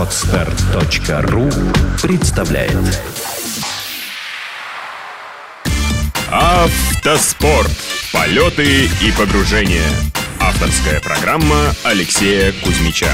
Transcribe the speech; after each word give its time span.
Отстар.ру 0.00 1.50
представляет 2.00 2.72
Автоспорт. 6.30 7.70
Полеты 8.10 8.86
и 8.86 9.12
погружения. 9.18 9.84
Авторская 10.40 11.00
программа 11.00 11.74
Алексея 11.84 12.54
Кузьмича. 12.64 13.10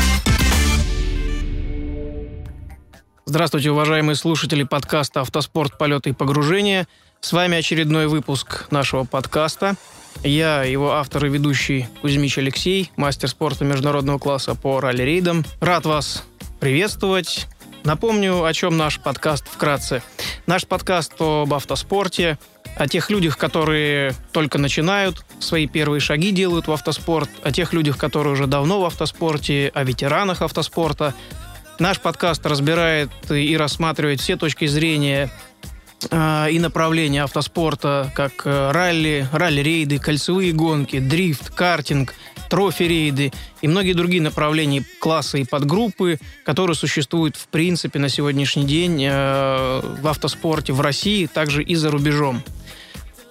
Здравствуйте, 3.25 3.73
уважаемые 3.73 4.15
слушатели 4.15 4.63
подкаста 4.63 5.23
«Автоспорт. 5.23 5.77
Полеты 5.79 6.11
и 6.11 6.13
погружения». 6.13 6.87
С 7.21 7.33
вами 7.33 7.59
очередной 7.59 8.07
выпуск 8.07 8.69
нашего 8.71 9.03
подкаста. 9.03 9.75
Я, 10.23 10.63
его 10.63 10.93
автор 10.93 11.27
и 11.27 11.31
ведущий 11.31 11.89
Кузьмич 12.01 12.39
Алексей, 12.39 12.93
мастер 12.97 13.29
спорта 13.29 13.65
международного 13.65 14.19
класса 14.19 14.55
по 14.55 14.79
ралли-рейдам. 14.79 15.45
Рад 15.61 15.85
вас 15.85 16.25
приветствовать. 16.67 17.47
Напомню, 17.85 18.43
о 18.43 18.53
чем 18.53 18.77
наш 18.77 18.99
подкаст 18.99 19.47
вкратце. 19.47 20.03
Наш 20.47 20.67
подкаст 20.67 21.13
об 21.21 21.55
автоспорте, 21.55 22.41
о 22.77 22.89
тех 22.89 23.09
людях, 23.09 23.39
которые 23.39 24.15
только 24.33 24.59
начинают, 24.59 25.25
свои 25.39 25.69
первые 25.69 26.01
шаги 26.01 26.33
делают 26.33 26.67
в 26.67 26.73
автоспорт, 26.73 27.31
о 27.45 27.53
тех 27.53 27.73
людях, 27.73 27.99
которые 27.99 28.33
уже 28.33 28.49
давно 28.49 28.81
в 28.81 28.85
автоспорте, 28.85 29.71
о 29.75 29.85
ветеранах 29.85 30.43
автоспорта– 30.43 31.15
Наш 31.79 32.01
подкаст 32.01 32.45
разбирает 32.47 33.11
и 33.31 33.55
рассматривает 33.57 34.21
все 34.21 34.37
точки 34.37 34.65
зрения 34.65 35.31
э, 36.11 36.51
и 36.51 36.59
направления 36.59 37.23
автоспорта, 37.23 38.11
как 38.15 38.47
э, 38.47 38.71
ралли, 38.71 39.29
ралли-рейды, 39.31 39.99
кольцевые 39.99 40.53
гонки, 40.53 40.99
дрифт, 40.99 41.51
картинг, 41.51 42.15
трофи-рейды 42.49 43.33
и 43.61 43.69
многие 43.69 43.93
другие 43.93 44.23
направления, 44.23 44.85
классы 45.01 45.43
и 45.43 45.45
подгруппы, 45.45 46.19
которые 46.45 46.77
существуют 46.77 47.37
в 47.37 47.49
принципе 47.49 47.99
на 47.99 48.09
сегодняшний 48.09 48.65
день 48.65 49.03
э, 49.05 49.81
в 50.01 50.07
автоспорте 50.07 50.73
в 50.73 50.81
России, 50.81 51.27
также 51.27 51.63
и 51.63 51.75
за 51.75 51.91
рубежом. 51.91 52.43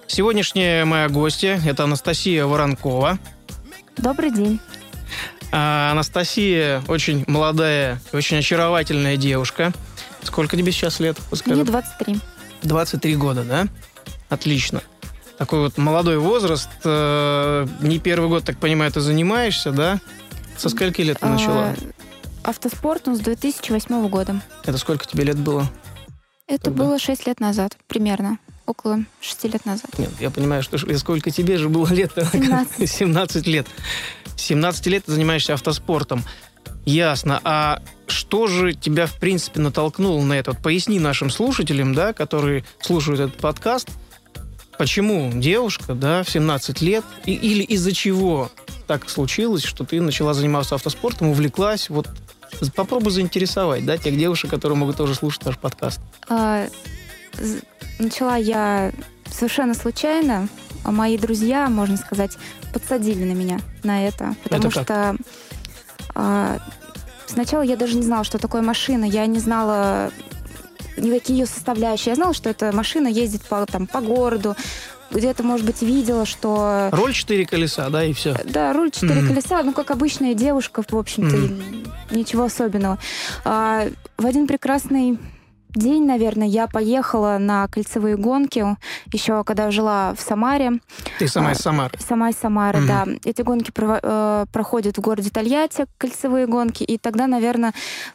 Сегодняшняя 0.06 0.84
моя 0.84 1.08
гостья– 1.08 1.60
это 1.66 1.84
Анастасия 1.84 2.46
Воронкова. 2.46 3.18
Добрый 3.96 4.30
день. 4.30 4.60
А 5.52 5.90
Анастасия 5.92 6.82
очень 6.88 7.24
молодая, 7.26 8.00
очень 8.12 8.38
очаровательная 8.38 9.16
девушка. 9.16 9.72
Сколько 10.22 10.56
тебе 10.56 10.72
сейчас 10.72 11.00
лет? 11.00 11.16
Мне 11.46 11.64
23. 11.64 12.20
23 12.62 13.16
года, 13.16 13.44
да? 13.44 13.66
Отлично. 14.28 14.82
Такой 15.38 15.60
вот 15.60 15.76
молодой 15.76 16.18
возраст. 16.18 16.68
Э, 16.84 17.66
не 17.80 17.98
первый 17.98 18.28
год, 18.28 18.44
так 18.44 18.58
понимаю, 18.58 18.90
ты 18.90 19.00
занимаешься, 19.00 19.70
да? 19.70 20.00
Со 20.56 20.68
скольки 20.70 21.02
лет 21.02 21.18
ты 21.20 21.26
начала? 21.26 21.74
А, 22.42 22.50
автоспортом 22.50 23.16
с 23.16 23.20
2008 23.20 24.08
года. 24.08 24.40
Это 24.64 24.78
сколько 24.78 25.06
тебе 25.06 25.24
лет 25.24 25.36
было? 25.36 25.70
Это 26.46 26.64
Тогда? 26.66 26.84
было 26.84 26.98
6 26.98 27.26
лет 27.26 27.40
назад, 27.40 27.76
примерно. 27.86 28.38
Около 28.66 29.00
6 29.20 29.44
лет 29.44 29.66
назад. 29.66 29.98
Нет, 29.98 30.10
я 30.20 30.30
понимаю, 30.30 30.62
что 30.62 30.78
сколько 30.96 31.30
тебе 31.30 31.58
же 31.58 31.68
было 31.68 31.88
лет? 31.88 32.12
17. 32.32 32.90
17 32.90 33.46
лет. 33.46 33.66
17 34.36 34.86
лет 34.86 35.04
ты 35.04 35.12
занимаешься 35.12 35.54
автоспортом. 35.54 36.24
Ясно. 36.84 37.40
А 37.44 37.82
что 38.06 38.46
же 38.46 38.72
тебя, 38.72 39.06
в 39.06 39.18
принципе, 39.18 39.60
натолкнуло 39.60 40.22
на 40.22 40.34
это? 40.34 40.52
Вот 40.52 40.62
поясни 40.62 41.00
нашим 41.00 41.30
слушателям, 41.30 41.94
да, 41.94 42.12
которые 42.12 42.64
слушают 42.80 43.20
этот 43.20 43.36
подкаст, 43.38 43.88
почему 44.78 45.30
девушка, 45.34 45.94
да, 45.94 46.22
в 46.22 46.30
17 46.30 46.80
лет, 46.80 47.04
и, 47.24 47.32
или 47.32 47.62
из-за 47.62 47.92
чего 47.92 48.50
так 48.86 49.08
случилось, 49.08 49.64
что 49.64 49.84
ты 49.84 50.00
начала 50.00 50.34
заниматься 50.34 50.74
автоспортом, 50.74 51.28
увлеклась, 51.28 51.90
вот 51.90 52.08
попробуй 52.74 53.10
заинтересовать, 53.10 53.84
да, 53.84 53.98
тех 53.98 54.16
девушек, 54.16 54.50
которые 54.50 54.78
могут 54.78 54.96
тоже 54.96 55.14
слушать 55.14 55.44
наш 55.44 55.58
подкаст. 55.58 56.00
А, 56.28 56.68
начала 57.98 58.36
я 58.36 58.92
совершенно 59.30 59.74
случайно. 59.74 60.48
А 60.84 60.92
мои 60.92 61.18
друзья, 61.18 61.68
можно 61.68 61.96
сказать, 61.96 62.38
подсадили 62.72 63.24
на 63.24 63.32
меня 63.32 63.58
на 63.82 64.06
это. 64.06 64.36
Потому 64.44 64.68
это 64.68 64.82
что 64.82 65.16
а, 66.14 66.58
сначала 67.26 67.62
я 67.62 67.76
даже 67.76 67.96
не 67.96 68.02
знала, 68.02 68.22
что 68.22 68.38
такое 68.38 68.62
машина. 68.62 69.04
Я 69.04 69.26
не 69.26 69.40
знала 69.40 70.12
никакие 70.96 71.40
ее 71.40 71.46
составляющие. 71.46 72.10
Я 72.12 72.16
знала, 72.16 72.34
что 72.34 72.50
эта 72.50 72.72
машина 72.72 73.08
ездит 73.08 73.42
по, 73.42 73.64
там, 73.66 73.86
по 73.86 74.00
городу, 74.00 74.56
где-то, 75.10 75.42
может 75.42 75.64
быть, 75.64 75.82
видела, 75.82 76.26
что... 76.26 76.88
Руль 76.92 77.12
четыре 77.12 77.46
колеса, 77.46 77.88
да, 77.90 78.04
и 78.04 78.12
все? 78.12 78.36
Да, 78.44 78.72
руль 78.72 78.90
четыре 78.90 79.20
mm-hmm. 79.20 79.28
колеса, 79.28 79.62
ну, 79.62 79.72
как 79.72 79.90
обычная 79.90 80.34
девушка, 80.34 80.82
в 80.82 80.96
общем-то, 80.96 81.36
mm-hmm. 81.36 82.16
ничего 82.16 82.44
особенного. 82.44 82.98
А, 83.44 83.88
в 84.18 84.26
один 84.26 84.46
прекрасный 84.46 85.18
день, 85.74 86.06
наверное, 86.06 86.46
я 86.46 86.66
поехала 86.66 87.38
на 87.38 87.68
кольцевые 87.68 88.16
гонки, 88.16 88.76
еще 89.12 89.44
когда 89.44 89.70
жила 89.70 90.14
в 90.14 90.20
Самаре. 90.20 90.80
Ты 91.18 91.28
сама 91.28 91.52
из 91.52 91.60
а, 91.60 91.62
Самары? 91.62 91.98
Сама 91.98 92.30
из 92.30 92.36
Самары, 92.36 92.80
mm 92.80 92.86
да. 92.86 93.06
Эти 93.24 93.42
гонки 93.42 93.70
про, 93.70 94.00
э, 94.02 94.46
проходят 94.52 94.96
в 94.96 95.00
городе 95.00 95.30
Тольятти, 95.30 95.86
кольцевые 95.98 96.46
гонки, 96.46 96.82
и 96.82 96.98
тогда, 96.98 97.26
наверное, 97.26 97.72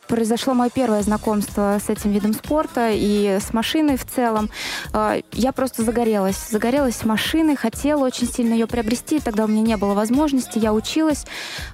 произошло 0.07 0.53
мое 0.53 0.69
первое 0.69 1.01
знакомство 1.01 1.79
с 1.83 1.89
этим 1.89 2.11
видом 2.11 2.33
спорта 2.33 2.89
и 2.91 3.39
с 3.39 3.53
машиной 3.53 3.97
в 3.97 4.05
целом. 4.05 4.49
Э, 4.93 5.21
я 5.31 5.51
просто 5.51 5.83
загорелась. 5.83 6.49
Загорелась 6.49 7.03
машиной, 7.05 7.55
хотела 7.55 8.05
очень 8.05 8.27
сильно 8.27 8.53
ее 8.53 8.67
приобрести, 8.67 9.19
тогда 9.19 9.45
у 9.45 9.47
меня 9.47 9.61
не 9.61 9.77
было 9.77 9.93
возможности, 9.93 10.59
я 10.59 10.73
училась. 10.73 11.25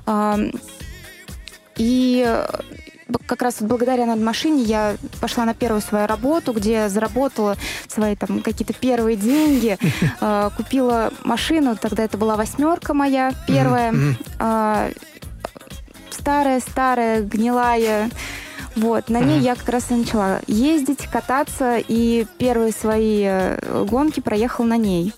Э, 0.06 0.52
и 1.78 2.46
как 3.25 3.41
раз 3.41 3.57
благодаря 3.62 4.06
над 4.06 4.19
машине 4.19 4.63
я 4.63 4.97
пошла 5.22 5.45
на 5.45 5.53
первую 5.53 5.81
свою 5.81 6.07
работу, 6.07 6.53
где 6.53 6.90
заработала 6.90 7.57
свои 7.88 8.16
там 8.16 8.41
какие-то 8.41 8.73
первые 8.73 9.18
деньги, 9.18 9.78
э, 10.22 10.50
купила 10.57 11.12
машину, 11.23 11.75
тогда 11.75 12.03
это 12.03 12.17
была 12.17 12.35
восьмерка 12.35 12.94
моя 12.94 13.34
первая, 13.47 13.94
старая-старая, 16.09 17.22
гнилая, 17.22 18.09
вот, 18.78 19.10
на 19.10 19.20
ней 19.20 19.40
я 19.40 19.56
как 19.56 19.70
раз 19.70 19.90
и 19.90 19.96
начала 19.96 20.42
ездить, 20.46 21.08
кататься, 21.08 21.78
и 21.80 22.28
первые 22.38 22.72
свои 22.72 23.24
э, 23.26 23.86
гонки 23.90 24.20
проехал 24.20 24.66
на 24.66 24.78
ней. 24.78 25.14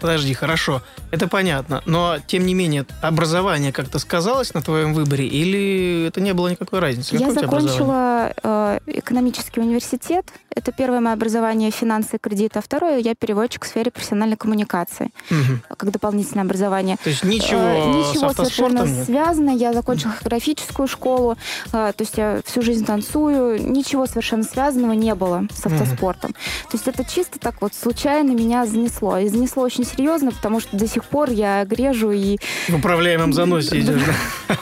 Подожди, 0.00 0.34
хорошо, 0.34 0.82
это 1.10 1.28
понятно, 1.28 1.82
но 1.86 2.16
тем 2.26 2.44
не 2.44 2.54
менее 2.54 2.86
образование 3.00 3.72
как-то 3.72 3.98
сказалось 3.98 4.52
на 4.52 4.62
твоем 4.62 4.94
выборе 4.94 5.26
или 5.26 6.06
это 6.08 6.20
не 6.20 6.34
было 6.34 6.48
никакой 6.48 6.80
разницы? 6.80 7.12
Какое 7.12 7.28
я 7.28 7.40
закончила 7.40 8.32
э, 8.42 8.78
экономический 8.86 9.60
университет, 9.60 10.26
это 10.54 10.72
первое 10.72 11.00
мое 11.00 11.12
образование 11.12 11.70
финансы 11.70 12.16
и 12.16 12.18
кредиты, 12.18 12.58
а 12.58 12.62
второе 12.62 12.98
я 12.98 13.14
переводчик 13.14 13.64
в 13.64 13.68
сфере 13.68 13.92
профессиональной 13.92 14.36
коммуникации, 14.36 15.12
угу. 15.30 15.60
как 15.68 15.90
дополнительное 15.92 16.44
образование. 16.44 16.96
То 17.02 17.10
есть 17.10 17.22
ничего, 17.22 17.60
э, 17.60 17.86
ничего 17.86 18.32
совершенно 18.32 18.84
нет? 18.84 19.06
связано. 19.06 19.50
Я 19.50 19.72
закончила 19.72 20.12
хореографическую 20.12 20.88
школу, 20.88 21.36
э, 21.66 21.92
то 21.96 22.00
есть 22.00 22.18
я 22.18 22.40
всю 22.44 22.62
жизнь 22.62 22.84
танцую, 22.88 23.70
ничего 23.70 24.06
совершенно 24.06 24.42
связанного 24.44 24.92
не 24.92 25.14
было 25.14 25.46
с 25.54 25.66
автоспортом. 25.66 26.30
Mm-hmm. 26.30 26.70
То 26.70 26.76
есть 26.78 26.88
это 26.88 27.04
чисто 27.04 27.38
так 27.38 27.60
вот 27.60 27.74
случайно 27.74 28.30
меня 28.30 28.64
занесло. 28.64 29.18
И 29.18 29.28
занесло 29.28 29.62
очень 29.62 29.84
серьезно, 29.84 30.32
потому 30.32 30.58
что 30.58 30.74
до 30.74 30.88
сих 30.88 31.04
пор 31.04 31.28
я 31.28 31.66
грежу 31.66 32.12
и... 32.12 32.38
В 32.66 32.76
управляемом 32.76 33.34
заносе 33.34 33.80
идешь, 33.80 34.00
да? 34.48 34.54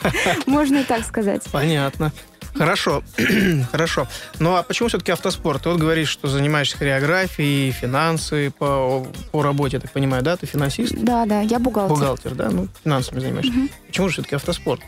Можно 0.46 0.78
и 0.78 0.82
так 0.82 1.06
сказать. 1.06 1.44
Понятно. 1.52 2.12
Хорошо, 2.54 3.04
хорошо. 3.70 4.08
Ну 4.40 4.56
а 4.56 4.64
почему 4.64 4.88
все-таки 4.88 5.12
автоспорт? 5.12 5.62
Ты 5.62 5.68
вот 5.68 5.78
говоришь, 5.78 6.08
что 6.08 6.26
занимаешься 6.26 6.76
хореографией, 6.76 7.70
финансы 7.70 8.50
по, 8.58 9.06
по 9.30 9.42
работе, 9.42 9.76
я 9.76 9.80
так 9.80 9.92
понимаю, 9.92 10.24
да? 10.24 10.36
Ты 10.36 10.46
финансист? 10.46 10.94
Да, 10.96 11.26
да, 11.26 11.42
я 11.42 11.60
бухгалтер. 11.60 11.94
Бухгалтер, 11.94 12.34
да? 12.34 12.50
Ну, 12.50 12.66
финансами 12.82 13.20
занимаешься. 13.20 13.52
Угу. 13.52 13.68
Почему 13.86 14.08
же 14.08 14.14
все-таки 14.14 14.34
автоспорт? 14.34 14.82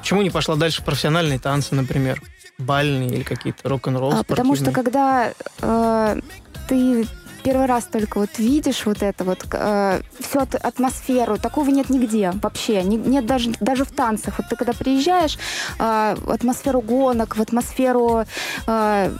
Почему 0.00 0.20
не 0.20 0.30
пошла 0.30 0.56
дальше 0.56 0.82
профессиональные 0.84 1.38
танцы, 1.38 1.74
например? 1.74 2.20
Бальные 2.58 3.10
или 3.10 3.22
какие-то 3.22 3.68
рок-н-ролл 3.68 4.12
а, 4.12 4.24
Потому 4.24 4.56
что 4.56 4.72
когда 4.72 5.32
э, 5.60 6.20
ты 6.68 7.06
первый 7.44 7.66
раз 7.66 7.84
только 7.84 8.18
вот 8.18 8.38
видишь 8.38 8.84
вот 8.84 9.02
это 9.02 9.24
вот, 9.24 9.46
э, 9.52 10.00
всю 10.18 10.40
атмосферу, 10.40 11.38
такого 11.38 11.70
нет 11.70 11.88
нигде 11.88 12.32
вообще, 12.42 12.82
не, 12.82 12.96
нет 12.96 13.26
даже, 13.26 13.52
даже 13.60 13.84
в 13.84 13.92
танцах. 13.92 14.38
Вот 14.38 14.48
ты 14.48 14.56
когда 14.56 14.72
приезжаешь, 14.72 15.38
э, 15.78 16.16
в 16.18 16.30
атмосферу 16.30 16.80
гонок, 16.80 17.36
в 17.36 17.40
атмосферу 17.40 18.24
э, 18.66 19.12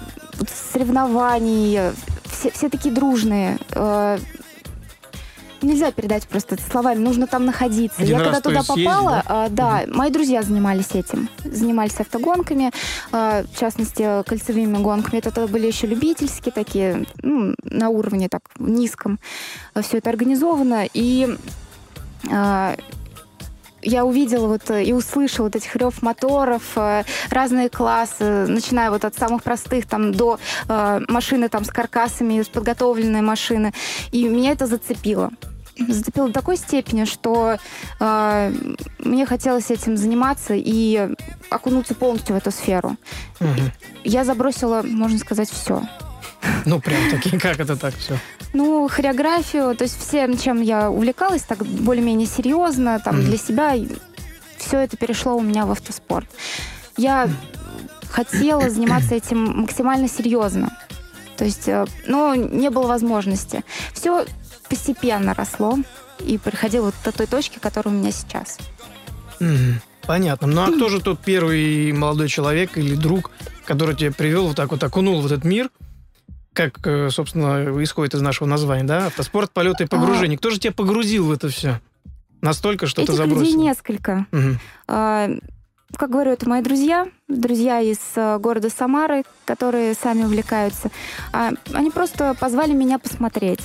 соревнований, 0.73 1.93
все, 2.25 2.51
все 2.51 2.69
такие 2.69 2.95
дружные, 2.95 3.59
э, 3.73 4.19
нельзя 5.63 5.91
передать 5.93 6.27
просто 6.27 6.57
словами, 6.61 6.99
нужно 6.99 7.27
там 7.27 7.45
находиться. 7.45 8.03
Один 8.03 8.19
я 8.19 8.25
когда 8.25 8.41
туда 8.41 8.63
попала, 8.63 9.11
съездить, 9.11 9.29
да, 9.29 9.45
а, 9.45 9.49
да 9.49 9.83
угу. 9.85 9.97
мои 9.97 10.11
друзья 10.11 10.43
занимались 10.43 10.93
этим, 10.93 11.29
занимались 11.45 11.99
автогонками, 11.99 12.71
а, 13.13 13.45
в 13.45 13.59
частности 13.59 14.23
кольцевыми 14.25 14.79
гонками. 14.79 15.19
Это 15.19 15.47
были 15.47 15.67
еще 15.67 15.87
любительские 15.87 16.53
такие, 16.53 17.07
ну, 17.23 17.55
на 17.63 17.89
уровне 17.91 18.29
так 18.29 18.43
низком. 18.59 19.19
Все 19.81 19.99
это 19.99 20.11
организовано 20.11 20.87
и 20.93 21.37
а, 22.31 22.77
я 23.89 24.05
увидела 24.05 24.47
вот 24.47 24.71
э, 24.71 24.85
и 24.85 24.93
услышала 24.93 25.47
вот 25.47 25.57
этих 25.57 25.75
рев 25.77 26.03
моторов, 26.03 26.63
э, 26.77 27.05
разные 27.31 27.69
классы, 27.69 28.47
начиная 28.47 28.91
вот 28.91 29.05
от 29.05 29.15
самых 29.15 29.43
простых 29.43 29.87
там 29.87 30.13
до 30.13 30.39
э, 30.69 31.01
машины 31.09 31.49
там 31.49 31.65
с 31.65 31.71
каркасами, 31.71 32.43
с 32.43 32.49
подготовленной 32.49 33.23
машины. 33.23 33.73
И 34.13 34.29
меня 34.29 34.53
это 34.53 34.67
зацепило 34.67 35.31
зацепило 35.89 36.27
до 36.27 36.35
такой 36.35 36.57
степени, 36.57 37.05
что 37.05 37.57
э, 38.01 38.53
мне 38.99 39.27
хотелось 39.27 39.71
этим 39.71 39.97
заниматься 39.97 40.55
и 40.57 41.15
окунуться 41.51 41.95
полностью 41.95 42.35
в 42.35 42.39
эту 42.39 42.51
сферу. 42.51 42.97
Угу. 43.41 43.63
Я 44.03 44.25
забросила, 44.25 44.83
можно 44.83 45.19
сказать, 45.19 45.49
все. 45.49 45.83
Ну, 46.65 46.81
прям 46.81 47.11
таки, 47.11 47.39
как 47.39 47.61
это 47.61 47.77
так 47.77 47.95
все? 47.95 48.19
Ну, 48.53 48.89
хореографию, 48.89 49.77
то 49.77 49.85
есть 49.85 49.99
всем, 49.99 50.37
чем 50.39 50.63
я 50.63 50.91
увлекалась, 50.91 51.43
так 51.43 51.59
более-менее 51.65 52.27
серьезно, 52.27 52.99
там, 52.99 53.17
mm 53.17 53.23
для 53.23 53.37
себя, 53.37 53.75
все 54.57 54.79
это 54.81 54.97
перешло 54.97 55.37
у 55.37 55.41
меня 55.41 55.67
в 55.67 55.71
автоспорт. 55.71 56.27
Я 56.97 57.29
хотела 58.11 58.71
заниматься 58.71 59.15
этим 59.15 59.61
максимально 59.61 60.09
серьезно. 60.09 60.77
То 61.37 61.45
есть, 61.45 61.69
но 62.07 62.35
не 62.35 62.71
было 62.71 62.87
возможности. 62.87 63.63
Все 63.93 64.27
постепенно 64.69 65.35
росло 65.35 65.79
и 66.21 66.39
приходило 66.39 66.87
вот 66.87 66.95
до 67.05 67.13
той 67.13 67.27
точки, 67.27 67.59
которая 67.59 67.95
у 67.95 67.99
меня 67.99 68.11
сейчас. 68.11 68.59
Понятно. 70.07 70.49
Ну 70.49 70.63
а 70.63 70.73
кто 70.73 70.89
же 70.91 71.01
тот 71.01 71.21
первый 71.21 71.93
молодой 71.93 72.29
человек 72.29 72.77
или 72.79 72.95
друг, 72.95 73.31
который 73.65 73.95
тебя 73.95 74.11
привел 74.11 74.49
вот 74.49 74.57
так 74.57 74.71
вот, 74.71 74.83
окунул 74.83 75.21
в 75.21 75.27
этот 75.27 75.45
мир, 75.45 75.71
как, 76.59 76.85
э, 76.89 77.09
собственно, 77.11 77.83
исходит 77.85 78.15
из 78.15 78.21
нашего 78.21 78.49
названия, 78.49 78.83
да? 78.83 79.07
Автоспорт, 79.07 79.53
полеты 79.53 79.85
и 79.85 79.87
а. 79.87 79.89
погружение. 79.89 80.37
Кто 80.37 80.51
же 80.51 80.59
тебя 80.59 80.73
погрузил 80.73 81.27
в 81.27 81.31
это 81.31 81.49
все? 81.49 81.81
Настолько, 82.41 82.89
что 82.89 83.03
Этих 83.03 83.13
ты 83.13 83.17
забросил? 83.17 83.45
людей 83.45 83.55
несколько. 83.55 84.27
Угу. 84.33 84.49
А, 84.89 85.31
как 85.95 86.11
говорю, 86.11 86.33
это 86.33 86.49
мои 86.49 86.61
друзья, 86.61 87.07
друзья 87.29 87.81
из 87.81 87.99
э, 88.17 88.39
города 88.41 88.71
Самары, 88.71 89.23
которые 89.45 89.95
сами 89.95 90.25
увлекаются. 90.25 90.91
А, 91.33 91.53
они 91.73 91.93
просто 91.93 92.35
позвали 92.35 92.73
меня 92.73 92.99
посмотреть. 92.99 93.61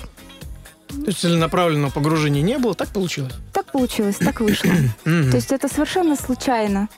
То 0.89 1.07
есть 1.07 1.21
целенаправленного 1.21 1.89
погружения 1.89 2.43
не 2.43 2.59
было, 2.59 2.75
так 2.75 2.89
получилось? 2.89 3.33
Так 3.53 3.71
получилось, 3.71 4.17
так 4.17 4.39
вышло. 4.39 4.69
То 5.03 5.35
есть 5.35 5.51
это 5.51 5.67
совершенно 5.67 6.15
случайно. 6.15 6.89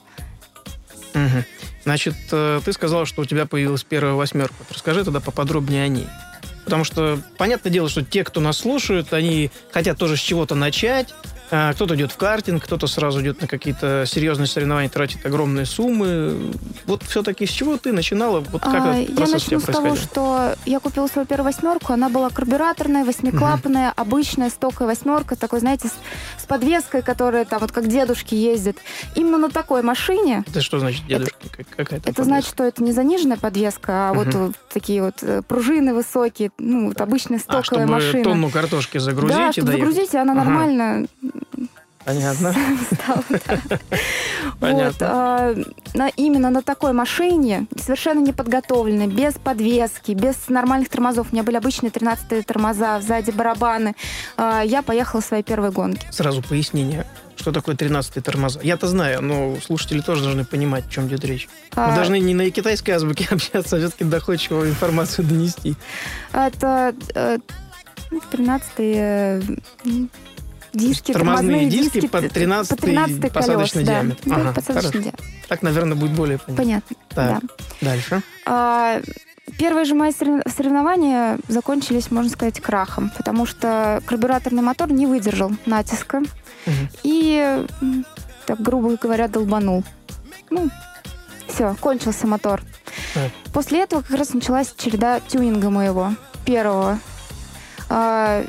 Значит, 1.86 2.16
э, 2.32 2.60
ты 2.64 2.72
сказала, 2.72 3.06
что 3.06 3.22
у 3.22 3.24
тебя 3.24 3.46
появилась 3.46 3.84
первая 3.84 4.14
восьмерка. 4.14 4.56
Расскажи 4.70 5.04
тогда 5.04 5.20
поподробнее 5.20 5.84
о 5.84 5.88
ней. 5.88 6.08
Потому 6.64 6.82
что, 6.82 7.20
понятное 7.38 7.70
дело, 7.70 7.88
что 7.88 8.02
те, 8.02 8.24
кто 8.24 8.40
нас 8.40 8.58
слушают, 8.58 9.12
они 9.12 9.52
хотят 9.70 9.96
тоже 9.96 10.16
с 10.16 10.20
чего-то 10.20 10.56
начать, 10.56 11.14
кто-то 11.48 11.94
идет 11.94 12.12
в 12.12 12.16
картинг, 12.16 12.64
кто-то 12.64 12.86
сразу 12.86 13.20
идет 13.22 13.40
на 13.40 13.46
какие-то 13.46 14.04
серьезные 14.06 14.46
соревнования, 14.46 14.88
тратит 14.88 15.24
огромные 15.24 15.66
суммы. 15.66 16.52
Вот 16.86 17.02
все-таки 17.04 17.46
с 17.46 17.50
чего 17.50 17.76
ты 17.76 17.92
начинала? 17.92 18.40
Вот 18.40 18.62
как 18.62 18.74
а, 18.74 18.98
этот 18.98 19.18
я 19.18 19.26
начну 19.26 19.60
с 19.60 19.64
того, 19.64 19.96
что 19.96 20.54
я 20.64 20.80
купила 20.80 21.06
свою 21.06 21.26
первую 21.26 21.52
восьмерку. 21.52 21.92
Она 21.92 22.08
была 22.08 22.30
карбюраторная, 22.30 23.04
восьмиклапанная, 23.04 23.90
угу. 23.90 24.00
обычная 24.00 24.50
стокая 24.50 24.88
восьмерка, 24.88 25.36
такой, 25.36 25.60
знаете, 25.60 25.88
с, 25.88 26.42
с 26.42 26.46
подвеской, 26.46 27.02
которая 27.02 27.44
там 27.44 27.60
вот 27.60 27.72
как 27.72 27.86
дедушки 27.88 28.34
ездят. 28.34 28.76
Именно 29.14 29.38
на 29.38 29.50
такой 29.50 29.82
машине. 29.82 30.44
Это 30.46 30.60
что 30.60 30.78
значит 30.78 31.06
дедушки? 31.06 31.36
Это, 31.58 31.64
Какая 31.76 32.00
это 32.04 32.24
значит, 32.24 32.48
что 32.48 32.64
это 32.64 32.82
не 32.82 32.92
заниженная 32.92 33.36
подвеска, 33.36 34.08
а 34.08 34.12
угу. 34.12 34.24
вот, 34.24 34.34
вот 34.34 34.56
такие 34.72 35.02
вот 35.02 35.22
э, 35.22 35.42
пружины 35.42 35.94
высокие, 35.94 36.50
ну 36.58 36.88
вот 36.88 37.00
обычная 37.00 37.38
стоковая 37.38 37.60
а, 37.60 37.64
чтобы 37.64 37.86
машина. 37.86 38.24
тонну 38.24 38.50
картошки 38.50 38.98
загрузить 38.98 39.36
да, 39.36 39.52
чтобы 39.52 39.72
загрузить, 39.72 40.14
она 40.14 40.32
ага. 40.32 40.44
нормально 40.44 41.06
Понятно. 42.06 42.54
Вот, 44.60 44.96
а, 45.00 45.54
на, 45.94 46.08
именно 46.08 46.50
на 46.50 46.62
такой 46.62 46.92
машине, 46.92 47.66
совершенно 47.78 48.20
неподготовленной, 48.20 49.06
без 49.06 49.34
подвески, 49.34 50.12
без 50.12 50.48
нормальных 50.48 50.88
тормозов. 50.88 51.28
У 51.30 51.34
меня 51.34 51.42
были 51.42 51.56
обычные 51.56 51.90
13 51.90 52.46
тормоза, 52.46 53.00
сзади 53.00 53.32
барабаны. 53.32 53.94
А, 54.36 54.62
я 54.62 54.82
поехала 54.82 55.20
в 55.20 55.24
свои 55.24 55.42
первые 55.42 55.72
гонки. 55.72 56.06
Сразу 56.10 56.42
пояснение. 56.42 57.06
Что 57.36 57.52
такое 57.52 57.76
13 57.76 58.24
тормоза? 58.24 58.60
Я-то 58.62 58.86
знаю, 58.86 59.20
но 59.20 59.56
слушатели 59.60 60.00
тоже 60.00 60.22
должны 60.22 60.44
понимать, 60.44 60.86
о 60.86 60.90
чем 60.90 61.08
идет 61.08 61.24
речь. 61.24 61.48
А... 61.74 61.90
Мы 61.90 61.96
должны 61.96 62.18
не 62.18 62.34
на 62.34 62.50
китайской 62.50 62.92
азбуке 62.92 63.26
общаться, 63.30 63.76
а 63.76 63.78
все-таки 63.78 64.04
доходчивую 64.04 64.70
информацию 64.70 65.26
донести. 65.26 65.74
Это 66.32 66.94
13 68.30 68.70
э, 68.78 69.42
диски, 70.76 71.12
тормозные, 71.12 71.66
диски, 71.66 72.00
диски 72.00 72.06
под 72.08 72.32
13, 72.32 72.70
под 72.70 72.80
13 72.80 73.32
посадочный 73.32 73.84
колес, 73.84 73.88
диаметр. 73.88 74.22
Да, 74.24 74.36
ага, 74.36 74.52
посадочный 74.52 75.02
диаметр. 75.02 75.24
Так, 75.48 75.62
наверное, 75.62 75.96
будет 75.96 76.12
более 76.12 76.38
понятно. 76.38 76.64
Понятно, 76.64 76.96
так, 77.08 77.40
да. 77.40 77.48
Дальше. 77.80 78.22
А, 78.44 79.00
Первые 79.58 79.84
же 79.84 79.94
мои 79.94 80.12
соревнования 80.12 81.38
закончились, 81.48 82.10
можно 82.10 82.30
сказать, 82.30 82.60
крахом, 82.60 83.10
потому 83.16 83.46
что 83.46 84.02
карбюраторный 84.04 84.62
мотор 84.62 84.90
не 84.90 85.06
выдержал 85.06 85.52
натиска 85.66 86.16
угу. 86.16 86.74
и, 87.04 87.64
так 88.44 88.60
грубо 88.60 88.96
говоря, 89.00 89.28
долбанул. 89.28 89.84
Ну, 90.50 90.68
все, 91.48 91.76
кончился 91.80 92.26
мотор. 92.26 92.60
Так. 93.14 93.30
После 93.52 93.82
этого 93.82 94.02
как 94.02 94.18
раз 94.18 94.34
началась 94.34 94.74
череда 94.76 95.20
тюнинга 95.20 95.70
моего, 95.70 96.12
первого. 96.44 96.98
А, 97.88 98.44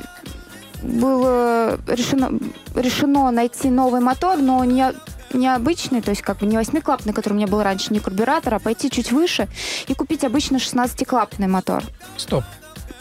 было 0.82 1.78
решено, 1.86 2.38
решено 2.74 3.30
найти 3.30 3.70
новый 3.70 4.00
мотор, 4.00 4.38
но 4.38 4.64
не, 4.64 4.92
необычный, 5.32 6.02
то 6.02 6.10
есть 6.10 6.22
как 6.22 6.38
бы 6.38 6.46
не 6.46 6.56
восьмиклапный, 6.56 7.12
который 7.12 7.34
у 7.34 7.36
меня 7.36 7.46
был 7.46 7.62
раньше, 7.62 7.92
не 7.92 8.00
карбюратор, 8.00 8.54
а 8.54 8.58
пойти 8.58 8.90
чуть 8.90 9.12
выше 9.12 9.48
и 9.86 9.94
купить 9.94 10.24
обычно 10.24 10.56
16-клапный 10.56 11.48
мотор. 11.48 11.82
Стоп. 12.16 12.44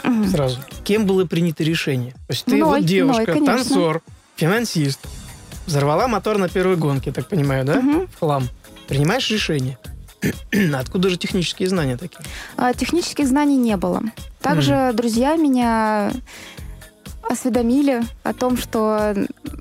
Угу. 0.03 0.27
Сразу. 0.27 0.59
Кем 0.83 1.05
было 1.05 1.25
принято 1.25 1.63
решение? 1.63 2.11
То 2.11 2.33
есть 2.33 2.45
ты 2.45 2.55
мной, 2.55 2.79
вот 2.79 2.85
девушка, 2.85 3.33
мной, 3.33 3.45
танцор, 3.45 4.01
финансист, 4.35 4.99
взорвала 5.65 6.07
мотор 6.07 6.37
на 6.37 6.49
первой 6.49 6.77
гонке, 6.77 7.11
так 7.11 7.27
понимаю, 7.27 7.65
да? 7.65 7.79
Угу. 7.79 8.07
В 8.07 8.19
хлам. 8.19 8.47
Принимаешь 8.87 9.29
решение. 9.29 9.77
Откуда 10.73 11.09
же 11.09 11.17
технические 11.17 11.69
знания 11.69 11.97
такие? 11.97 12.21
А, 12.55 12.73
технических 12.73 13.27
знаний 13.27 13.57
не 13.57 13.77
было. 13.77 14.01
Также 14.41 14.73
mm. 14.73 14.93
друзья 14.93 15.35
меня 15.35 16.11
осведомили 17.29 18.03
о 18.23 18.33
том, 18.33 18.57
что 18.57 19.13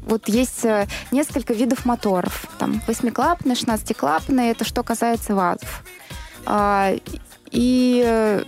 вот 0.07 0.29
есть 0.29 0.65
э, 0.65 0.87
несколько 1.11 1.53
видов 1.53 1.85
моторов. 1.85 2.47
Там 2.59 2.81
восьмиклапные, 2.87 3.57
шестнадцатиклапные. 3.57 4.53
Это 4.53 4.65
что 4.65 4.83
касается 4.83 5.35
ВАЗов. 5.35 5.85
А, 6.45 6.93
и 7.51 8.03
э, 8.07 8.45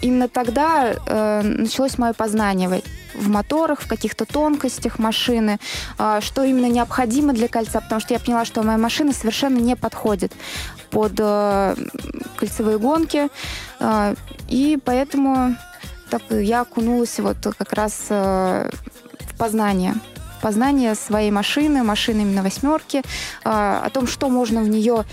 именно 0.00 0.28
тогда 0.28 0.94
э, 0.94 1.42
началось 1.42 1.98
мое 1.98 2.12
познание 2.12 2.82
в, 3.14 3.28
моторах, 3.28 3.80
в 3.80 3.88
каких-то 3.88 4.24
тонкостях 4.24 4.98
машины, 4.98 5.58
э, 5.98 6.20
что 6.22 6.42
именно 6.42 6.66
необходимо 6.66 7.32
для 7.32 7.48
кольца, 7.48 7.80
потому 7.80 8.00
что 8.00 8.14
я 8.14 8.20
поняла, 8.20 8.44
что 8.44 8.62
моя 8.62 8.78
машина 8.78 9.12
совершенно 9.12 9.58
не 9.58 9.76
подходит 9.76 10.32
под 10.90 11.16
кольцевые 12.36 12.78
гонки, 12.78 13.28
э, 13.80 14.14
и 14.48 14.78
поэтому 14.84 15.56
так 16.10 16.22
я 16.30 16.62
окунулась 16.62 17.18
вот 17.18 17.36
как 17.58 17.72
раз 17.72 18.06
э, 18.10 18.70
в 19.20 19.38
познание 19.38 19.94
познание 20.42 20.94
своей 20.94 21.30
машины, 21.30 21.82
машины 21.82 22.20
именно 22.20 22.42
восьмерки, 22.42 22.98
э, 22.98 23.02
о 23.44 23.88
том, 23.90 24.06
что 24.06 24.28
можно 24.28 24.60
в 24.60 24.68
нее 24.68 25.04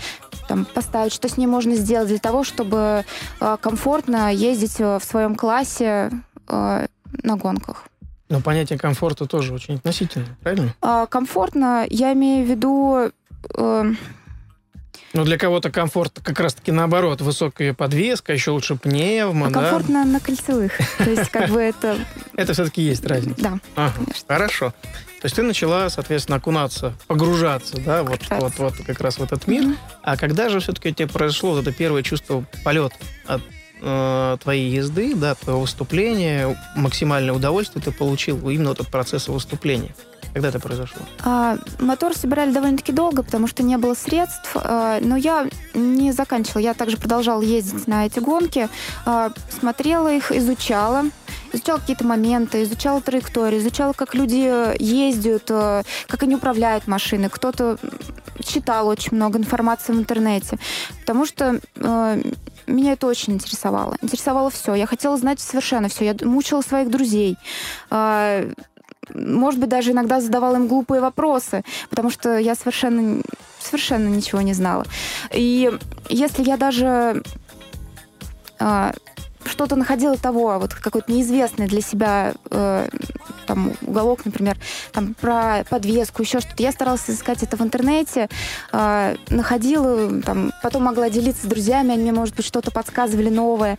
там, 0.48 0.64
поставить, 0.64 1.12
что 1.12 1.28
с 1.28 1.36
ней 1.38 1.46
можно 1.46 1.74
сделать 1.74 2.08
для 2.08 2.18
того, 2.18 2.44
чтобы 2.44 3.04
э, 3.40 3.56
комфортно 3.60 4.32
ездить 4.32 4.78
в 4.78 5.00
своем 5.00 5.34
классе 5.34 6.10
на 6.46 7.36
гонках. 7.36 7.84
Но 8.28 8.40
понятие 8.40 8.78
комфорта 8.78 9.26
тоже 9.26 9.54
очень 9.54 9.76
относительно, 9.76 10.26
правильно? 10.42 10.74
Комфортно 11.08 11.86
я 11.88 12.12
имею 12.12 12.46
в 12.46 12.50
виду 12.50 13.10
ну, 15.14 15.24
для 15.24 15.38
кого-то 15.38 15.70
комфорт 15.70 16.18
как 16.22 16.40
раз-таки 16.40 16.72
наоборот. 16.72 17.20
Высокая 17.20 17.72
подвеска, 17.72 18.32
еще 18.32 18.50
лучше 18.50 18.74
пневмо, 18.74 19.46
а 19.46 19.50
да? 19.50 19.60
комфортно 19.60 20.04
на 20.04 20.20
кольцевых. 20.20 20.72
То 20.98 21.10
есть 21.10 21.30
как 21.30 21.50
бы 21.50 21.60
это... 21.60 21.96
Это 22.36 22.52
все-таки 22.52 22.82
есть 22.82 23.06
разница? 23.06 23.58
Да, 23.74 23.92
Хорошо. 24.26 24.74
То 25.20 25.26
есть 25.26 25.36
ты 25.36 25.42
начала, 25.42 25.88
соответственно, 25.88 26.36
окунаться, 26.36 26.92
погружаться, 27.06 27.80
да, 27.80 28.02
вот, 28.02 28.20
вот, 28.28 28.52
вот 28.58 28.74
как 28.86 29.00
раз 29.00 29.18
в 29.18 29.22
этот 29.22 29.46
мир. 29.46 29.76
А 30.02 30.16
когда 30.18 30.50
же 30.50 30.60
все-таки 30.60 30.90
у 30.90 30.92
тебя 30.92 31.08
произошло 31.08 31.52
вот 31.52 31.62
это 31.62 31.72
первое 31.72 32.02
чувство 32.02 32.44
полет 32.62 32.92
от 33.26 33.40
э, 33.84 34.36
твоей 34.42 34.70
езды, 34.70 35.14
да, 35.14 35.34
твоего 35.34 35.60
выступления, 35.60 36.58
максимальное 36.74 37.34
удовольствие 37.34 37.82
ты 37.82 37.92
получил 37.92 38.48
именно 38.48 38.70
от 38.70 38.88
процесса 38.88 39.30
выступления? 39.30 39.94
Когда 40.34 40.48
это 40.48 40.58
произошло? 40.58 41.00
А, 41.22 41.58
мотор 41.78 42.12
собирали 42.16 42.52
довольно-таки 42.52 42.90
долго, 42.90 43.22
потому 43.22 43.46
что 43.46 43.62
не 43.62 43.76
было 43.76 43.94
средств. 43.94 44.50
А, 44.56 44.98
но 45.00 45.16
я 45.16 45.46
не 45.74 46.10
заканчивала. 46.10 46.60
Я 46.60 46.74
также 46.74 46.96
продолжала 46.96 47.40
ездить 47.40 47.86
на 47.86 48.06
эти 48.06 48.18
гонки, 48.18 48.68
а, 49.06 49.32
смотрела 49.48 50.12
их, 50.12 50.32
изучала. 50.32 51.04
изучала 51.52 51.78
какие-то 51.78 52.04
моменты, 52.04 52.64
изучала 52.64 53.00
траекторию, 53.00 53.60
изучала, 53.60 53.92
как 53.92 54.16
люди 54.16 54.82
ездят, 54.82 55.44
э, 55.50 55.84
как 56.08 56.24
они 56.24 56.34
управляют 56.34 56.88
машиной. 56.88 57.30
Кто-то 57.30 57.78
читал 58.42 58.88
очень 58.88 59.14
много 59.14 59.38
информации 59.38 59.92
в 59.92 59.98
интернете, 59.98 60.58
потому 60.98 61.26
что 61.26 61.60
э, 61.76 62.22
меня 62.66 62.92
это 62.92 63.06
очень 63.06 63.34
интересовало. 63.34 63.96
Интересовало 64.00 64.50
все. 64.50 64.74
Я 64.74 64.86
хотела 64.86 65.16
знать 65.16 65.40
совершенно 65.40 65.88
все. 65.88 66.04
Я 66.04 66.16
мучила 66.26 66.60
своих 66.62 66.90
друзей. 66.90 67.36
Э, 67.90 68.50
может 69.12 69.60
быть, 69.60 69.68
даже 69.68 69.92
иногда 69.92 70.20
задавала 70.20 70.56
им 70.56 70.66
глупые 70.66 71.00
вопросы, 71.00 71.62
потому 71.90 72.10
что 72.10 72.38
я 72.38 72.54
совершенно, 72.54 73.22
совершенно 73.60 74.08
ничего 74.08 74.40
не 74.40 74.54
знала. 74.54 74.84
И 75.32 75.70
если 76.08 76.42
я 76.42 76.56
даже 76.56 77.22
э, 78.58 78.92
что-то 79.44 79.76
находила 79.76 80.16
того, 80.16 80.58
вот 80.58 80.74
какой-то 80.74 81.12
неизвестный 81.12 81.66
для 81.66 81.80
себя 81.80 82.34
э, 82.50 82.88
там 83.46 83.72
уголок, 83.82 84.24
например, 84.24 84.56
там 84.92 85.14
про 85.14 85.64
подвеску, 85.68 86.22
еще 86.22 86.40
что-то. 86.40 86.62
Я 86.62 86.72
старалась 86.72 87.08
искать 87.08 87.42
это 87.42 87.56
в 87.56 87.60
интернете, 87.62 88.28
э, 88.72 89.16
находила, 89.28 90.22
там, 90.22 90.52
потом 90.62 90.84
могла 90.84 91.10
делиться 91.10 91.46
с 91.46 91.48
друзьями, 91.48 91.92
они 91.92 92.02
мне, 92.02 92.12
может 92.12 92.34
быть, 92.34 92.46
что-то 92.46 92.70
подсказывали 92.70 93.28
новое. 93.28 93.78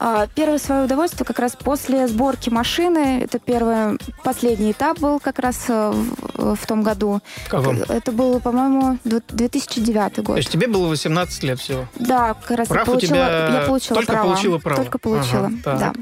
А, 0.00 0.26
первое 0.34 0.58
свое 0.58 0.84
удовольствие 0.84 1.24
как 1.24 1.38
раз 1.38 1.56
после 1.56 2.06
сборки 2.08 2.50
машины. 2.50 3.22
Это 3.22 3.38
первый, 3.38 3.98
последний 4.22 4.72
этап 4.72 4.98
был 4.98 5.20
как 5.20 5.38
раз 5.38 5.64
э, 5.68 5.92
в, 5.92 6.54
в 6.56 6.66
том 6.66 6.82
году. 6.82 7.20
Каком? 7.48 7.78
Это 7.82 8.12
был, 8.12 8.40
по-моему, 8.40 8.98
2009 9.04 10.16
год. 10.18 10.26
То 10.26 10.36
есть 10.36 10.50
тебе 10.50 10.66
было 10.66 10.88
18 10.88 11.42
лет 11.44 11.60
всего? 11.60 11.86
Да, 11.96 12.34
как 12.34 12.58
раз 12.58 12.68
Прав 12.68 12.86
я 12.86 12.92
у 12.92 12.94
получила, 12.94 13.08
тебя 13.16 13.60
я 13.60 13.66
получила 13.66 13.96
только 13.96 14.12
права. 14.12 14.26
получила 14.28 14.58
право? 14.58 14.76
Только 14.82 14.98
получила, 14.98 15.46
Ага, 15.46 15.56
так. 15.64 15.78
да. 15.78 15.92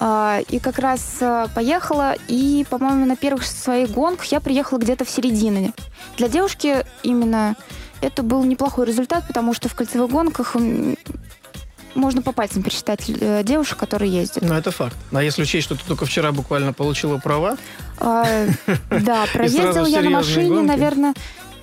А, 0.00 0.40
И 0.48 0.58
как 0.58 0.78
раз 0.78 1.16
э, 1.20 1.46
поехала, 1.54 2.14
и, 2.28 2.64
по-моему, 2.70 3.04
на 3.04 3.16
первых 3.16 3.44
своих 3.44 3.90
гонках 3.90 4.26
я 4.26 4.40
приехала 4.40 4.78
где-то 4.78 5.04
в 5.04 5.10
середине. 5.10 5.72
Для 6.16 6.28
девушки 6.28 6.84
именно 7.02 7.56
это 8.00 8.22
был 8.22 8.44
неплохой 8.44 8.86
результат, 8.86 9.26
потому 9.26 9.54
что 9.54 9.68
в 9.68 9.74
кольцевых 9.74 10.10
гонках 10.10 10.54
можно 11.98 12.22
по 12.22 12.32
пальцам 12.32 12.62
пересчитать 12.62 13.04
э, 13.08 13.42
девушек, 13.44 13.78
которые 13.78 14.10
ездят. 14.12 14.42
Ну, 14.44 14.54
это 14.54 14.70
факт. 14.70 14.96
А 15.12 15.22
если 15.22 15.42
учесть, 15.42 15.64
что 15.66 15.74
ты 15.74 15.82
только 15.86 16.06
вчера 16.06 16.32
буквально 16.32 16.72
получила 16.72 17.18
права, 17.18 17.56
А, 17.98 18.46
Да, 18.90 19.26
проездила 19.32 19.86
я 19.86 20.00
на 20.02 20.10
машине, 20.10 20.48
гонки? 20.48 20.66
наверное, 20.68 21.14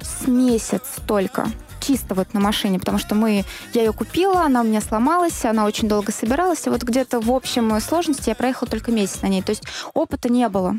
с 0.02 0.28
месяц 0.28 0.84
только. 1.08 1.48
Чисто 1.80 2.16
вот 2.16 2.34
на 2.34 2.40
машине, 2.40 2.80
потому 2.80 2.98
что 2.98 3.14
мы, 3.16 3.46
я 3.74 3.84
ее 3.84 3.94
купила, 3.94 4.42
она 4.44 4.62
у 4.62 4.64
меня 4.64 4.82
сломалась, 4.82 5.46
она 5.46 5.66
очень 5.66 5.88
долго 5.88 6.12
собиралась, 6.12 6.66
и 6.66 6.70
вот 6.70 6.82
где-то 6.84 7.20
в 7.20 7.30
общем 7.32 7.80
сложности 7.80 8.30
я 8.30 8.36
проехала 8.36 8.68
только 8.70 8.92
месяц 8.92 9.22
на 9.22 9.28
ней, 9.28 9.42
то 9.44 9.52
есть 9.52 9.64
опыта 9.94 10.30
не 10.30 10.48
было. 10.50 10.76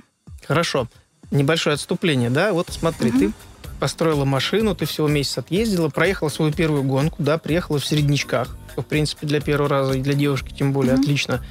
Хорошо. 0.46 0.88
Небольшое 1.30 1.74
отступление, 1.74 2.30
да? 2.30 2.52
Вот 2.52 2.68
смотри, 2.70 3.10
Мгм. 3.10 3.18
ты 3.18 3.32
построила 3.76 4.24
машину, 4.24 4.74
ты 4.74 4.84
всего 4.86 5.08
месяц 5.08 5.38
отъездила, 5.38 5.88
проехала 5.88 6.28
свою 6.28 6.52
первую 6.52 6.82
гонку, 6.82 7.22
да, 7.22 7.38
приехала 7.38 7.78
в 7.78 7.86
середнячках. 7.86 8.56
что, 8.72 8.82
В 8.82 8.86
принципе, 8.86 9.26
для 9.26 9.40
первого 9.40 9.68
раза 9.68 9.94
и 9.94 10.00
для 10.02 10.14
девушки 10.14 10.52
тем 10.52 10.72
более 10.72 10.94
Мгм. 10.94 11.00
отлично. 11.02 11.44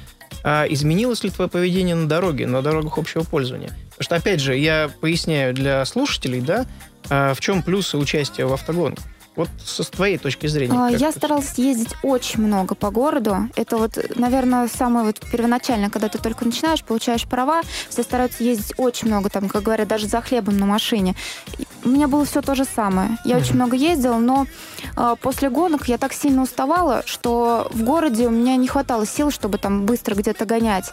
А 0.44 0.64
изменилось 0.68 1.24
ли 1.24 1.30
твое 1.30 1.50
поведение 1.50 1.94
на 1.96 2.06
дороге, 2.08 2.46
на 2.46 2.62
дорогах 2.62 2.98
общего 2.98 3.22
пользования? 3.24 3.70
Потому 3.90 4.02
что, 4.04 4.14
опять 4.16 4.40
же, 4.40 4.56
я 4.56 4.90
поясняю 5.00 5.52
для 5.54 5.84
слушателей, 5.84 6.40
да, 6.40 6.66
а, 7.10 7.34
в 7.34 7.40
чем 7.40 7.62
плюсы 7.62 7.96
участия 7.98 8.44
в 8.46 8.52
автогонках. 8.52 9.04
Вот 9.34 9.50
со 9.62 9.84
твоей 9.84 10.16
точки 10.16 10.46
зрения. 10.46 10.78
А, 10.78 10.88
Я 10.88 11.08
это? 11.10 11.18
старалась 11.18 11.52
ездить 11.58 11.94
очень 12.02 12.40
много 12.40 12.74
по 12.74 12.90
городу. 12.90 13.36
Это 13.54 13.76
вот, 13.76 13.98
наверное, 14.16 14.66
самое 14.66 15.04
вот 15.04 15.20
первоначально, 15.30 15.90
когда 15.90 16.08
ты 16.08 16.16
только 16.16 16.46
начинаешь, 16.46 16.82
получаешь 16.82 17.24
права, 17.24 17.60
все 17.90 18.02
стараются 18.02 18.42
ездить 18.42 18.72
очень 18.78 19.08
много, 19.08 19.28
там, 19.28 19.50
как 19.50 19.62
говорят, 19.64 19.88
даже 19.88 20.06
за 20.06 20.22
хлебом 20.22 20.56
на 20.56 20.64
машине. 20.64 21.14
У 21.84 21.88
меня 21.88 22.08
было 22.08 22.24
все 22.24 22.42
то 22.42 22.54
же 22.54 22.64
самое. 22.64 23.18
Я 23.24 23.36
Мгм. 23.36 23.44
очень 23.44 23.54
много 23.54 23.76
ездила, 23.76 24.18
но 24.18 24.46
а, 24.96 25.14
после 25.16 25.50
гонок 25.50 25.88
я 25.88 25.98
так 25.98 26.12
сильно 26.12 26.42
уставала, 26.42 27.02
что 27.06 27.68
в 27.70 27.82
городе 27.82 28.26
у 28.26 28.30
меня 28.30 28.56
не 28.56 28.66
хватало 28.66 29.06
сил, 29.06 29.30
чтобы 29.30 29.58
там 29.58 29.86
быстро 29.86 30.14
где-то 30.14 30.46
гонять. 30.46 30.90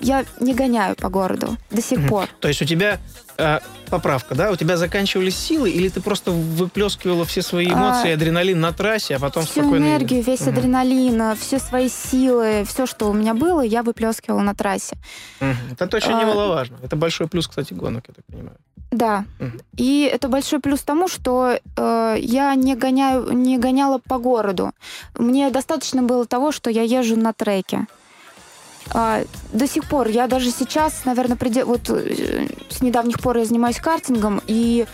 Я 0.00 0.24
не 0.40 0.54
гоняю 0.54 0.96
по 0.96 1.08
городу 1.08 1.56
до 1.70 1.82
сих 1.82 1.98
Мгм. 1.98 2.08
пор. 2.08 2.28
То 2.40 2.48
есть 2.48 2.62
у 2.62 2.64
тебя 2.64 2.98
э, 3.38 3.58
поправка, 3.90 4.34
да? 4.34 4.50
У 4.50 4.56
тебя 4.56 4.76
заканчивались 4.76 5.36
силы, 5.36 5.70
или 5.70 5.88
ты 5.88 6.00
просто 6.00 6.30
выплескивала 6.30 7.24
все 7.24 7.42
свои 7.42 7.66
эмоции, 7.66 8.10
А, 8.10 8.14
адреналин 8.14 8.60
на 8.60 8.72
трассе, 8.72 9.16
а 9.16 9.18
потом 9.18 9.44
Всю 9.44 9.60
спокойно... 9.60 9.84
энергию, 9.84 10.22
весь 10.22 10.40
Мгм. 10.40 10.48
адреналин, 10.50 11.22
а, 11.22 11.34
все 11.34 11.58
свои 11.58 11.88
силы, 11.88 12.64
все, 12.66 12.86
что 12.86 13.10
у 13.10 13.12
меня 13.12 13.34
было, 13.34 13.60
я 13.60 13.82
выплескивала 13.82 14.40
на 14.40 14.54
трассе. 14.54 14.96
Мгм. 15.40 15.56
Это 15.78 15.96
очень 15.96 16.12
А, 16.12 16.20
немаловажно. 16.20 16.78
Это 16.82 16.96
большой 16.96 17.26
плюс, 17.28 17.46
кстати, 17.46 17.74
гонок, 17.74 18.04
я 18.08 18.14
так 18.14 18.24
понимаю. 18.26 18.56
Да. 18.90 19.24
Мгм. 19.38 19.60
И 19.76 20.10
это 20.12 20.28
большой 20.28 20.60
плюс 20.60 20.80
тому, 20.82 21.08
что 21.08 21.58
э, 21.76 22.16
я 22.18 22.54
не 22.54 22.74
гоняю, 22.76 23.32
не 23.32 23.56
гоняла 23.58 23.98
по 23.98 24.18
городу. 24.18 24.72
Мне 25.18 25.50
достаточно 25.50 26.02
было 26.02 26.26
того, 26.26 26.52
что 26.52 26.70
я 26.70 26.82
езжу 26.82 27.16
на 27.16 27.32
треке. 27.32 27.86
А, 28.90 29.22
до 29.52 29.66
сих 29.66 29.84
пор, 29.84 30.08
я 30.08 30.26
даже 30.26 30.50
сейчас, 30.50 31.04
наверное, 31.04 31.36
приде... 31.36 31.64
вот 31.64 31.88
э, 31.88 32.46
с 32.68 32.82
недавних 32.82 33.20
пор 33.20 33.38
я 33.38 33.44
занимаюсь 33.44 33.78
картингом 33.78 34.42
и 34.46 34.86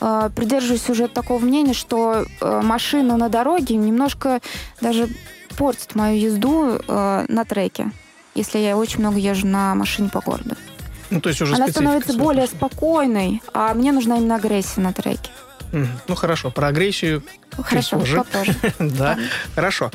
э, 0.00 0.30
придерживаюсь 0.34 0.88
уже 0.90 1.08
такого 1.08 1.38
мнения, 1.38 1.74
что 1.74 2.24
э, 2.40 2.60
машина 2.62 3.16
на 3.16 3.28
дороге 3.28 3.76
немножко 3.76 4.40
даже 4.80 5.08
портит 5.56 5.94
мою 5.94 6.18
езду 6.18 6.80
э, 6.86 7.24
на 7.28 7.44
треке, 7.44 7.90
если 8.34 8.58
я 8.58 8.76
очень 8.76 9.00
много 9.00 9.18
езжу 9.18 9.46
на 9.46 9.74
машине 9.74 10.08
по 10.08 10.20
городу. 10.20 10.56
Ну, 11.10 11.20
то 11.20 11.28
есть 11.28 11.40
уже 11.40 11.54
Она 11.54 11.68
становится 11.68 12.14
более 12.14 12.46
спокойной, 12.46 13.42
а 13.52 13.74
мне 13.74 13.92
нужна 13.92 14.16
именно 14.16 14.36
агрессия 14.36 14.80
на 14.80 14.92
треке. 14.92 15.30
Ну, 15.72 16.14
хорошо. 16.14 16.50
Про 16.50 16.68
агрессию, 16.68 17.22
Хорошо, 17.50 17.98
позже. 17.98 18.16
попозже. 18.16 18.54
да. 18.78 19.18
Хорошо. 19.54 19.90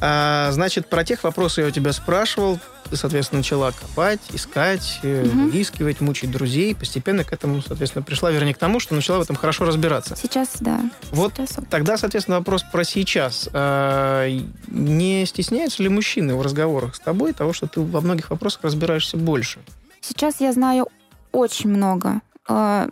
А, 0.00 0.50
значит, 0.52 0.88
про 0.88 1.04
тех 1.04 1.22
вопросы 1.24 1.60
я 1.60 1.68
у 1.68 1.70
тебя 1.70 1.92
спрашивал. 1.92 2.58
Соответственно, 2.92 3.38
начала 3.40 3.72
копать, 3.72 4.20
искать, 4.32 5.00
Мгм. 5.02 5.50
выискивать, 5.50 6.00
мучить 6.00 6.30
друзей. 6.30 6.74
Постепенно 6.74 7.24
к 7.24 7.32
этому, 7.32 7.62
соответственно, 7.62 8.02
пришла, 8.04 8.30
вернее, 8.30 8.54
к 8.54 8.58
тому, 8.58 8.80
что 8.80 8.94
начала 8.94 9.18
в 9.18 9.22
этом 9.22 9.36
хорошо 9.36 9.64
разбираться. 9.64 10.16
Сейчас, 10.16 10.48
да. 10.60 10.80
Вот 11.12 11.34
Сейчас. 11.36 11.56
Тогда, 11.70 11.96
соответственно, 11.96 12.38
вопрос 12.38 12.62
про 12.64 12.84
сейчас. 12.84 13.48
А, 13.52 14.26
Не 14.68 15.26
стесняются 15.26 15.82
ли 15.82 15.88
мужчины 15.88 16.34
в 16.34 16.42
разговорах 16.42 16.94
с 16.96 17.00
тобой 17.00 17.32
того, 17.32 17.52
что 17.52 17.66
ты 17.66 17.80
во 17.80 18.00
многих 18.00 18.30
вопросах 18.30 18.62
разбираешься 18.64 19.16
больше? 19.16 19.60
Сейчас 20.00 20.40
я 20.40 20.52
знаю 20.52 20.88
очень 21.32 21.70
много. 21.70 22.20
А, 22.48 22.88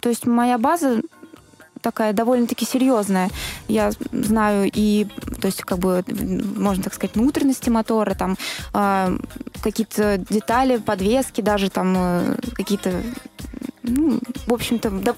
То 0.00 0.08
есть 0.08 0.26
моя 0.26 0.58
база 0.58 1.00
такая 1.80 2.12
довольно-таки 2.12 2.64
серьезная. 2.64 3.30
Я 3.68 3.92
знаю 4.12 4.70
и, 4.72 5.06
то 5.40 5.46
есть, 5.46 5.62
как 5.62 5.78
бы, 5.78 6.04
можно 6.56 6.84
так 6.84 6.94
сказать, 6.94 7.16
внутренности 7.16 7.70
мотора, 7.70 8.14
там, 8.14 8.36
а, 8.72 9.12
какие-то 9.62 10.18
детали, 10.18 10.76
подвески, 10.78 11.40
даже 11.40 11.70
там 11.70 11.94
э, 11.96 12.36
какие-то, 12.54 13.02
ну, 13.82 14.20
в 14.46 14.52
общем-то, 14.52 14.90
да, 14.90 15.14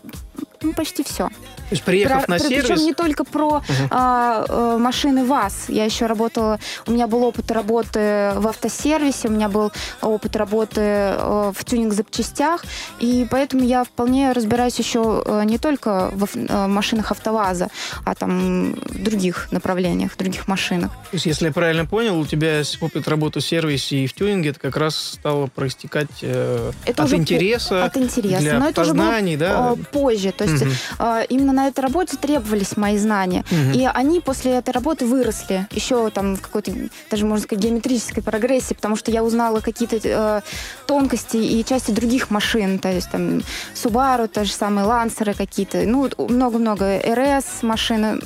ну, 0.62 0.72
почти 0.72 1.02
все. 1.04 1.28
То 1.28 1.74
есть, 1.74 1.82
приехав 1.84 2.28
на 2.28 2.36
Причем 2.36 2.66
сервис... 2.66 2.82
не 2.82 2.92
только 2.92 3.24
про 3.24 3.62
Мгм. 3.68 3.88
а, 3.90 4.44
э, 4.48 4.78
машины 4.78 5.24
ВАЗ. 5.24 5.66
Я 5.68 5.84
еще 5.84 6.06
работала, 6.06 6.58
у 6.86 6.92
меня 6.92 7.06
был 7.06 7.22
опыт 7.24 7.50
работы 7.50 8.32
в 8.36 8.46
автосервисе, 8.46 9.28
у 9.28 9.30
меня 9.30 9.48
был 9.48 9.72
опыт 10.02 10.36
работы 10.36 10.80
э, 10.80 11.52
в 11.54 11.64
тюнинг-запчастях, 11.64 12.64
и 13.00 13.26
поэтому 13.30 13.64
я 13.64 13.84
вполне 13.84 14.32
разбираюсь 14.32 14.78
еще 14.78 15.22
э, 15.24 15.44
не 15.44 15.58
только 15.58 16.10
в 16.12 16.28
э, 16.34 16.66
машинах 16.66 17.10
АвтоВАЗа, 17.10 17.68
а 18.04 18.14
там 18.14 18.74
в 18.74 19.02
других 19.02 19.48
направлениях, 19.50 20.12
в 20.12 20.16
других 20.16 20.48
машинах. 20.48 20.90
То 20.90 21.14
есть, 21.14 21.26
если 21.26 21.46
я 21.46 21.52
правильно 21.52 21.86
понял, 21.86 22.18
у 22.18 22.26
тебя 22.26 22.62
опыт 22.80 23.08
работы 23.08 23.40
в 23.40 23.44
сервисе 23.46 23.96
и 23.96 24.06
в 24.06 24.12
тюнинге 24.12 24.50
это 24.50 24.60
как 24.60 24.76
раз 24.76 24.96
стало 24.96 25.46
проистекать 25.46 26.08
э, 26.22 26.72
Это 26.84 27.02
от 27.02 27.08
уже 27.08 27.16
интереса, 27.16 27.84
От 27.84 27.96
интереса. 27.96 28.40
для 28.40 28.58
Но 28.58 28.68
это 28.68 28.82
уже 28.82 28.92
было 28.92 29.04
познаний, 29.04 29.36
да? 29.36 29.74
позже. 29.90 30.32
То 30.32 30.44
есть 30.44 30.51
Мгм. 30.60 30.72
э, 30.98 31.26
именно 31.28 31.52
на 31.52 31.68
этой 31.68 31.80
работе 31.80 32.16
требовались 32.16 32.76
мои 32.76 32.98
знания. 32.98 33.44
Мгм. 33.50 33.72
И 33.72 33.84
они 33.92 34.20
после 34.20 34.52
этой 34.52 34.70
работы 34.70 35.06
выросли 35.06 35.66
еще 35.70 36.10
там 36.10 36.36
в 36.36 36.40
какой-то, 36.40 36.72
даже 37.10 37.24
можно 37.26 37.44
сказать, 37.44 37.64
геометрической 37.64 38.22
прогрессии, 38.22 38.74
потому 38.74 38.96
что 38.96 39.10
я 39.10 39.22
узнала 39.24 39.60
какие-то 39.60 39.98
э, 40.02 40.40
тонкости 40.86 41.36
и 41.36 41.64
части 41.64 41.90
других 41.90 42.30
машин, 42.30 42.78
то 42.78 42.90
есть 42.90 43.10
там 43.10 43.42
Subaru, 43.74 44.28
те 44.32 44.44
же 44.44 44.52
самые 44.52 44.84
Лансеры 44.86 45.34
какие-то, 45.34 45.78
ну, 45.86 46.10
много-много, 46.18 46.98
РС 46.98 47.62
машины, 47.62 48.20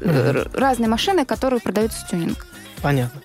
р- 0.00 0.50
разные 0.54 0.88
машины, 0.88 1.24
которые 1.24 1.60
продаются 1.60 2.04
в 2.04 2.10
тюнинг. 2.10 2.46
Понятно. 2.82 3.20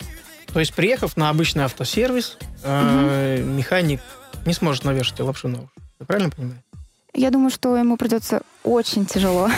То 0.54 0.60
есть, 0.60 0.74
приехав 0.74 1.18
на 1.18 1.30
обычный 1.30 1.66
автосервис, 1.66 2.38
э, 2.64 3.44
механик 3.44 4.00
не 4.46 4.54
сможет 4.54 4.86
навешать 4.86 5.20
лапшу 5.20 5.48
на 5.50 5.58
уши. 5.60 5.70
Я 6.00 6.06
правильно 6.06 6.30
понимаю? 6.30 6.64
Я 7.18 7.32
думаю, 7.32 7.50
что 7.50 7.76
ему 7.76 7.98
придется 7.98 8.42
очень 8.64 9.08
тяжело. 9.08 9.50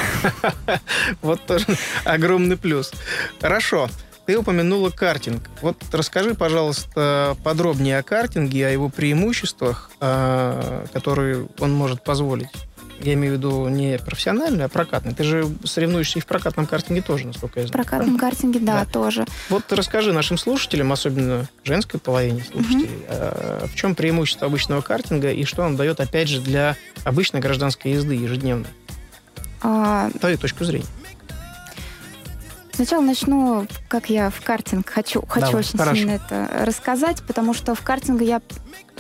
Вот 1.22 1.46
тоже 1.46 1.66
огромный 2.06 2.56
плюс. 2.56 2.94
Хорошо. 3.42 3.90
ты 4.26 4.38
упомянула 4.38 4.92
картинг. 4.92 5.50
Вот 5.62 5.76
расскажи, 5.92 6.36
пожалуйста, 6.36 7.36
подробнее 7.44 7.98
о 7.98 8.04
картинге, 8.04 8.68
о 8.68 8.70
его 8.70 8.88
преимуществах, 8.88 9.92
а, 10.00 10.86
которые 10.94 11.50
он 11.60 11.74
может 11.74 12.02
позволить. 12.02 12.50
Я 13.02 13.14
имею 13.14 13.36
в 13.36 13.38
виду 13.38 13.68
не 13.70 13.98
профессиональный, 13.98 14.66
а 14.66 14.70
прокатный. 14.70 15.14
Ты 15.14 15.24
же 15.24 15.48
соревнуешься 15.64 16.20
и 16.20 16.22
в 16.22 16.26
прокатном 16.26 16.66
картинге 16.66 17.02
тоже, 17.02 17.28
насколько 17.28 17.60
я 17.62 17.66
В 17.66 17.70
знаю. 17.70 17.84
прокатном 17.86 18.18
картинге, 18.18 18.60
да, 18.60 18.84
Да. 18.84 18.86
тоже. 18.86 19.26
Вот 19.50 19.72
расскажи 19.72 20.12
нашим 20.12 20.38
слушателям, 20.38 20.92
особенно 20.92 21.48
женской 21.64 22.00
половине 22.00 22.44
слушателей, 22.44 22.90
а, 23.08 23.66
в 23.68 23.76
чем 23.76 23.96
преимущество 23.96 24.48
обычного 24.48 24.82
картинга 24.82 25.32
и 25.32 25.46
что 25.46 25.64
он 25.64 25.76
дает, 25.78 26.00
опять 26.00 26.28
же, 26.28 26.42
для 26.42 26.76
обычной 27.06 27.40
гражданской 27.40 27.92
езды 27.94 28.16
ежедневной. 28.16 28.68
А, 29.62 30.10
Твою 30.20 30.38
точку 30.38 30.64
зрения. 30.66 30.86
Сначала 32.80 33.02
начну, 33.02 33.68
как 33.90 34.10
я 34.10 34.30
в 34.30 34.42
картинг 34.42 34.90
хочу, 34.90 35.22
хочу 35.28 35.48
Давай, 35.48 35.60
очень 35.60 35.78
хорошо. 35.78 35.96
сильно 35.98 36.12
это 36.12 36.48
рассказать, 36.64 37.22
потому 37.24 37.54
что 37.54 37.76
в 37.76 37.82
картинг 37.82 38.22
я 38.22 38.42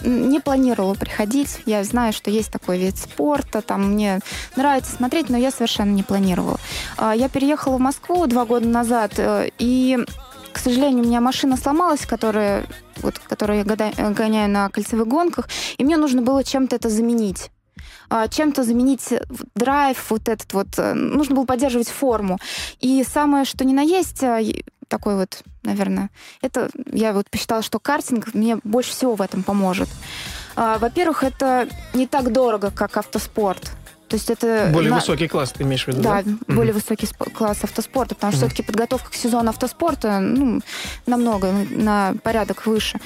не 0.04 0.42
планировала 0.42 0.96
приходить. 0.96 1.62
Я 1.66 1.86
знаю, 1.86 2.12
что 2.12 2.30
есть 2.30 2.52
такой 2.52 2.78
вид 2.78 2.98
спорта, 2.98 3.62
там 3.62 3.94
мне 3.94 4.20
нравится 4.58 4.94
смотреть, 4.94 5.30
но 5.30 5.38
я 5.38 5.50
совершенно 5.50 5.92
не 5.92 6.04
планировала. 6.04 6.58
А, 6.98 7.16
Я 7.16 7.30
переехала 7.30 7.78
в 7.78 7.80
Москву 7.80 8.28
два 8.28 8.44
года 8.44 8.68
назад, 8.68 9.14
э, 9.16 9.50
и, 9.60 9.98
к 10.52 10.58
сожалению, 10.58 11.06
у 11.06 11.08
меня 11.08 11.22
машина 11.22 11.56
сломалась, 11.56 12.06
которая, 12.06 12.66
вот, 12.98 13.18
которую 13.20 13.60
я 13.60 14.12
гоняю 14.12 14.50
на 14.50 14.68
кольцевых 14.68 15.08
гонках, 15.08 15.48
и 15.78 15.86
мне 15.86 15.96
нужно 15.96 16.22
было 16.22 16.44
чем-то 16.44 16.76
это 16.76 16.90
заменить 16.90 17.50
чем-то 18.30 18.64
заменить 18.64 19.12
э, 19.12 19.22
драйв, 19.56 20.10
вот 20.10 20.28
этот 20.30 20.52
вот, 20.54 20.68
э, 20.78 20.94
нужно 20.94 21.36
было 21.36 21.46
поддерживать 21.46 21.90
форму. 21.90 22.38
И 22.80 23.04
самое, 23.04 23.46
что 23.46 23.66
ни 23.66 23.74
на 23.74 23.82
есть, 23.82 24.24
а, 24.24 24.40
такой 24.88 25.16
вот, 25.16 25.44
наверное, 25.64 26.10
это 26.42 26.70
я 26.92 27.14
вот 27.14 27.30
посчитала, 27.30 27.62
что 27.62 27.80
картинг 27.80 28.34
мне 28.34 28.58
больше 28.64 28.92
всего 28.92 29.16
в 29.16 29.22
этом 29.22 29.44
поможет. 29.44 29.90
А, 30.56 30.78
Во-первых, 30.80 31.24
это 31.24 31.68
не 31.94 32.08
так 32.08 32.32
дорого, 32.34 32.72
как 32.72 32.98
автоспорт. 32.98 33.72
То 34.08 34.16
есть 34.16 34.32
это 34.32 34.72
Более 34.74 34.90
на- 34.90 34.96
высокий 34.96 35.28
класс 35.28 35.52
ты 35.52 35.62
имеешь 35.64 35.86
в 35.86 35.88
виду, 35.90 36.02
да, 36.02 36.24
да? 36.24 36.32
более 36.56 36.74
высокий 36.74 37.06
сп- 37.06 37.32
класс 37.32 37.60
автоспорта, 37.64 38.16
потому 38.16 38.32
что 38.34 38.40
Мгм. 38.42 38.50
все-таки 38.50 38.64
подготовка 38.66 39.12
к 39.12 39.14
сезону 39.14 39.50
автоспорта 39.50 40.20
ну, 40.20 40.62
намного, 41.06 41.52
на 41.70 42.16
порядок 42.24 42.66
выше. 42.66 43.00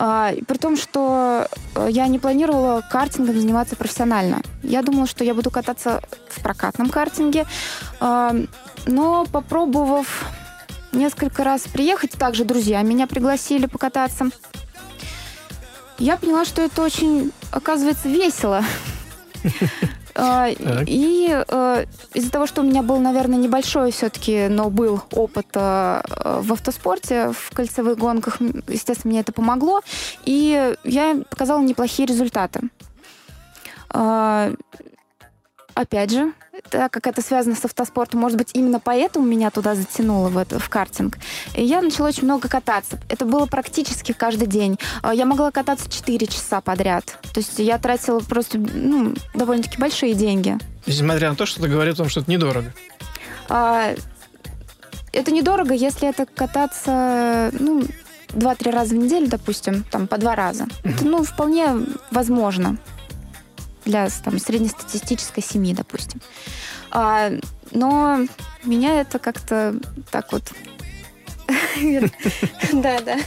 А, 0.00 0.32
при 0.46 0.56
том, 0.58 0.76
что 0.76 1.48
э, 1.74 1.88
я 1.90 2.06
не 2.06 2.20
планировала 2.20 2.82
картингом 2.88 3.40
заниматься 3.40 3.74
профессионально. 3.74 4.42
Я 4.62 4.82
думала, 4.82 5.08
что 5.08 5.24
я 5.24 5.34
буду 5.34 5.50
кататься 5.50 6.00
в 6.28 6.40
прокатном 6.40 6.88
картинге, 6.88 7.46
а, 7.98 8.32
но 8.86 9.26
попробовав 9.26 10.24
несколько 10.92 11.42
раз 11.42 11.62
приехать, 11.62 12.12
также 12.12 12.44
друзья 12.44 12.80
меня 12.82 13.08
пригласили 13.08 13.66
покататься, 13.66 14.30
я 15.98 16.16
поняла, 16.16 16.44
что 16.44 16.62
это 16.62 16.82
очень, 16.82 17.32
оказывается, 17.50 18.08
весело. 18.08 18.62
А, 20.20 20.52
Так. 20.52 20.84
И 20.88 21.28
э, 21.30 21.84
из-за 22.12 22.30
того, 22.30 22.46
что 22.48 22.62
у 22.62 22.64
меня 22.64 22.82
был, 22.82 22.98
наверное, 22.98 23.38
небольшой 23.38 23.92
все-таки, 23.92 24.48
но 24.48 24.68
был 24.68 25.00
опыт 25.12 25.46
э, 25.54 26.02
в 26.40 26.52
автоспорте, 26.52 27.30
в 27.32 27.54
кольцевых 27.54 27.96
гонках, 27.96 28.38
естественно, 28.66 29.12
мне 29.12 29.20
это 29.20 29.32
помогло, 29.32 29.80
и 30.24 30.74
я 30.82 31.22
показала 31.30 31.62
неплохие 31.62 32.06
результаты. 32.06 32.62
Опять 35.78 36.10
же, 36.10 36.32
так 36.70 36.92
как 36.92 37.06
это 37.06 37.22
связано 37.22 37.54
с 37.54 37.64
автоспортом, 37.64 38.18
может 38.18 38.36
быть, 38.36 38.50
именно 38.52 38.80
поэтому 38.80 39.24
меня 39.24 39.48
туда 39.50 39.76
затянуло, 39.76 40.28
в, 40.28 40.36
это, 40.36 40.58
в 40.58 40.68
картинг. 40.68 41.18
И 41.54 41.62
я 41.62 41.80
начала 41.80 42.08
очень 42.08 42.24
много 42.24 42.48
кататься. 42.48 42.98
Это 43.08 43.24
было 43.24 43.46
практически 43.46 44.10
каждый 44.10 44.48
день. 44.48 44.76
А, 45.02 45.14
Я 45.14 45.24
могла 45.24 45.52
кататься 45.52 45.88
4 45.88 46.26
часа 46.26 46.60
подряд. 46.60 47.16
То 47.32 47.38
есть 47.38 47.60
я 47.60 47.78
тратила 47.78 48.18
просто 48.18 48.58
ну, 48.58 49.14
довольно-таки 49.34 49.78
большие 49.78 50.14
деньги. 50.14 50.58
Несмотря 50.84 51.30
на 51.30 51.36
то, 51.36 51.46
что 51.46 51.62
ты 51.62 51.68
говорил 51.68 51.92
о 51.94 51.96
том, 51.96 52.08
что 52.08 52.22
это 52.22 52.30
недорого. 52.32 52.74
А, 53.48 53.94
это 55.12 55.30
недорого, 55.30 55.74
если 55.74 56.08
это 56.08 56.26
кататься, 56.26 57.50
ну, 57.52 57.84
два-три 58.30 58.72
раза 58.72 58.96
в 58.96 58.98
неделю, 58.98 59.28
допустим, 59.28 59.84
там 59.84 60.08
по 60.08 60.18
два 60.18 60.34
раза. 60.34 60.66
Это, 60.82 61.04
ну, 61.04 61.22
вполне 61.22 61.68
возможно 62.10 62.78
для 63.88 64.08
там, 64.22 64.38
среднестатистической 64.38 65.42
семьи, 65.42 65.74
допустим. 65.74 66.20
А, 66.90 67.32
но 67.72 68.20
меня 68.62 69.00
это 69.00 69.18
как-то 69.18 69.74
так 70.10 70.32
вот... 70.32 70.52
Да, 72.72 73.00
да. 73.00 73.18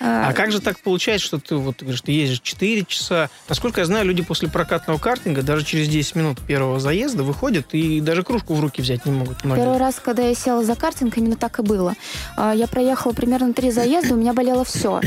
А 0.00 0.32
как 0.32 0.52
же 0.52 0.60
так 0.60 0.78
получается, 0.80 1.26
что 1.26 1.38
ты 1.38 1.56
вот 1.56 1.80
говоришь, 1.80 2.00
ты 2.02 2.12
ездишь 2.12 2.40
4 2.40 2.84
часа? 2.84 3.30
Насколько 3.48 3.80
я 3.80 3.86
знаю, 3.86 4.04
люди 4.06 4.22
после 4.22 4.48
прокатного 4.48 4.98
картинга 4.98 5.42
даже 5.42 5.64
через 5.64 5.88
10 5.88 6.14
минут 6.16 6.40
первого 6.40 6.80
заезда 6.80 7.22
выходят 7.22 7.66
и 7.72 8.00
даже 8.00 8.22
кружку 8.22 8.54
в 8.54 8.60
руки 8.60 8.82
взять 8.82 9.04
не 9.06 9.12
могут. 9.12 9.44
многие. 9.44 9.62
Первый 9.62 9.78
раз, 9.78 10.00
когда 10.02 10.22
я 10.22 10.34
села 10.34 10.64
за 10.64 10.74
картинг, 10.74 11.16
именно 11.16 11.36
так 11.36 11.58
и 11.58 11.62
было. 11.62 11.94
А, 12.36 12.52
Я 12.54 12.66
проехала 12.66 13.12
примерно 13.12 13.52
три 13.52 13.70
заезда, 13.70 14.14
у 14.14 14.16
меня 14.16 14.32
болело 14.32 14.64
все. 14.64 15.00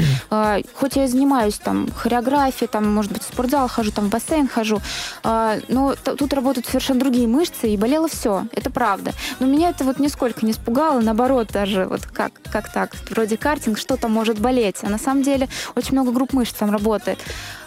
Хоть 0.76 0.96
я 0.96 1.06
и 1.06 1.08
занимаюсь 1.08 1.56
там 1.58 1.90
хореографией, 1.96 2.68
там, 2.68 2.92
может 2.94 3.12
быть, 3.12 3.24
в 3.24 3.28
спортзал 3.28 3.68
хожу, 3.68 3.92
там 3.92 4.06
в 4.06 4.10
бассейн 4.10 4.48
хожу, 4.48 4.82
а, 5.24 5.58
но 5.68 5.96
тут 5.96 6.34
работают 6.34 6.66
совершенно 6.66 7.00
другие 7.00 7.28
мышцы, 7.28 7.70
и 7.70 7.78
болело 7.78 8.08
все. 8.08 8.46
Это 8.54 8.70
правда. 8.70 9.14
Но 9.40 9.48
меня 9.48 9.70
это 9.70 9.84
вот 9.84 10.00
нисколько 10.00 10.46
не 10.46 10.52
испугало, 10.52 11.02
наоборот, 11.02 11.50
даже 11.52 11.86
вот 11.86 12.02
как, 12.06 12.34
как 12.52 12.72
так, 12.72 12.92
вроде 13.10 13.38
картинг, 13.38 13.78
что-то 13.78 14.08
может 14.08 14.40
болеть. 14.42 14.78
А 14.84 14.90
на 14.90 14.98
самом 14.98 15.24
деле 15.24 15.48
очень 15.76 15.94
много 15.94 16.12
групп 16.12 16.34
мышц 16.34 16.54
там 16.54 16.72
работает. 16.72 17.20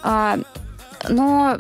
А, 0.02 0.38
Но 1.08 1.58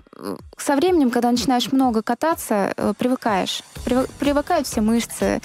со 0.58 0.76
временем, 0.76 1.10
когда 1.10 1.30
начинаешь 1.30 1.72
много 1.72 2.02
кататься, 2.02 2.72
э, 2.76 2.92
привыкаешь. 2.98 3.62
Прив- 3.84 4.08
Привыкают 4.18 4.66
все 4.66 4.80
мышцы, 4.80 5.40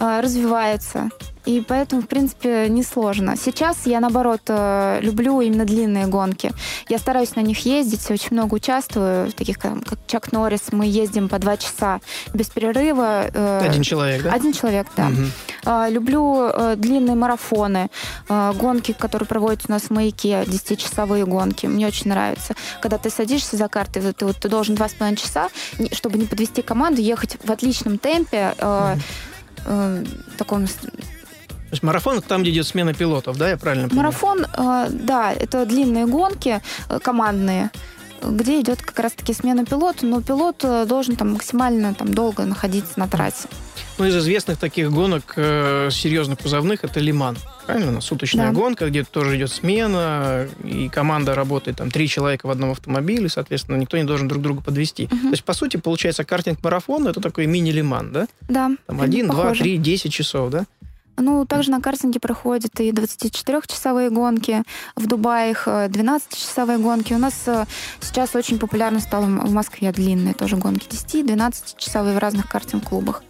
э, 0.00 0.20
развиваются. 0.20 1.10
И 1.44 1.60
поэтому, 1.60 2.02
в 2.02 2.06
принципе, 2.06 2.68
несложно. 2.68 3.36
Сейчас 3.36 3.78
я, 3.86 3.98
наоборот, 3.98 4.42
э, 4.46 5.00
люблю 5.02 5.40
именно 5.40 5.64
длинные 5.64 6.06
гонки. 6.06 6.52
Я 6.88 6.98
стараюсь 6.98 7.34
на 7.34 7.40
них 7.40 7.66
ездить, 7.66 8.08
очень 8.12 8.28
много 8.30 8.54
участвую, 8.54 9.28
в 9.28 9.32
таких 9.32 9.58
как 9.58 9.72
Чак 10.06 10.30
Норрис. 10.30 10.70
Мы 10.70 10.86
ездим 10.86 11.28
по 11.28 11.40
два 11.40 11.56
часа 11.56 11.98
без 12.32 12.46
перерыва. 12.48 13.22
Один 13.60 13.82
человек, 13.82 14.22
да? 14.22 14.32
Один 14.32 14.52
человек, 14.52 14.86
да. 14.96 15.10
А, 15.64 15.88
Люблю 15.88 16.48
длинные 16.76 17.16
марафоны, 17.16 17.88
гонки, 18.28 18.92
которые 18.92 19.26
проводятся 19.26 19.66
у 19.68 19.72
нас 19.72 19.82
в 19.82 19.90
маяке, 19.90 20.44
10-часовые 20.44 21.26
гонки. 21.26 21.66
Мне 21.66 21.88
очень 21.88 22.08
нравится. 22.10 22.54
Когда 22.80 22.98
ты 22.98 23.10
садишься 23.10 23.56
за 23.56 23.68
картой, 23.68 24.02
вот 24.02 24.16
ты, 24.16 24.26
вот, 24.26 24.36
должен 24.52 24.74
два 24.74 24.86
с 24.88 24.92
половиной 24.94 25.16
часа, 25.16 25.48
не- 25.78 25.90
чтобы 25.94 26.18
не 26.18 26.26
подвести 26.26 26.60
команду, 26.62 27.00
ехать 27.00 27.38
в 27.42 27.50
отличном 27.50 27.98
темпе, 27.98 28.54
э, 28.58 28.96
э, 29.64 30.04
таком 30.36 30.66
То 30.66 30.72
есть 31.70 31.82
марафон 31.82 32.20
там, 32.20 32.42
где 32.42 32.50
идет 32.50 32.66
смена 32.66 32.92
пилотов, 32.92 33.36
да, 33.38 33.48
я 33.50 33.56
правильно 33.56 33.88
понимаю? 33.88 34.06
Марафон, 34.08 34.44
э, 34.44 34.86
да, 34.90 35.32
это 35.32 35.64
длинные 35.64 36.06
гонки 36.06 36.60
э, 36.90 36.98
командные, 37.00 37.70
где 38.22 38.60
идет 38.60 38.82
как 38.82 38.98
раз-таки 38.98 39.32
смена 39.32 39.64
пилота, 39.64 40.04
но 40.06 40.20
пилот 40.20 40.64
э, 40.64 40.84
должен 40.86 41.16
там 41.16 41.32
максимально 41.32 41.94
там 41.94 42.12
долго 42.12 42.44
находиться 42.44 43.00
на 43.00 43.08
трассе. 43.08 43.48
Ну, 44.02 44.08
из 44.08 44.16
известных 44.16 44.58
таких 44.58 44.90
гонок 44.90 45.34
э, 45.36 45.88
серьезных 45.92 46.40
кузовных 46.40 46.82
это 46.82 46.98
Лиман. 46.98 47.36
Правильно? 47.66 48.00
Суточная 48.00 48.48
Да. 48.48 48.52
гонка, 48.52 48.88
где 48.88 49.04
тоже 49.04 49.36
идет 49.36 49.52
смена, 49.52 50.48
и 50.64 50.88
команда 50.88 51.36
работает, 51.36 51.76
там, 51.76 51.88
три 51.88 52.08
человека 52.08 52.48
в 52.48 52.50
одном 52.50 52.72
автомобиле, 52.72 53.28
соответственно, 53.28 53.76
никто 53.76 53.96
не 53.96 54.02
должен 54.02 54.26
друг 54.26 54.42
друга 54.42 54.60
подвести. 54.60 55.04
Мгм. 55.04 55.20
То 55.20 55.28
есть, 55.28 55.44
по 55.44 55.52
сути, 55.52 55.76
получается, 55.76 56.24
картинг-марафон 56.24 57.06
это 57.06 57.20
такой 57.20 57.46
мини-лиман, 57.46 58.10
да? 58.10 58.26
Да. 58.48 58.72
Там 58.86 59.00
один, 59.00 59.28
два, 59.28 59.54
три, 59.54 59.76
десять 59.76 60.12
часов, 60.12 60.50
да? 60.50 60.66
Ну, 61.16 61.46
также 61.46 61.70
на 61.70 61.80
картинге 61.80 62.18
проходят 62.18 62.80
и 62.80 62.90
24-часовые 62.90 64.10
гонки, 64.10 64.64
в 64.96 65.06
Дубае 65.06 65.52
их 65.52 65.68
э, 65.68 65.86
12-часовые 65.86 66.78
гонки. 66.78 67.12
У 67.12 67.18
нас 67.18 67.34
э, 67.46 67.66
сейчас 68.00 68.34
очень 68.34 68.58
популярно 68.58 68.98
стало 68.98 69.26
в 69.26 69.52
в 69.52 69.52
Москве 69.52 69.92
длинные 69.92 70.34
тоже 70.34 70.56
гонки, 70.56 70.88
10-12-часовые 70.88 72.16
в 72.16 72.18
разных 72.18 72.48
картинг-клубах. 72.48 73.22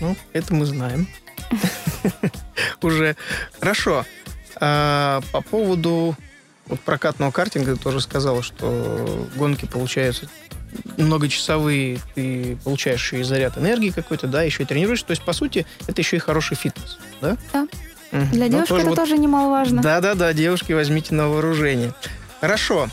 Ну, 0.00 0.16
это 0.32 0.54
мы 0.54 0.64
знаем. 0.66 1.06
Уже. 2.82 3.16
Хорошо. 3.58 4.04
А, 4.56 5.20
по 5.32 5.40
поводу 5.42 6.16
вот 6.66 6.80
прокатного 6.80 7.30
картинга 7.30 7.74
ты 7.74 7.80
тоже 7.82 8.00
сказала, 8.00 8.42
что 8.42 9.28
гонки 9.36 9.66
получаются 9.66 10.28
многочасовые, 10.96 11.98
ты 12.14 12.56
получаешь 12.62 13.00
еще 13.02 13.20
и 13.20 13.22
заряд 13.24 13.58
энергии 13.58 13.90
какой-то, 13.90 14.26
да, 14.28 14.42
еще 14.42 14.62
и 14.62 14.66
тренируешься. 14.66 15.06
То 15.06 15.10
есть, 15.12 15.22
по 15.22 15.32
сути, 15.32 15.66
это 15.86 16.00
еще 16.00 16.16
и 16.16 16.20
хороший 16.20 16.56
фитнес, 16.56 16.98
да? 17.20 17.36
Да. 17.52 17.66
Мгм. 18.12 18.30
Для 18.30 18.44
Ну, 18.46 18.50
девушки 18.52 18.72
это 18.74 18.86
вот- 18.86 18.96
тоже 18.96 19.18
немаловажно. 19.18 19.82
Да-да-да, 19.82 20.32
девушки, 20.32 20.72
возьмите 20.72 21.14
на 21.14 21.28
вооружение. 21.28 21.92
Хорошо. 22.40 22.88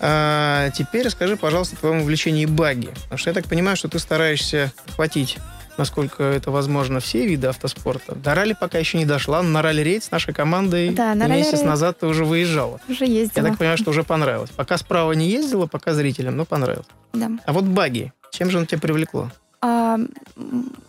А, 0.00 0.70
теперь 0.70 1.04
расскажи, 1.06 1.36
пожалуйста, 1.36 1.76
о 1.76 1.78
твоем 1.80 2.02
увлечении 2.02 2.46
багги. 2.46 2.86
Потому 3.04 3.18
что 3.18 3.30
я 3.30 3.34
так 3.34 3.46
понимаю, 3.46 3.76
что 3.76 3.88
ты 3.88 3.98
стараешься 3.98 4.72
хватить 4.94 5.38
насколько 5.78 6.22
это 6.22 6.50
возможно, 6.50 7.00
все 7.00 7.26
виды 7.26 7.46
автоспорта. 7.46 8.14
До 8.14 8.34
ралли 8.34 8.54
пока 8.58 8.78
еще 8.78 8.98
не 8.98 9.04
дошла, 9.04 9.42
но 9.42 9.48
на 9.50 9.62
ралли-рейд 9.62 10.04
с 10.04 10.10
нашей 10.10 10.34
командой 10.34 10.90
Да, 10.90 11.14
на 11.14 11.26
месяц 11.26 11.52
ралли-рейд 11.52 11.66
назад 11.66 11.98
ты 12.00 12.06
уже 12.06 12.24
выезжала. 12.24 12.80
Уже 12.88 13.04
Я 13.04 13.20
ездила. 13.20 13.48
так 13.48 13.58
понимаю, 13.58 13.78
что 13.78 13.90
уже 13.90 14.02
понравилось. 14.04 14.50
Пока 14.50 14.76
справа 14.76 15.12
не 15.12 15.28
ездила, 15.28 15.66
пока 15.66 15.94
зрителям, 15.94 16.36
но 16.36 16.44
понравилось. 16.44 16.86
Да. 17.12 17.30
А 17.46 17.52
вот 17.52 17.64
баги, 17.64 18.12
чем 18.30 18.50
же 18.50 18.58
он 18.58 18.66
тебя 18.66 18.80
привлекло? 18.80 19.30
А, 19.60 19.98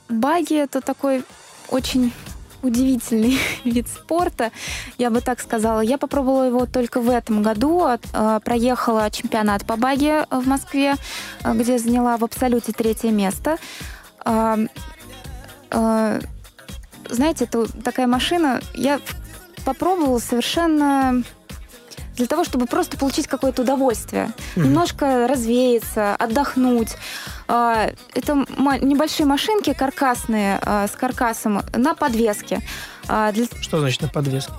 баги 0.09 0.55
это 0.55 0.81
такой 0.81 1.23
очень 1.69 2.11
удивительный 2.61 3.37
вид 3.63 3.87
спорта, 3.87 4.51
я 4.97 5.09
бы 5.09 5.21
так 5.21 5.39
сказала. 5.39 5.79
Я 5.81 5.97
попробовала 5.97 6.43
его 6.43 6.65
только 6.65 6.99
в 6.99 7.09
этом 7.09 7.41
году. 7.41 7.85
А, 8.13 8.39
Проехала 8.41 9.09
чемпионат 9.11 9.65
по 9.65 9.75
баги 9.77 10.25
в 10.29 10.47
Москве, 10.47 10.95
а, 11.43 11.53
где 11.53 11.77
заняла 11.79 12.17
в 12.17 12.23
абсолюте 12.23 12.71
третье 12.73 13.11
место. 13.11 13.57
А, 14.29 14.57
а, 15.71 16.19
Знаете, 17.09 17.45
это 17.45 17.65
такая 17.81 18.05
машина, 18.05 18.61
я 18.75 18.99
попробовала 19.65 20.19
совершенно 20.19 21.23
для 22.15 22.27
того, 22.27 22.43
чтобы 22.43 22.67
просто 22.67 22.97
получить 22.97 23.25
какое-то 23.27 23.63
удовольствие 23.63 24.31
Мгм. 24.55 24.65
немножко 24.67 25.27
развеяться, 25.27 26.15
отдохнуть. 26.15 26.89
А, 27.47 27.89
Это 28.13 28.35
небольшие 28.81 29.25
машинки 29.25 29.73
каркасные 29.73 30.59
а, 30.61 30.87
с 30.87 30.91
каркасом 30.91 31.63
на 31.75 31.95
подвеске. 31.95 32.61
А, 33.07 33.33
Что 33.61 33.79
значит 33.79 34.01
на 34.03 34.09
подвеске? 34.09 34.51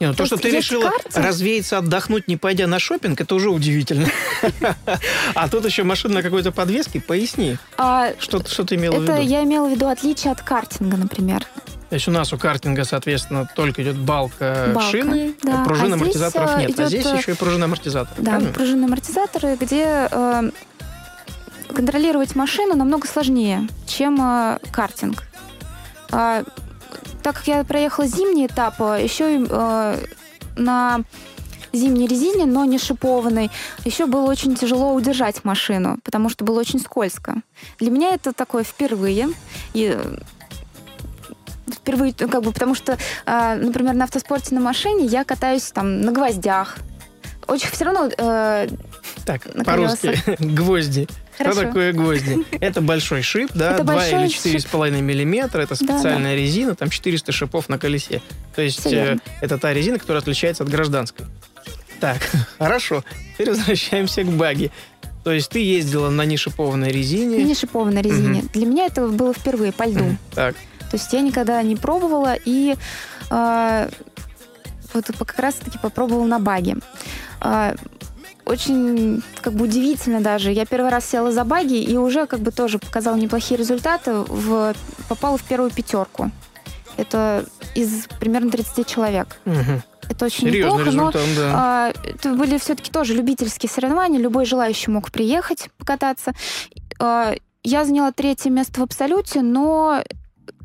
Не, 0.00 0.06
ну 0.06 0.12
то, 0.14 0.18
То 0.18 0.26
что 0.26 0.36
ты 0.38 0.50
решила 0.50 0.88
картинг? 0.90 1.26
развеяться, 1.26 1.76
отдохнуть, 1.78 2.26
не 2.26 2.38
пойдя 2.38 2.66
на 2.66 2.78
шопинг, 2.78 3.20
это 3.20 3.34
уже 3.34 3.50
удивительно. 3.50 4.08
А 5.34 5.48
тут 5.48 5.66
еще 5.66 5.82
машина 5.82 6.14
на 6.14 6.22
какой-то 6.22 6.52
подвеске, 6.52 7.00
поясни, 7.00 7.58
а, 7.76 8.12
что, 8.18 8.40
ты 8.40 8.76
имела 8.76 8.96
в 8.98 9.04
Это 9.04 9.16
виду? 9.20 9.28
я 9.28 9.44
имела 9.44 9.68
в 9.68 9.70
виду 9.72 9.88
отличие 9.88 10.32
от 10.32 10.40
картинга, 10.40 10.96
например. 10.96 11.46
То 11.90 11.94
есть 11.94 12.08
у 12.08 12.10
нас 12.12 12.32
у 12.32 12.38
картинга, 12.38 12.84
соответственно, 12.84 13.48
только 13.54 13.82
идет 13.82 13.96
балка, 13.96 14.70
Балка, 14.74 14.90
шины, 14.90 15.34
да. 15.42 15.60
а 15.60 15.64
пружин 15.64 15.92
А 15.92 15.96
здесь, 15.96 16.02
амортизаторов 16.02 16.50
э, 16.50 16.58
нет. 16.60 16.70
А 16.70 16.72
идет, 16.72 16.88
здесь 16.88 17.06
э, 17.06 17.16
еще 17.18 17.32
и 17.32 17.34
пружин 17.34 17.62
амортизатор. 17.62 18.14
Да, 18.16 18.30
правильно? 18.30 18.52
пружинные 18.52 18.86
амортизаторы, 18.86 19.56
где 19.60 20.08
э, 20.10 20.50
контролировать 21.74 22.34
машину 22.36 22.74
намного 22.76 23.06
сложнее, 23.06 23.68
чем 23.86 24.18
э, 24.20 24.58
картинг. 24.70 25.24
А, 26.12 26.44
так 27.22 27.36
как 27.36 27.46
я 27.46 27.64
проехала 27.64 28.06
зимний 28.06 28.46
этап, 28.46 28.80
э, 28.80 29.02
еще 29.02 29.36
и 29.36 29.46
э, 29.48 29.98
на 30.56 31.00
зимней 31.72 32.06
резине, 32.06 32.46
но 32.46 32.64
не 32.64 32.78
шипованной, 32.78 33.50
еще 33.84 34.06
было 34.06 34.28
очень 34.28 34.54
тяжело 34.54 34.92
удержать 34.94 35.44
машину, 35.44 35.98
потому 36.04 36.28
что 36.28 36.44
было 36.44 36.60
очень 36.60 36.80
скользко. 36.80 37.42
Для 37.78 37.90
меня 37.90 38.10
это 38.14 38.32
такое 38.32 38.64
впервые. 38.64 39.28
И 39.72 39.94
э, 39.94 40.16
впервые, 41.72 42.12
как 42.12 42.42
бы, 42.42 42.52
потому 42.52 42.74
что, 42.74 42.98
э, 43.26 43.54
например, 43.54 43.94
на 43.94 44.04
автоспорте 44.04 44.54
на 44.54 44.60
машине 44.60 45.06
я 45.06 45.24
катаюсь 45.24 45.70
там 45.72 46.00
на 46.00 46.12
гвоздях. 46.12 46.78
Очень 47.46 47.70
все 47.70 47.84
равно 47.84 48.10
э, 48.16 48.68
Так, 49.24 49.42
по-русски. 49.64 50.18
Гвозди. 50.38 51.08
Хорошо. 51.40 51.60
Что 51.60 51.66
такое 51.68 51.92
гвозди? 51.94 52.44
Это 52.60 52.82
большой 52.82 53.22
шип, 53.22 53.50
да, 53.54 53.72
Это 53.72 53.84
2 53.84 53.94
большой 53.94 54.26
или 54.26 54.56
4,5 54.58 55.00
миллиметра. 55.00 55.62
Это 55.62 55.74
Да, 55.80 55.98
специальная 55.98 56.36
резина, 56.36 56.74
там 56.74 56.90
400 56.90 57.32
шипов 57.32 57.70
на 57.70 57.78
колесе. 57.78 58.20
То 58.54 58.60
есть 58.60 58.84
э, 58.86 59.16
это 59.40 59.56
та 59.56 59.72
резина, 59.72 59.98
которая 59.98 60.20
отличается 60.20 60.64
от 60.64 60.68
гражданской. 60.68 61.24
Так, 61.98 62.18
хорошо. 62.58 63.02
Теперь 63.34 63.50
возвращаемся 63.50 64.22
к 64.22 64.28
баги. 64.28 64.70
То 65.24 65.32
есть 65.32 65.48
ты 65.48 65.60
ездила 65.60 66.10
на 66.10 66.26
нешипованной 66.26 66.90
резине. 66.90 67.42
не 67.42 67.54
шипованной 67.54 68.02
резине. 68.02 68.40
Мгм. 68.40 68.50
Для 68.52 68.66
меня 68.66 68.86
это 68.86 69.06
было 69.08 69.32
впервые 69.32 69.72
по 69.72 69.84
льду. 69.84 70.16
Так, 70.34 70.54
То 70.90 70.96
есть 70.96 71.10
я 71.12 71.20
никогда 71.20 71.62
не 71.62 71.76
пробовала 71.76 72.34
и 72.44 72.76
э, 73.30 73.88
вот 74.92 75.04
как 75.18 75.38
раз-таки 75.38 75.78
попробовала 75.78 76.26
на 76.26 76.38
баге. 76.38 76.76
Э, 77.40 77.74
очень 78.50 79.22
как 79.40 79.52
бы 79.52 79.64
удивительно 79.64 80.20
даже. 80.20 80.50
Я 80.50 80.66
первый 80.66 80.90
раз 80.90 81.08
села 81.08 81.30
за 81.30 81.44
баги 81.44 81.76
и 81.76 81.96
уже 81.96 82.26
как 82.26 82.40
бы 82.40 82.50
тоже 82.50 82.78
показала 82.78 83.16
неплохие 83.16 83.56
результаты. 83.56 84.12
В, 84.12 84.74
попала 85.08 85.38
в 85.38 85.42
первую 85.44 85.70
пятерку. 85.70 86.30
Это 86.96 87.44
из 87.74 88.06
примерно 88.18 88.50
30 88.50 88.86
человек. 88.86 89.36
Мгм. 89.44 89.82
Это 90.08 90.24
очень 90.24 90.48
серьезный 90.48 90.92
неплохо, 90.92 90.92
но 90.92 91.12
да. 91.12 91.52
а, 91.54 91.92
это 92.04 92.34
были 92.34 92.58
все-таки 92.58 92.90
тоже 92.90 93.14
любительские 93.14 93.70
соревнования, 93.70 94.18
любой 94.18 94.44
желающий 94.44 94.90
мог 94.90 95.12
приехать 95.12 95.70
покататься. 95.78 96.32
А, 96.98 97.34
я 97.62 97.84
заняла 97.84 98.10
третье 98.10 98.50
место 98.50 98.80
в 98.80 98.82
абсолюте, 98.82 99.42
но 99.42 100.02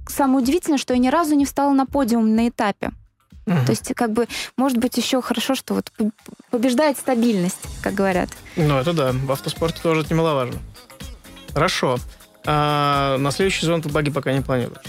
самое 0.07 0.39
удивительное, 0.39 0.79
что 0.79 0.93
я 0.93 0.99
ни 0.99 1.09
разу 1.09 1.35
не 1.35 1.45
встала 1.45 1.73
на 1.73 1.85
подиум 1.85 2.35
на 2.35 2.49
этапе. 2.49 2.91
Мгм. 3.45 3.65
То 3.65 3.71
есть, 3.71 3.93
как 3.93 4.11
бы, 4.11 4.27
может 4.57 4.77
быть, 4.77 4.97
еще 4.97 5.21
хорошо, 5.21 5.55
что 5.55 5.75
вот 5.75 5.91
побеждает 6.49 6.97
стабильность, 6.97 7.59
как 7.81 7.93
говорят. 7.93 8.29
Ну, 8.55 8.77
это 8.77 8.93
да. 8.93 9.11
В 9.11 9.31
автоспорте 9.31 9.81
тоже 9.81 10.01
это 10.01 10.13
немаловажно. 10.13 10.59
Хорошо. 11.53 11.97
А 12.45 13.17
на 13.17 13.31
следующий 13.31 13.61
сезон 13.61 13.81
ты 13.81 13.89
баги 13.89 14.09
пока 14.09 14.33
не 14.33 14.41
планируешь. 14.41 14.85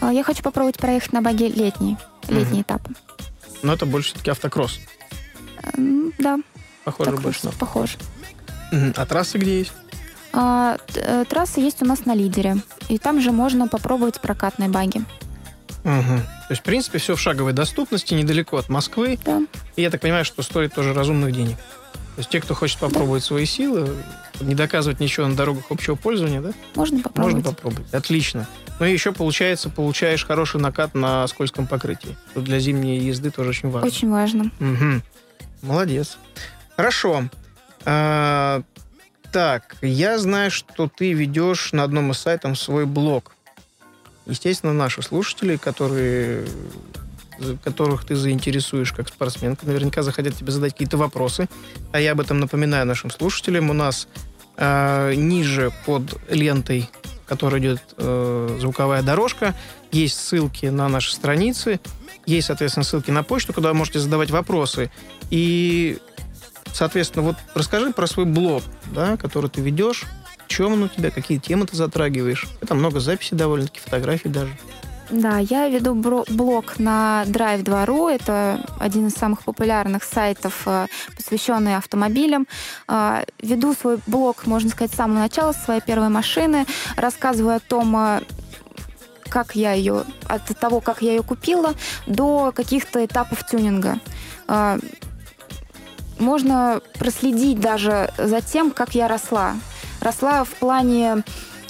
А, 0.00 0.12
я 0.12 0.22
хочу 0.22 0.42
попробовать 0.42 0.76
проехать 0.76 1.12
на 1.12 1.22
баге 1.22 1.48
летний, 1.48 1.96
летний 2.28 2.62
этап. 2.62 2.82
Но 3.62 3.72
это 3.72 3.86
больше 3.86 4.10
все-таки 4.10 4.30
автокросс. 4.30 4.78
Да, 6.18 6.38
Похоже 6.84 7.10
так 7.10 7.20
больше 7.20 7.46
на 7.46 7.52
похоже. 7.52 7.96
Мгм. 8.70 8.94
А 8.96 9.06
трассы 9.06 9.38
где 9.38 9.58
есть? 9.60 9.72
А, 10.32 10.76
э, 10.94 11.24
трасса 11.28 11.60
есть 11.60 11.80
у 11.82 11.86
нас 11.86 12.04
на 12.04 12.14
лидере. 12.14 12.56
И 12.88 12.98
там 12.98 13.20
же 13.20 13.32
можно 13.32 13.68
попробовать 13.68 14.20
прокатные 14.20 14.68
баги. 14.68 15.04
Мгм. 15.84 16.20
То 16.20 16.50
есть, 16.50 16.62
в 16.62 16.64
принципе, 16.64 16.98
все 16.98 17.14
в 17.14 17.20
шаговой 17.20 17.52
доступности, 17.52 18.14
недалеко 18.14 18.56
от 18.56 18.68
Москвы. 18.68 19.18
Да. 19.24 19.42
И 19.76 19.82
я 19.82 19.90
так 19.90 20.00
понимаю, 20.00 20.24
что 20.24 20.42
стоит 20.42 20.74
тоже 20.74 20.92
разумных 20.92 21.32
денег. 21.32 21.56
То 21.56 22.20
есть 22.20 22.30
те, 22.30 22.40
кто 22.40 22.54
хочет 22.54 22.78
попробовать 22.78 23.24
свои 23.24 23.44
силы, 23.44 23.90
не 24.40 24.54
доказывать 24.54 25.00
ничего 25.00 25.26
на 25.26 25.34
дорогах 25.34 25.64
общего 25.70 25.96
пользования, 25.96 26.40
да? 26.40 26.52
Можно 26.74 27.00
попробовать. 27.00 27.34
Можно 27.34 27.54
попробовать. 27.54 27.92
Отлично. 27.92 28.46
Ну 28.78 28.86
и 28.86 28.92
еще, 28.92 29.12
получается, 29.12 29.68
получаешь 29.68 30.24
хороший 30.24 30.60
накат 30.60 30.94
на 30.94 31.26
скользком 31.26 31.66
покрытии. 31.66 32.16
Что 32.30 32.40
для 32.40 32.60
зимней 32.60 33.00
езды 33.00 33.30
тоже 33.30 33.50
очень 33.50 33.70
важно. 33.70 33.88
Очень 33.88 34.10
важно. 34.10 34.50
Мгм. 34.60 35.02
Молодец. 35.62 36.18
Хорошо. 36.76 37.24
А, 37.84 38.62
так, 39.32 39.76
я 39.82 40.18
знаю, 40.18 40.50
что 40.50 40.88
ты 40.88 41.12
ведешь 41.12 41.72
на 41.72 41.82
одном 41.82 42.12
из 42.12 42.18
сайтов 42.18 42.58
свой 42.58 42.86
блог. 42.86 43.33
Естественно, 44.26 44.72
наши 44.72 45.02
слушатели, 45.02 45.56
которые 45.56 46.46
которых 47.64 48.04
ты 48.04 48.14
заинтересуешь 48.14 48.92
как 48.92 49.08
спортсменка, 49.08 49.66
наверняка 49.66 50.02
захотят 50.02 50.36
тебе 50.36 50.52
задать 50.52 50.72
какие-то 50.72 50.96
вопросы. 50.96 51.48
А 51.92 52.00
я 52.00 52.12
об 52.12 52.20
этом 52.20 52.38
напоминаю 52.38 52.86
нашим 52.86 53.10
слушателям. 53.10 53.70
У 53.70 53.72
нас 53.72 54.06
а, 54.56 55.12
ниже 55.12 55.72
под 55.84 56.20
лентой, 56.30 56.88
в 57.24 57.28
которой 57.28 57.60
идет 57.60 57.80
э, 57.96 58.58
звуковая 58.60 59.02
дорожка, 59.02 59.54
есть 59.90 60.20
ссылки 60.20 60.66
на 60.66 60.88
наши 60.88 61.12
страницы, 61.12 61.80
есть, 62.26 62.48
соответственно, 62.48 62.84
ссылки 62.84 63.10
на 63.10 63.22
почту, 63.22 63.52
куда 63.52 63.70
вы 63.70 63.74
можете 63.74 63.98
задавать 63.98 64.30
вопросы. 64.30 64.90
И, 65.30 65.98
соответственно, 66.72 67.24
вот 67.24 67.36
расскажи 67.54 67.92
про 67.92 68.06
свой 68.06 68.26
блог, 68.26 68.62
да, 68.94 69.16
который 69.16 69.48
ты 69.48 69.62
ведешь, 69.62 70.04
чем 70.54 70.74
он 70.74 70.84
у 70.84 70.88
тебя, 70.88 71.10
какие 71.10 71.38
темы 71.38 71.66
ты 71.66 71.76
затрагиваешь. 71.76 72.46
Это 72.60 72.74
много 72.74 73.00
записей 73.00 73.36
довольно-таки, 73.36 73.80
фотографий 73.80 74.28
даже. 74.28 74.56
Да, 75.10 75.38
я 75.38 75.68
веду 75.68 75.94
блог 75.94 76.78
на 76.78 77.24
Drive2.ru. 77.26 78.10
Это 78.10 78.64
один 78.78 79.08
из 79.08 79.14
самых 79.14 79.42
популярных 79.42 80.04
сайтов, 80.04 80.62
э, 80.66 80.86
посвященный 81.16 81.76
автомобилям. 81.76 82.46
А, 82.86 83.24
Веду 83.40 83.74
свой 83.74 83.98
блог, 84.06 84.46
можно 84.46 84.70
сказать, 84.70 84.92
с 84.92 84.96
самого 84.96 85.18
начала, 85.18 85.52
с 85.52 85.64
своей 85.64 85.80
первой 85.80 86.08
машины. 86.08 86.66
Рассказываю 86.96 87.56
о 87.56 87.60
том, 87.60 87.94
э, 87.96 88.20
как 89.28 89.56
я 89.56 89.72
ее, 89.72 90.04
от 90.26 90.44
того, 90.58 90.80
как 90.80 91.02
я 91.02 91.10
ее 91.10 91.22
купила, 91.22 91.74
до 92.06 92.52
каких-то 92.54 93.04
этапов 93.04 93.44
тюнинга. 93.44 93.98
Можно 96.20 96.80
проследить 96.98 97.58
даже 97.58 98.12
за 98.16 98.40
тем, 98.40 98.70
как 98.70 98.94
я 98.94 99.08
росла. 99.08 99.54
Росла 100.04 100.44
в 100.44 100.50
плане 100.50 101.24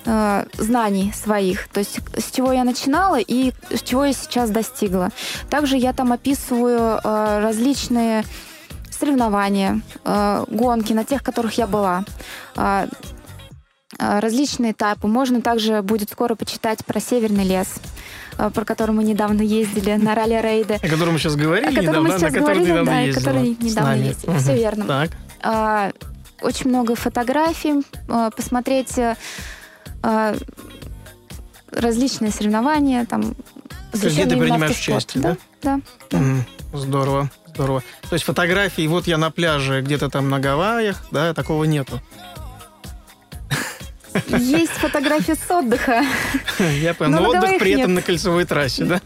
э, 0.04 0.44
знаний 0.58 1.12
своих, 1.14 1.68
то 1.68 1.80
есть 1.80 2.00
с 2.18 2.32
чего 2.32 2.52
я 2.52 2.64
начинала 2.64 3.18
и 3.18 3.52
с 3.72 3.82
чего 3.82 4.04
я 4.04 4.12
сейчас 4.12 4.50
достигла. 4.50 5.10
Также 5.48 5.76
я 5.76 5.92
там 5.92 6.12
описываю 6.12 7.00
э, 7.02 7.40
различные 7.42 8.24
соревнования, 8.90 9.80
э, 10.04 10.44
гонки 10.48 10.92
на 10.92 11.04
тех, 11.04 11.22
которых 11.22 11.56
я 11.58 11.66
была. 11.66 12.04
Э, 12.56 12.86
э, 13.98 14.18
различные 14.18 14.72
этапы. 14.72 15.06
Можно 15.06 15.40
также 15.40 15.82
будет 15.82 16.10
скоро 16.10 16.34
почитать 16.34 16.84
про 16.84 17.00
Северный 17.00 17.44
лес, 17.44 17.68
э, 18.38 18.50
про 18.50 18.64
который 18.64 18.92
мы 18.92 19.04
недавно 19.04 19.42
ездили 19.42 19.94
на 19.94 20.14
ралли-рейды. 20.14 20.74
О 20.74 20.88
котором 20.88 21.14
мы 21.14 21.18
сейчас 21.18 21.36
говорили 21.36 21.78
О 21.78 21.80
котором 21.82 22.04
мы 22.04 22.10
сейчас 22.10 22.32
на 22.32 22.40
говорили, 22.40 22.64
недавно 22.64 22.90
да, 22.90 23.00
ездила 23.00 23.24
который 23.24 23.56
недавно 23.60 23.94
ездили. 23.94 24.38
Всё 24.38 24.54
верно. 24.54 24.84
Так. 24.86 25.10
А, 25.42 25.92
очень 26.44 26.68
много 26.68 26.94
фотографий, 26.94 27.82
а, 28.08 28.30
посмотреть, 28.30 28.96
э, 28.98 29.16
а, 30.02 30.36
различные 31.72 32.30
соревнования, 32.30 33.04
там, 33.06 33.34
То 33.92 33.98
есть 34.04 34.16
где 34.16 34.26
ты 34.26 34.36
принимаешь 34.36 34.78
участие, 34.78 35.22
да? 35.22 35.36
Да, 35.62 35.80
да. 36.10 36.18
Мгм. 36.18 36.44
Здорово, 36.72 37.30
здорово. 37.48 37.82
То 38.08 38.14
есть 38.14 38.24
фотографии, 38.24 38.86
вот 38.86 39.06
я 39.06 39.16
на 39.16 39.30
пляже 39.30 39.80
где-то 39.80 40.10
там 40.10 40.28
на 40.28 40.40
Гавайях, 40.40 41.04
да, 41.10 41.34
такого 41.34 41.64
нету. 41.64 42.00
Есть 44.28 44.72
фотографии 44.72 45.32
с 45.32 45.50
отдыха. 45.50 46.04
Я 46.58 46.94
понял. 46.94 47.12
Ну, 47.12 47.20
Но 47.20 47.32
на 47.32 47.38
отдых 47.40 47.58
при 47.58 47.72
этом 47.72 47.94
нет. 47.94 47.96
на 47.96 48.02
кольцевой 48.02 48.44
трассе, 48.44 48.84
да? 48.84 49.00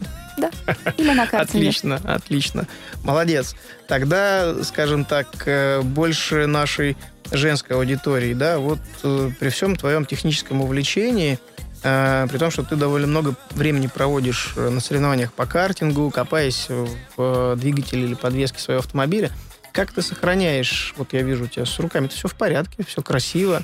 Или 0.97 1.13
на 1.13 1.27
картинге. 1.27 1.69
Отлично, 1.69 1.95
отлично. 2.05 2.67
Молодец. 3.03 3.55
Тогда, 3.87 4.63
скажем 4.63 5.05
так, 5.05 5.27
э, 5.45 5.81
больше 5.81 6.45
нашей 6.45 6.95
женской 7.31 7.75
аудитории, 7.75 8.33
да, 8.33 8.59
вот 8.59 8.79
э, 9.03 9.31
при 9.39 9.49
всем 9.49 9.75
твоем 9.75 10.05
техническом 10.05 10.61
увлечении, 10.61 11.39
э, 11.83 12.27
при 12.29 12.37
том, 12.37 12.51
что 12.51 12.63
ты 12.63 12.75
довольно 12.75 13.07
много 13.07 13.35
времени 13.51 13.87
проводишь 13.87 14.53
э, 14.55 14.69
на 14.69 14.79
соревнованиях 14.79 15.33
по 15.33 15.45
картингу, 15.45 16.09
копаясь 16.11 16.67
в 16.69 16.89
э, 17.17 17.55
двигателе 17.57 18.03
или 18.03 18.13
подвеске 18.13 18.59
своего 18.59 18.79
автомобиля, 18.79 19.31
как 19.71 19.91
ты 19.91 20.01
сохраняешь, 20.01 20.93
вот 20.97 21.13
я 21.13 21.21
вижу 21.21 21.45
у 21.45 21.47
тебя 21.47 21.65
с 21.65 21.79
руками, 21.79 22.07
это 22.07 22.15
все 22.15 22.27
в 22.27 22.35
порядке, 22.35 22.83
все 22.83 23.01
красиво. 23.01 23.61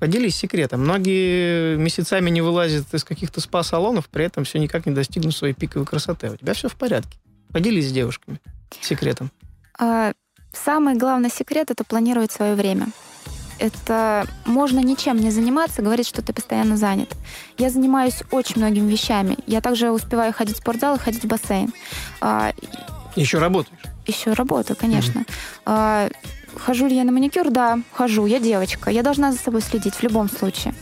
Поделись 0.00 0.34
секретом. 0.34 0.80
Многие 0.80 1.76
месяцами 1.76 2.28
не 2.28 2.40
вылазят 2.40 2.92
из 2.92 3.04
каких-то 3.04 3.40
спа-салонов, 3.40 4.08
при 4.08 4.24
этом 4.24 4.42
все 4.42 4.58
никак 4.58 4.84
не 4.86 4.92
достигнут 4.92 5.34
своей 5.34 5.54
пиковой 5.54 5.86
красоты. 5.86 6.30
У 6.30 6.36
тебя 6.36 6.54
все 6.54 6.68
в 6.68 6.74
порядке. 6.74 7.18
Поделись 7.52 7.88
с 7.88 7.92
девушками 7.92 8.40
секретом. 8.80 9.30
А, 9.78 10.12
Самый 10.52 10.94
главный 10.94 11.30
секрет 11.30 11.70
это 11.70 11.84
планировать 11.84 12.32
свое 12.32 12.54
время. 12.54 12.88
Это 13.58 14.26
можно 14.44 14.80
ничем 14.80 15.18
не 15.18 15.30
заниматься, 15.30 15.82
говорить, 15.82 16.06
что 16.08 16.20
ты 16.22 16.32
постоянно 16.32 16.76
занят. 16.76 17.14
Я 17.58 17.70
занимаюсь 17.70 18.22
очень 18.30 18.56
многими 18.56 18.90
вещами. 18.90 19.38
Я 19.46 19.60
также 19.60 19.90
успеваю 19.90 20.32
ходить 20.32 20.56
в 20.56 20.58
спортзал 20.58 20.96
и 20.96 20.98
ходить 20.98 21.24
в 21.24 21.28
бассейн. 21.28 21.72
А, 22.20 22.52
Еще 23.14 23.38
работаешь. 23.38 23.78
Еще 24.06 24.32
работаю, 24.32 24.76
конечно. 24.76 25.24
А, 25.64 26.08
Хожу 26.56 26.86
ли 26.86 26.96
я 26.96 27.04
на 27.04 27.12
маникюр? 27.12 27.50
Да, 27.50 27.80
хожу. 27.92 28.26
Я 28.26 28.38
девочка. 28.38 28.90
Я 28.90 29.02
должна 29.02 29.32
за 29.32 29.38
собой 29.38 29.62
следить 29.62 29.94
в 29.94 30.02
любом 30.02 30.28
случае. 30.28 30.74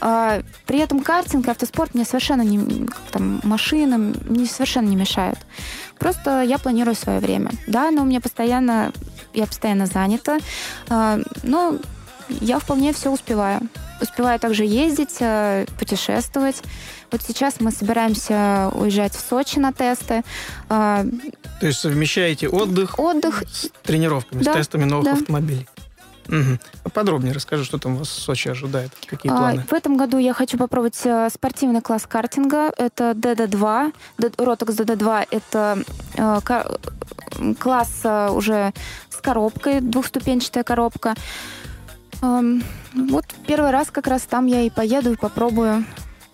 А, 0.00 0.40
При 0.66 0.78
этом 0.78 1.00
картинг 1.00 1.46
и 1.46 1.50
автоспорт 1.50 1.94
мне 1.94 2.04
совершенно 2.04 2.42
не... 2.42 2.86
Там, 3.10 3.40
машинам 3.44 4.14
мне 4.24 4.46
совершенно 4.46 4.88
не 4.88 4.96
мешают. 4.96 5.38
Просто 5.98 6.42
я 6.42 6.58
планирую 6.58 6.94
свое 6.94 7.20
время. 7.20 7.50
Да, 7.66 7.90
но 7.90 8.02
у 8.02 8.04
меня 8.04 8.20
постоянно... 8.20 8.92
Я 9.34 9.46
постоянно 9.46 9.86
занята. 9.86 10.38
А, 10.88 11.18
Но 11.42 11.78
я 12.40 12.58
вполне 12.58 12.92
все 12.92 13.10
успеваю. 13.10 13.60
Успеваю 14.00 14.38
также 14.38 14.64
ездить, 14.64 15.16
э, 15.20 15.66
путешествовать. 15.78 16.62
Вот 17.10 17.22
сейчас 17.26 17.60
мы 17.60 17.70
собираемся 17.70 18.70
уезжать 18.74 19.14
в 19.14 19.20
Сочи 19.20 19.58
на 19.58 19.72
тесты. 19.72 20.22
А, 20.68 21.04
То 21.60 21.66
есть 21.66 21.80
совмещаете 21.80 22.48
отдых 22.48 22.98
Отдых 22.98 23.42
с 23.50 23.70
тренировками, 23.82 24.42
Да, 24.42 24.52
с 24.52 24.56
тестами 24.56 24.84
новых 24.84 25.04
да. 25.06 25.12
автомобилей. 25.14 25.66
Мгм. 26.26 26.60
Подробнее 26.92 27.32
расскажи, 27.32 27.64
что 27.64 27.78
там 27.78 27.96
вас 27.96 28.08
в 28.08 28.12
Сочи 28.20 28.48
ожидает, 28.50 28.92
какие 29.06 29.32
А, 29.32 29.36
планы. 29.36 29.64
В 29.66 29.72
этом 29.72 29.96
году 29.96 30.18
я 30.18 30.34
хочу 30.34 30.58
попробовать 30.58 31.00
э, 31.04 31.28
спортивный 31.32 31.80
класс 31.80 32.06
картинга. 32.06 32.70
Это 32.76 33.12
DD2. 33.12 33.92
Д- 34.18 34.28
Rotax 34.28 34.76
DD2— 34.76 35.26
это 35.30 35.82
э, 36.16 36.40
м, 37.38 37.54
класс 37.54 38.00
э, 38.04 38.28
уже 38.30 38.74
с 39.08 39.16
коробкой, 39.16 39.80
двухступенчатая 39.80 40.64
коробка. 40.64 41.14
Эм, 42.20 42.62
Вот 42.94 43.24
первый 43.46 43.70
раз 43.70 43.90
как 43.90 44.06
раз 44.06 44.22
там 44.22 44.44
я 44.46 44.62
и 44.62 44.70
поеду 44.70 45.12
и 45.12 45.16
попробую 45.16 45.84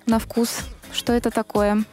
на 0.07 0.19
вкус, 0.19 0.61
что 0.93 1.13
это 1.13 1.31
такое. 1.31 1.85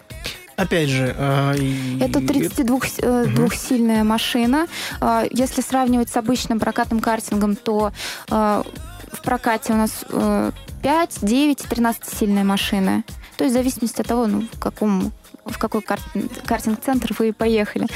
Опять 0.58 0.90
же, 0.90 1.16
а, 1.18 1.54
и- 1.56 2.00
Это 2.00 2.20
32-сильная 2.20 4.04
машина. 4.04 4.68
А, 5.00 5.24
Если 5.32 5.62
сравнивать 5.62 6.10
с 6.10 6.18
обычным 6.18 6.60
прокатным 6.60 7.00
картингом, 7.00 7.56
то 7.56 7.92
а, 8.30 8.64
в 9.12 9.22
прокате 9.24 9.74
у 9.74 9.76
нас 9.76 10.06
э, 10.10 10.52
5, 10.84 11.20
9, 11.22 11.60
13-сильные 11.70 12.44
машины. 12.46 13.04
То 13.38 13.44
есть 13.44 13.54
в 13.56 13.58
зависимости 13.58 14.00
от 14.02 14.08
того, 14.08 14.26
ну, 14.28 14.48
в 14.54 14.60
каком 14.60 15.12
в 15.46 15.58
какой 15.58 15.82
кар- 15.82 16.00
картинг-центр 16.46 17.14
вы 17.18 17.34
поехали. 17.34 17.88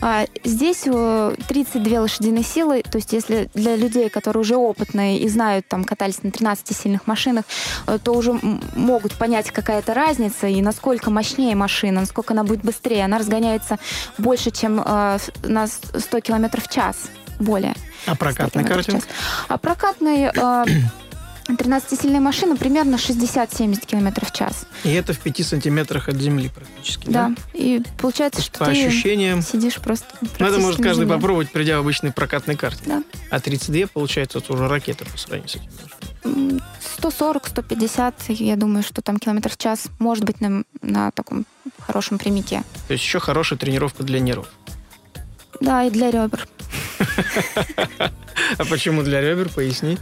А, 0.00 0.24
здесь 0.44 0.82
э, 0.86 1.34
32 1.48 2.00
лошадиные 2.00 2.44
силы, 2.44 2.82
то 2.82 2.98
есть 2.98 3.12
если 3.12 3.50
для 3.54 3.76
людей, 3.76 4.08
которые 4.10 4.42
уже 4.42 4.56
опытные 4.56 5.18
и 5.18 5.28
знают, 5.28 5.66
там, 5.68 5.84
катались 5.84 6.22
на 6.22 6.30
13 6.30 6.76
сильных 6.76 7.06
машинах, 7.06 7.44
э, 7.86 7.98
то 8.02 8.12
уже 8.12 8.38
могут 8.74 9.14
понять, 9.14 9.50
какая 9.50 9.82
то 9.82 9.94
разница 9.94 10.46
и 10.46 10.60
насколько 10.62 11.10
мощнее 11.10 11.54
машина, 11.56 12.00
насколько 12.00 12.34
она 12.34 12.44
будет 12.44 12.62
быстрее. 12.62 13.04
Она 13.04 13.18
разгоняется 13.18 13.78
больше, 14.18 14.50
чем 14.50 14.80
э, 14.84 15.18
на 15.44 15.66
с- 15.66 15.80
100 15.98 16.20
км 16.20 16.60
в 16.60 16.68
час. 16.68 16.96
Более. 17.38 17.74
А 18.06 18.14
100 18.14 18.16
прокатный 18.16 18.64
картинг? 18.64 19.04
А 19.48 19.56
прокатный 19.58 20.24
э, 20.34 20.64
13-сильная 21.56 22.20
машина 22.20 22.56
примерно 22.56 22.96
60-70 22.96 23.86
км 23.86 24.24
в 24.26 24.32
час. 24.32 24.66
И 24.84 24.90
это 24.92 25.12
в 25.12 25.18
5 25.20 25.46
сантиметрах 25.46 26.08
от 26.08 26.16
земли 26.16 26.50
практически, 26.54 27.06
Да. 27.08 27.28
да? 27.28 27.34
И 27.54 27.82
получается, 27.98 28.42
что 28.42 28.58
по 28.60 28.64
ты 28.66 28.70
ощущениям, 28.86 29.42
сидишь 29.42 29.76
просто 29.76 30.06
ну, 30.20 30.46
это 30.46 30.58
может 30.58 30.82
каждый 30.82 31.04
земле. 31.04 31.16
попробовать, 31.16 31.50
придя 31.50 31.76
в 31.78 31.80
обычный 31.80 32.12
прокатный 32.12 32.56
картинг. 32.56 32.86
Да. 32.88 33.02
А 33.30 33.40
32, 33.40 33.86
получается, 33.88 34.38
это 34.38 34.52
уже 34.52 34.68
ракета 34.68 35.04
по 35.04 35.16
сравнению 35.18 35.48
с 35.48 35.56
этим. 35.56 35.70
машинами. 36.24 36.52
М, 36.54 36.60
140-150, 37.02 38.12
я 38.28 38.56
думаю, 38.56 38.82
что 38.82 39.02
там 39.02 39.18
километров 39.18 39.54
в 39.54 39.58
час 39.58 39.86
может 39.98 40.24
быть 40.24 40.40
на, 40.40 40.64
на 40.82 41.10
таком 41.12 41.46
хорошем 41.80 42.18
прямике. 42.18 42.62
То 42.88 42.92
есть 42.94 43.04
еще 43.04 43.20
хорошая 43.20 43.58
тренировка 43.58 44.02
для 44.02 44.20
нервов. 44.20 44.48
Да, 45.60 45.84
и 45.84 45.90
для 45.90 46.10
ребер. 46.10 46.46
А 48.58 48.64
почему 48.64 49.02
для 49.02 49.20
ребер? 49.20 49.48
Поясни. 49.50 49.96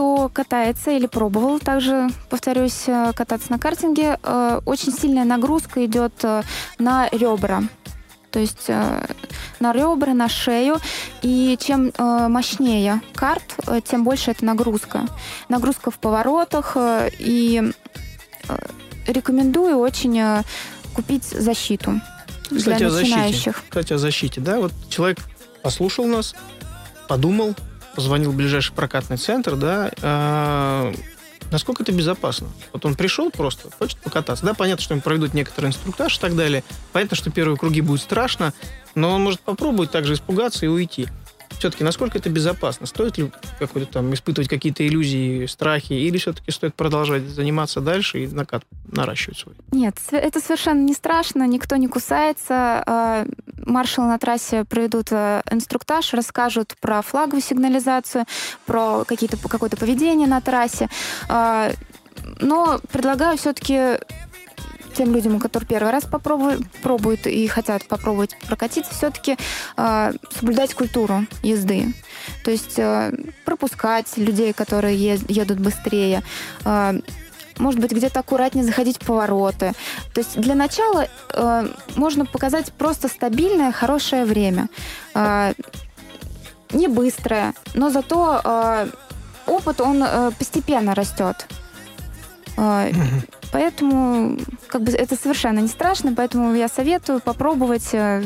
Кто 0.00 0.30
катается 0.32 0.92
или 0.92 1.04
пробовал 1.04 1.58
также, 1.58 2.08
повторюсь, 2.30 2.84
э, 2.86 3.12
кататься 3.14 3.52
на 3.52 3.58
картинге, 3.58 4.18
э, 4.22 4.60
очень 4.64 4.94
сильная 4.94 5.26
нагрузка 5.26 5.84
идет 5.84 6.14
э, 6.22 6.42
на 6.78 7.10
ребра. 7.10 7.64
То 8.30 8.38
есть 8.38 8.68
на 8.68 9.72
ребра, 9.74 10.14
на 10.14 10.30
шею. 10.30 10.78
И 11.20 11.58
чем 11.60 11.92
мощнее 11.98 13.02
карт, 13.14 13.42
тем 13.84 14.04
больше 14.04 14.30
это 14.30 14.42
нагрузка. 14.42 15.06
Нагрузка 15.50 15.90
в 15.90 15.98
поворотах. 15.98 16.78
И 17.18 17.70
рекомендую 19.06 19.76
очень 19.76 20.44
купить 20.94 21.24
защиту 21.24 22.00
Кстати, 22.44 22.78
для 22.78 22.86
о 22.86 22.90
защите. 22.90 23.16
начинающих. 23.16 23.64
Кстати, 23.68 23.92
о 23.92 23.98
защите, 23.98 24.40
да? 24.40 24.60
Вот 24.60 24.72
человек 24.88 25.18
послушал 25.62 26.06
нас, 26.06 26.34
подумал, 27.06 27.54
позвонил 27.94 28.32
в 28.32 28.36
ближайший 28.36 28.72
прокатный 28.72 29.16
центр, 29.16 29.56
да, 29.56 29.90
а, 30.02 30.92
насколько 31.50 31.82
это 31.82 31.92
безопасно? 31.92 32.48
Вот 32.72 32.84
он 32.84 32.94
пришел 32.94 33.30
просто, 33.30 33.70
хочет 33.78 33.98
покататься. 33.98 34.44
Да, 34.44 34.54
понятно, 34.54 34.82
что 34.82 34.94
ему 34.94 35.02
проведут 35.02 35.34
некоторый 35.34 35.66
инструктаж 35.66 36.16
и 36.16 36.20
так 36.20 36.36
далее. 36.36 36.64
Понятно, 36.92 37.16
что 37.16 37.30
первые 37.30 37.56
круги 37.56 37.80
будет 37.80 38.00
страшно, 38.00 38.52
но 38.94 39.14
он 39.14 39.22
может 39.22 39.40
попробовать 39.40 39.90
также 39.90 40.14
испугаться 40.14 40.66
и 40.66 40.68
уйти. 40.68 41.08
Все-таки 41.60 41.84
насколько 41.84 42.16
это 42.16 42.30
безопасно? 42.30 42.86
Стоит 42.86 43.18
ли 43.18 43.30
какой-то 43.58 43.92
там 43.92 44.14
испытывать 44.14 44.48
какие-то 44.48 44.86
иллюзии, 44.86 45.44
страхи, 45.44 45.92
или 45.92 46.16
все-таки 46.16 46.50
стоит 46.50 46.74
продолжать 46.74 47.24
заниматься 47.24 47.82
дальше 47.82 48.24
и 48.24 48.26
накат 48.26 48.64
наращивать 48.90 49.38
свой? 49.38 49.54
Нет, 49.70 49.96
это 50.10 50.40
совершенно 50.40 50.80
не 50.80 50.94
страшно, 50.94 51.46
никто 51.46 51.76
не 51.76 51.86
кусается. 51.86 52.82
А, 52.86 53.26
Маршалы 53.66 54.08
на 54.08 54.18
трассе 54.18 54.64
проведут 54.64 55.08
э, 55.10 55.42
инструктаж, 55.50 56.14
расскажут 56.14 56.76
про 56.80 57.02
флаговую 57.02 57.42
сигнализацию, 57.42 58.24
про 58.64 59.04
какие-то, 59.04 59.36
какое-то 59.36 59.76
поведение 59.76 60.26
на 60.26 60.40
трассе. 60.40 60.88
А, 61.28 61.72
Но 62.40 62.80
предлагаю 62.90 63.36
все-таки 63.36 63.98
тем 64.94 65.14
людям, 65.14 65.38
которые 65.40 65.66
первый 65.66 65.92
раз 65.92 66.04
попробуют, 66.04 66.62
пробуют 66.82 67.26
и 67.26 67.46
хотят 67.46 67.84
попробовать 67.86 68.36
прокатиться, 68.46 68.92
все-таки 68.94 69.36
соблюдать 69.76 70.74
культуру 70.74 71.26
езды. 71.42 71.94
То 72.44 72.50
есть 72.50 72.78
э, 72.78 73.12
пропускать 73.44 74.16
людей, 74.16 74.52
которые 74.52 74.96
едут 75.28 75.58
быстрее, 75.58 76.22
а, 76.64 76.94
может 77.58 77.80
быть, 77.80 77.92
где-то 77.92 78.20
аккуратнее 78.20 78.64
заходить 78.64 78.96
в 78.96 79.06
повороты. 79.06 79.72
То 80.14 80.20
есть 80.20 80.40
для 80.40 80.54
начала 80.54 81.08
э, 81.34 81.68
можно 81.96 82.24
показать 82.24 82.72
просто 82.72 83.08
стабильное, 83.08 83.72
хорошее 83.72 84.24
время. 84.24 84.68
Э, 85.14 85.52
не 86.72 86.88
быстрое, 86.88 87.54
но 87.74 87.90
зато 87.90 88.40
э, 88.42 88.86
опыт, 89.46 89.80
он 89.80 90.02
э, 90.02 90.30
постепенно 90.38 90.94
растет. 90.94 91.46
Э, 92.60 92.92
Поэтому 93.52 94.38
как 94.68 94.82
бы 94.82 94.92
это 94.92 95.16
совершенно 95.16 95.58
не 95.60 95.68
страшно, 95.68 96.12
поэтому 96.14 96.54
я 96.54 96.68
советую 96.68 97.20
попробовать. 97.20 97.88
э, 97.92 98.22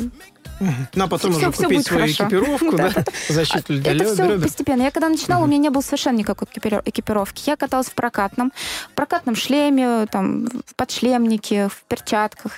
Ну, 0.94 1.04
а 1.04 1.08
потом 1.08 1.32
Всё- 1.32 1.40
уже 1.48 1.50
всё 1.52 1.62
купить 1.64 1.86
свою 1.86 2.02
хорошо. 2.02 2.24
экипировку, 2.24 2.76
да, 2.76 2.90
Да, 2.94 3.04
защиту 3.28 3.74
для 3.74 3.92
Это 3.92 4.04
лё- 4.04 4.14
все 4.14 4.38
постепенно. 4.40 4.82
Я 4.82 4.90
когда 4.90 5.08
начинала, 5.08 5.44
у 5.44 5.46
меня 5.46 5.58
не 5.58 5.70
было 5.70 5.82
совершенно 5.82 6.16
никакой 6.18 6.46
экипиро- 6.48 6.82
экипировки. 6.84 7.42
Я 7.48 7.56
каталась 7.56 7.86
в 7.88 7.94
прокатном, 7.94 8.52
в 8.90 8.94
прокатном 8.94 9.34
шлеме, 9.36 10.06
там, 10.06 10.46
в 10.66 10.74
подшлемнике, 10.76 11.68
в 11.68 11.82
перчатках. 11.88 12.52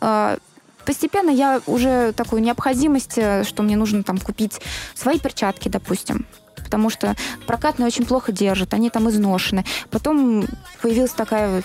А, 0.00 0.36
Постепенно 0.84 1.30
я 1.30 1.60
уже 1.66 2.10
такую 2.12 2.42
необходимость, 2.42 3.16
э, 3.16 3.44
что 3.44 3.62
мне 3.62 3.76
нужно 3.76 4.02
там 4.02 4.18
купить 4.18 4.60
свои 4.96 5.20
перчатки, 5.20 5.68
допустим. 5.68 6.26
Потому 6.72 6.88
что 6.88 7.14
прокатные 7.46 7.86
очень 7.86 8.06
плохо 8.06 8.32
держат, 8.32 8.72
они 8.72 8.88
там 8.88 9.10
изношены. 9.10 9.62
Потом 9.90 10.46
появилась 10.80 11.10
такая 11.10 11.62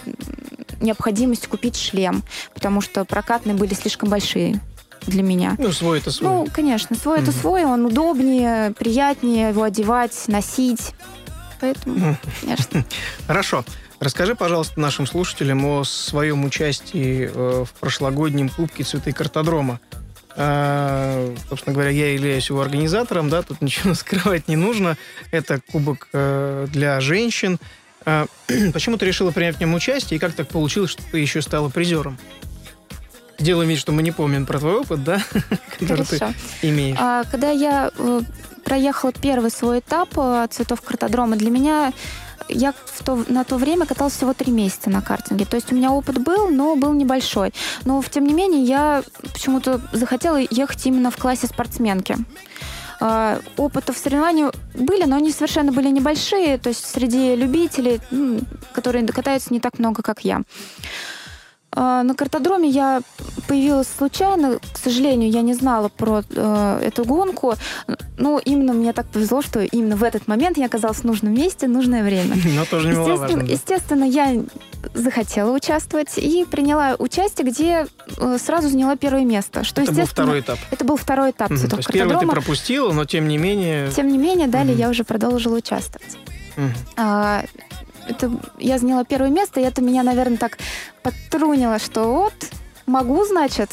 необходимость 0.81 1.47
купить 1.47 1.77
шлем, 1.77 2.23
потому 2.53 2.81
что 2.81 3.05
прокатные 3.05 3.55
были 3.55 3.73
слишком 3.73 4.09
большие 4.09 4.59
для 5.03 5.23
меня. 5.23 5.55
Ну, 5.59 5.71
свой 5.71 5.99
это 5.99 6.11
свой. 6.11 6.29
Ну, 6.29 6.47
конечно, 6.51 6.97
свой 6.97 7.19
это 7.19 7.31
Мгм. 7.31 7.39
свой, 7.39 7.63
он 7.63 7.85
удобнее, 7.85 8.71
приятнее 8.71 9.51
его 9.51 9.63
одевать, 9.63 10.11
носить. 10.27 10.91
Поэтому, 11.61 12.17
конечно. 12.41 12.83
Хорошо. 13.27 13.63
Расскажи, 14.01 14.35
пожалуйста, 14.35 14.77
нашим 14.81 15.07
слушателям 15.07 15.63
о 15.65 15.85
своем 15.85 16.43
участии 16.43 17.31
э, 17.33 17.63
в 17.63 17.71
прошлогоднем 17.79 18.49
Кубке 18.49 18.83
Цветы 18.83 19.13
Картодрома. 19.13 19.79
А, 20.39 21.33
собственно 21.49 21.73
говоря, 21.73 21.89
я 21.89 22.13
являюсь 22.13 22.47
его 22.47 22.61
организатором, 22.61 23.27
да, 23.29 23.41
тут 23.41 23.61
ничего 23.61 23.95
скрывать 23.95 24.47
не 24.47 24.55
нужно. 24.55 24.97
Это 25.31 25.59
кубок 25.71 26.07
э, 26.13 26.67
для 26.71 27.01
женщин. 27.01 27.59
А, 28.05 28.27
почему 28.73 28.97
ты 28.97 29.05
решила 29.07 29.31
принять 29.31 29.57
в 29.57 29.59
нем 29.59 29.73
участие, 29.73 30.17
и 30.17 30.19
как 30.19 30.33
так 30.33 30.47
получилось, 30.47 30.91
что 30.91 31.03
ты 31.11 31.19
еще 31.19 31.41
стала 31.41 31.69
призером? 31.69 32.17
Делаем 33.39 33.69
вид, 33.69 33.79
что 33.79 33.91
мы 33.91 34.03
не 34.03 34.11
помним 34.11 34.45
про 34.45 34.59
твой 34.59 34.75
опыт, 34.75 35.03
да, 35.03 35.21
который 35.79 36.05
ты 36.05 36.19
имеешь. 36.61 36.97
А, 36.99 37.23
когда 37.25 37.49
я 37.49 37.91
э, 37.97 38.21
проехала 38.63 39.13
первый 39.13 39.49
свой 39.49 39.79
этап 39.79 40.09
э, 40.17 40.47
цветов 40.51 40.81
картодрома, 40.81 41.35
для 41.35 41.49
меня 41.49 41.93
я 42.49 42.73
в 42.85 43.03
то, 43.03 43.23
на 43.27 43.43
то 43.43 43.57
время 43.57 43.85
каталась 43.85 44.13
всего 44.13 44.33
три 44.33 44.51
месяца 44.51 44.89
на 44.89 45.01
картинге. 45.01 45.45
То 45.45 45.55
есть 45.55 45.71
у 45.71 45.75
меня 45.75 45.91
опыт 45.91 46.19
был, 46.19 46.49
но 46.49 46.75
был 46.75 46.93
небольшой. 46.93 47.53
Но, 47.85 48.01
тем 48.03 48.25
не 48.25 48.33
менее, 48.33 48.63
я 48.63 49.03
почему-то 49.21 49.81
захотела 49.91 50.37
ехать 50.37 50.85
именно 50.85 51.11
в 51.11 51.17
классе 51.17 51.47
спортсменки. 51.47 52.17
А, 52.99 53.39
Опыта 53.57 53.93
в 53.93 53.97
соревнованиях 53.97 54.53
были, 54.73 55.03
но 55.03 55.17
они 55.17 55.31
совершенно 55.31 55.71
были 55.71 55.89
небольшие, 55.89 56.57
то 56.57 56.69
есть 56.69 56.85
среди 56.85 57.35
любителей, 57.35 58.01
которые 58.73 59.05
катаются 59.07 59.53
не 59.53 59.59
так 59.59 59.77
много, 59.79 60.01
как 60.01 60.21
я. 60.21 60.41
А, 61.79 62.01
На 62.01 62.15
картодроме 62.15 62.67
я 62.69 63.01
появилась 63.47 63.87
случайно. 63.97 64.57
К 64.73 64.77
сожалению, 64.83 65.29
я 65.29 65.41
не 65.43 65.53
знала 65.53 65.89
про 65.89 66.23
э, 66.27 66.79
эту 66.83 67.05
гонку. 67.05 67.53
Ну, 68.17 68.39
именно 68.39 68.73
мне 68.73 68.93
так 68.93 69.05
повезло, 69.05 69.43
что 69.43 69.59
именно 69.61 69.95
в 69.95 70.03
этот 70.03 70.27
момент 70.27 70.57
я 70.57 70.65
оказалась 70.65 70.97
в 70.97 71.03
нужном 71.03 71.35
месте, 71.35 71.67
нужное 71.67 72.03
время. 72.03 72.35
Но 72.55 72.65
тоже 72.65 72.89
Естественно, 72.89 73.43
да. 73.43 73.51
естественно, 73.53 74.03
я 74.05 74.43
захотела 74.95 75.51
участвовать 75.55 76.17
и 76.17 76.45
приняла 76.49 76.95
участие, 76.97 77.45
где 77.47 77.85
э, 78.17 78.37
сразу 78.39 78.69
заняла 78.69 78.95
первое 78.95 79.23
место. 79.23 79.63
Что, 79.63 79.81
Это 79.83 79.91
был 79.91 80.05
второй 80.07 80.39
этап. 80.39 80.57
это 80.71 80.83
был 80.83 80.97
второй 80.97 81.29
этап 81.29 81.49
То 81.49 81.57
цветов 81.57 81.77
есть 81.79 81.89
первый 81.91 82.09
ты 82.09 82.13
картодрома. 82.15 82.33
пропустила, 82.41 82.91
но 82.91 83.05
тем 83.05 83.27
не 83.27 83.37
менее... 83.37 83.91
Тем 83.91 84.07
не 84.07 84.17
менее, 84.17 84.47
далее 84.47 84.73
Мгм. 84.73 84.81
я 84.81 84.89
уже 84.89 85.03
продолжила 85.03 85.57
участвовать. 85.57 86.17
Мгм. 86.55 86.73
А, 86.95 87.43
это, 88.07 88.31
я 88.57 88.77
заняла 88.77 89.03
первое 89.03 89.29
место, 89.29 89.59
и 89.59 89.63
это 89.63 89.81
меня, 89.81 90.03
наверное, 90.03 90.37
так 90.37 90.57
подтрунило, 91.03 91.79
что 91.79 92.11
вот, 92.11 92.33
могу, 92.85 93.25
значит, 93.25 93.69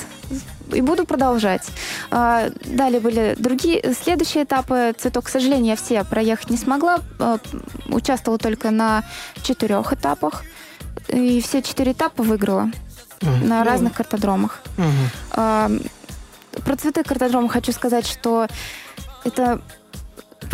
и 0.72 0.80
буду 0.80 1.04
продолжать. 1.06 1.66
А, 2.10 2.50
далее 2.64 3.00
были 3.00 3.36
другие, 3.38 3.94
следующие 3.94 4.44
этапы 4.44 4.94
цветок. 4.96 5.24
К 5.26 5.28
сожалению, 5.28 5.66
я 5.70 5.76
все 5.76 6.02
проехать 6.04 6.50
не 6.50 6.56
смогла. 6.56 7.00
А, 7.18 7.38
участвовала 7.88 8.38
только 8.38 8.70
на 8.70 9.04
четырех 9.42 9.92
этапах. 9.92 10.42
И 11.08 11.40
все 11.42 11.62
четыре 11.62 11.92
этапа 11.92 12.22
выиграла 12.22 12.70
Мгм. 13.20 13.48
на 13.48 13.62
разных 13.64 13.92
картодромах. 13.94 14.62
А, 15.32 15.70
Про 16.64 16.76
цветы 16.76 17.02
картодрома 17.02 17.48
хочу 17.48 17.72
сказать, 17.72 18.06
что 18.06 18.46
это 19.24 19.60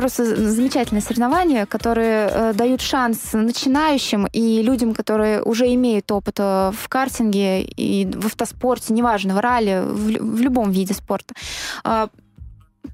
просто 0.01 0.25
замечательное 0.25 1.03
соревнование, 1.03 1.67
которые 1.67 2.31
э, 2.33 2.53
дают 2.55 2.81
шанс 2.81 3.33
начинающим 3.33 4.27
и 4.33 4.63
людям, 4.63 4.95
которые 4.95 5.43
уже 5.43 5.67
имеют 5.75 6.11
опыт 6.11 6.41
э, 6.41 6.73
в 6.75 6.89
картинге 6.89 7.63
и 7.63 8.07
в 8.07 8.27
автоспорте, 8.27 8.95
неважно, 8.95 9.35
в 9.35 9.41
ралли, 9.41 9.83
в, 9.85 10.37
в 10.37 10.41
любом 10.41 10.71
виде 10.71 10.95
спорта, 10.95 11.35
а, 11.85 12.09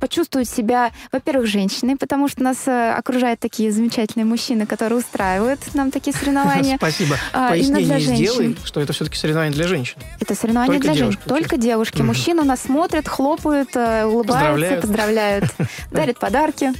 почувствовать 0.00 0.48
себя, 0.48 0.92
во-первых, 1.12 1.46
женщиной, 1.46 1.96
потому 1.96 2.28
что 2.28 2.42
нас 2.42 2.66
э, 2.66 2.92
окружают 2.92 3.40
такие 3.40 3.72
замечательные 3.72 4.24
мужчины, 4.26 4.66
которые 4.66 4.98
устраивают 4.98 5.60
нам 5.74 5.90
такие 5.90 6.12
соревнования. 6.16 6.76
Спасибо. 6.76 7.16
А, 7.32 7.50
Пояснение 7.50 8.00
сделай, 8.00 8.56
что 8.64 8.80
это 8.80 8.92
все-таки 8.92 9.16
соревнование 9.16 9.54
для 9.54 9.66
женщин. 9.68 9.98
Это 10.20 10.34
соревнования 10.34 10.74
Только 10.74 10.92
для 10.92 11.04
женщин. 11.04 11.20
Только 11.26 11.56
девушки. 11.56 12.02
Мужчины 12.02 12.42
нас 12.42 12.62
смотрят, 12.62 13.08
хлопают, 13.08 13.70
э, 13.74 14.04
улыбаются, 14.04 14.32
Поздравляют. 14.32 14.80
поздравляют, 14.82 15.44
дарят 15.90 16.18
подарки. 16.18 16.72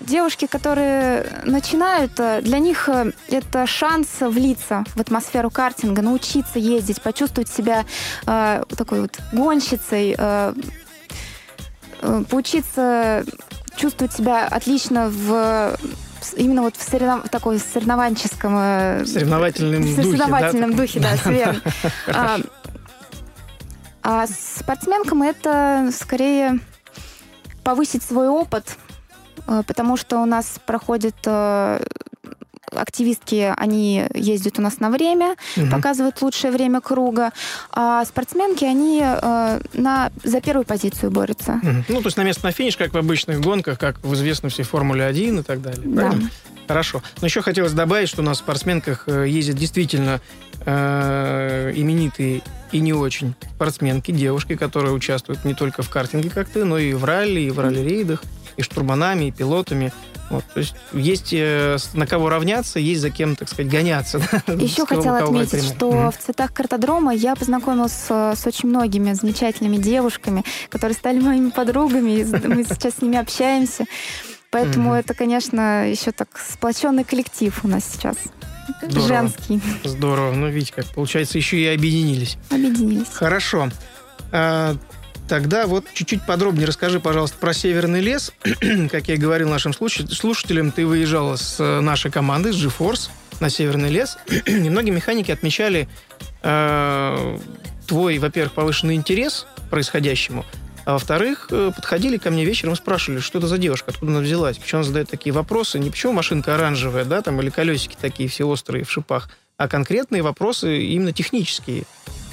Девушки, 0.00 0.46
которые 0.46 1.26
начинают, 1.44 2.18
э, 2.18 2.40
для 2.40 2.58
них 2.58 2.88
э, 2.88 3.12
это 3.28 3.66
шанс 3.66 4.08
влиться 4.20 4.84
в 4.94 5.00
атмосферу 5.00 5.50
картинга, 5.50 6.00
научиться 6.00 6.58
ездить, 6.58 7.02
почувствовать 7.02 7.50
себя 7.50 7.84
э, 8.26 8.62
такой 8.76 9.02
вот 9.02 9.18
гонщицей, 9.32 10.14
э, 10.16 10.54
э, 12.00 12.24
поучиться 12.30 13.24
чувствовать 13.76 14.14
себя 14.14 14.46
отлично 14.46 15.08
в 15.10 15.76
именно 16.36 16.62
вот 16.62 16.76
в, 16.76 16.80
соревнов- 16.82 17.26
в 17.26 17.28
такой 17.28 17.58
соревнованческом 17.58 18.54
В 18.54 19.06
соревновательном 19.06 19.82
духе. 19.82 19.96
да, 19.96 20.02
соревновательном 20.02 20.70
таком? 20.70 20.76
духе, 20.86 21.00
да, 21.00 21.30
верно. 21.30 21.60
А, 22.08 22.38
а 24.02 24.26
спортсменкам 24.26 25.22
это 25.22 25.90
скорее 25.92 26.58
повысить 27.64 28.02
свой 28.02 28.28
опыт, 28.28 28.76
потому 29.66 29.96
что 29.96 30.18
у 30.20 30.26
нас 30.26 30.58
проходят 30.66 31.16
э, 31.26 31.80
активистки, 32.72 33.52
они 33.56 34.04
ездят 34.14 34.58
у 34.58 34.62
нас 34.62 34.78
на 34.80 34.90
время, 34.90 35.34
Мгм. 35.56 35.70
показывают 35.70 36.20
лучшее 36.22 36.52
время 36.52 36.80
круга, 36.80 37.32
а 37.72 38.04
спортсменки, 38.04 38.64
они 38.64 39.02
э, 39.04 39.60
на, 39.72 40.10
за 40.22 40.40
первую 40.40 40.64
позицию 40.64 41.10
борются. 41.10 41.58
Мгм. 41.62 41.84
Ну, 41.88 42.00
то 42.00 42.06
есть 42.06 42.16
на 42.16 42.22
место 42.22 42.44
на 42.44 42.52
финиш, 42.52 42.76
как 42.76 42.92
в 42.92 42.96
обычных 42.96 43.40
гонках, 43.40 43.78
как 43.78 44.02
в 44.04 44.14
известной 44.14 44.50
всей 44.50 44.62
Формуле 44.62 45.04
1 45.04 45.40
и 45.40 45.42
так 45.42 45.60
далее. 45.62 45.82
Да. 45.84 46.02
правильно? 46.02 46.30
Хорошо. 46.68 47.02
Но 47.20 47.26
еще 47.26 47.42
хотелось 47.42 47.72
добавить, 47.72 48.08
что 48.08 48.22
у 48.22 48.24
нас 48.24 48.36
в 48.36 48.40
спортсменках 48.42 49.04
э, 49.08 49.26
ездят 49.28 49.56
действительно 49.56 50.20
э, 50.64 51.72
именитые 51.74 52.42
и 52.70 52.78
не 52.78 52.92
очень 52.92 53.34
спортсменки, 53.56 54.12
девушки, 54.12 54.54
которые 54.54 54.92
участвуют 54.92 55.44
не 55.44 55.54
только 55.54 55.82
в 55.82 55.90
картинге, 55.90 56.30
как 56.30 56.48
ты, 56.48 56.64
но 56.64 56.78
и 56.78 56.92
в 56.92 57.04
ралли, 57.04 57.40
и 57.40 57.50
в 57.50 57.58
ралли-рейдах, 57.58 58.22
и 58.56 58.62
штурманами, 58.62 59.26
и 59.26 59.30
пилотами. 59.30 59.92
Вот, 60.30 60.44
то 60.54 60.60
есть 60.60 60.74
есть 60.92 61.32
э, 61.32 61.76
на 61.94 62.06
кого 62.06 62.28
равняться, 62.28 62.78
есть 62.78 63.00
за 63.00 63.10
кем, 63.10 63.34
так 63.34 63.48
сказать, 63.48 63.70
гоняться. 63.70 64.20
да, 64.46 64.52
Еще 64.52 64.86
хотела 64.86 65.18
отметить, 65.18 65.64
что 65.64 66.12
в 66.12 66.16
цветах 66.16 66.52
картодрома 66.52 67.12
я 67.12 67.34
познакомилась 67.34 67.92
с, 67.92 68.34
с 68.36 68.46
очень 68.46 68.68
многими 68.68 69.12
замечательными 69.12 69.76
девушками, 69.76 70.44
которые 70.68 70.94
стали 70.94 71.18
моими 71.18 71.50
подругами, 71.50 72.22
мы 72.46 72.64
сейчас 72.64 72.94
с 72.94 73.02
ними 73.02 73.18
общаемся. 73.18 73.86
Поэтому 74.50 74.94
это, 74.94 75.14
конечно, 75.14 75.88
еще 75.88 76.12
так 76.12 76.28
сплоченный 76.38 77.04
коллектив 77.04 77.56
у 77.64 77.68
нас 77.68 77.84
сейчас. 77.84 78.16
Здорово. 78.82 79.08
Женский. 79.08 79.60
Здорово. 79.84 80.32
Ну, 80.32 80.48
видите, 80.48 80.72
как 80.74 80.86
получается, 80.86 81.38
еще 81.38 81.56
и 81.56 81.66
объединились. 81.66 82.36
Объединились. 82.50 83.08
Хорошо. 83.12 83.68
Тогда 85.30 85.68
вот 85.68 85.84
чуть-чуть 85.94 86.26
подробнее 86.26 86.66
расскажи, 86.66 86.98
пожалуйста, 86.98 87.38
про 87.38 87.54
Северный 87.54 88.00
лес. 88.00 88.32
как 88.90 89.06
я 89.06 89.14
и 89.14 89.16
говорил 89.16 89.48
нашим 89.48 89.70
слуш- 89.70 90.12
слушателям, 90.12 90.72
ты 90.72 90.84
выезжала 90.84 91.36
с 91.36 91.60
э, 91.60 91.78
нашей 91.78 92.10
командой, 92.10 92.52
с 92.52 92.56
GeForce, 92.56 93.10
на 93.38 93.48
Северный 93.48 93.90
лес. 93.90 94.18
И 94.46 94.68
многие 94.68 94.90
механики 94.90 95.30
отмечали 95.30 95.88
э, 96.42 97.38
твой, 97.86 98.18
во-первых, 98.18 98.54
повышенный 98.54 98.96
интерес 98.96 99.46
к 99.56 99.70
происходящему, 99.70 100.44
а 100.84 100.94
во-вторых, 100.94 101.46
э, 101.52 101.70
подходили 101.76 102.16
ко 102.16 102.32
мне 102.32 102.44
вечером 102.44 102.72
и 102.72 102.76
спрашивали, 102.76 103.20
что 103.20 103.38
это 103.38 103.46
за 103.46 103.58
девушка, 103.58 103.92
откуда 103.92 104.10
она 104.10 104.22
взялась, 104.22 104.58
почему 104.58 104.80
она 104.80 104.88
задает 104.88 105.10
такие 105.10 105.32
вопросы, 105.32 105.78
не 105.78 105.90
почему 105.90 106.12
машинка 106.12 106.56
оранжевая, 106.56 107.04
да, 107.04 107.22
там, 107.22 107.40
или 107.40 107.50
колесики 107.50 107.96
такие 108.00 108.28
все 108.28 108.48
острые 108.48 108.84
в 108.84 108.90
шипах, 108.90 109.30
а 109.56 109.68
конкретные 109.68 110.22
вопросы 110.22 110.82
именно 110.82 111.12
технические. 111.12 111.84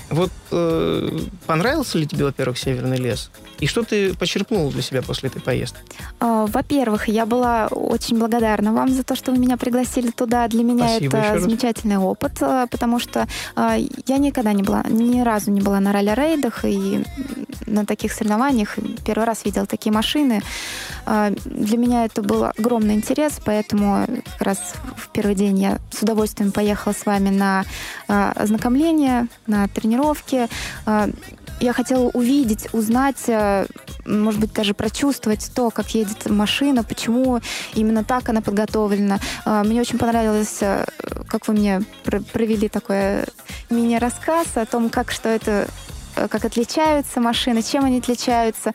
Вот 0.09 0.31
э, 0.51 1.19
понравился 1.45 1.97
ли 1.97 2.07
тебе, 2.07 2.25
во-первых, 2.25 2.57
Северный 2.57 2.97
лес? 2.97 3.29
И 3.59 3.67
что 3.67 3.83
ты 3.83 4.13
почерпнул 4.13 4.69
для 4.71 4.81
себя 4.81 5.01
после 5.01 5.29
этой 5.29 5.41
поездки? 5.41 5.79
А, 6.19 6.45
во-первых, 6.45 7.07
я 7.07 7.25
была 7.25 7.67
очень 7.67 8.17
благодарна 8.17 8.71
вам 8.71 8.89
за 8.89 9.03
то, 9.03 9.15
что 9.15 9.31
вы 9.31 9.37
меня 9.37 9.57
пригласили 9.57 10.11
туда. 10.11 10.47
Для 10.47 10.63
меня 10.63 10.87
Спасибо 10.87 11.17
это 11.17 11.33
раз. 11.33 11.43
замечательный 11.43 11.97
опыт, 11.97 12.33
а, 12.41 12.67
потому 12.67 12.99
что 12.99 13.27
а, 13.55 13.77
я 14.05 14.17
никогда 14.17 14.53
не 14.53 14.63
была, 14.63 14.83
ни 14.87 15.21
разу 15.21 15.51
не 15.51 15.61
была 15.61 15.79
на 15.79 15.91
ралли-рейдах 15.91 16.63
и 16.65 17.03
на 17.65 17.85
таких 17.85 18.13
соревнованиях. 18.13 18.77
Первый 19.05 19.25
раз 19.25 19.43
видела 19.43 19.65
такие 19.65 19.91
машины. 19.91 20.41
А, 21.05 21.31
Для 21.45 21.77
меня 21.77 22.05
это 22.05 22.21
был 22.21 22.45
огромный 22.45 22.95
интерес, 22.95 23.39
поэтому 23.43 24.05
как 24.37 24.41
раз 24.41 24.73
в 24.95 25.09
первый 25.09 25.35
день 25.35 25.59
я 25.59 25.79
с 25.91 26.01
удовольствием 26.01 26.51
поехала 26.51 26.93
с 26.93 27.05
вами 27.05 27.29
на 27.29 27.65
а, 28.07 28.31
ознакомление, 28.35 29.27
на 29.47 29.67
тренировки. 29.97 30.47
А, 30.85 31.09
Я 31.59 31.73
хотела 31.73 32.09
увидеть, 32.09 32.67
узнать, 32.71 33.23
а, 33.29 33.65
может 34.05 34.39
быть, 34.39 34.53
даже 34.53 34.75
прочувствовать 34.75 35.51
то, 35.55 35.71
как 35.71 35.89
едет 35.95 36.29
машина, 36.29 36.83
почему 36.83 37.39
именно 37.73 38.03
так 38.03 38.29
она 38.29 38.41
подготовлена. 38.41 39.19
А, 39.43 39.63
Мне 39.63 39.81
очень 39.81 39.97
понравилось, 39.97 40.59
как 41.27 41.47
вы 41.47 41.53
мне 41.55 41.81
пр- 42.03 42.21
провели 42.31 42.69
такой 42.69 43.23
мини-рассказ 43.71 44.47
о 44.55 44.65
том, 44.65 44.89
как 44.89 45.09
что 45.11 45.29
это, 45.29 45.67
э, 46.15 46.27
как 46.27 46.45
отличаются 46.45 47.19
машины, 47.19 47.63
чем 47.63 47.85
они 47.85 47.97
отличаются, 47.99 48.73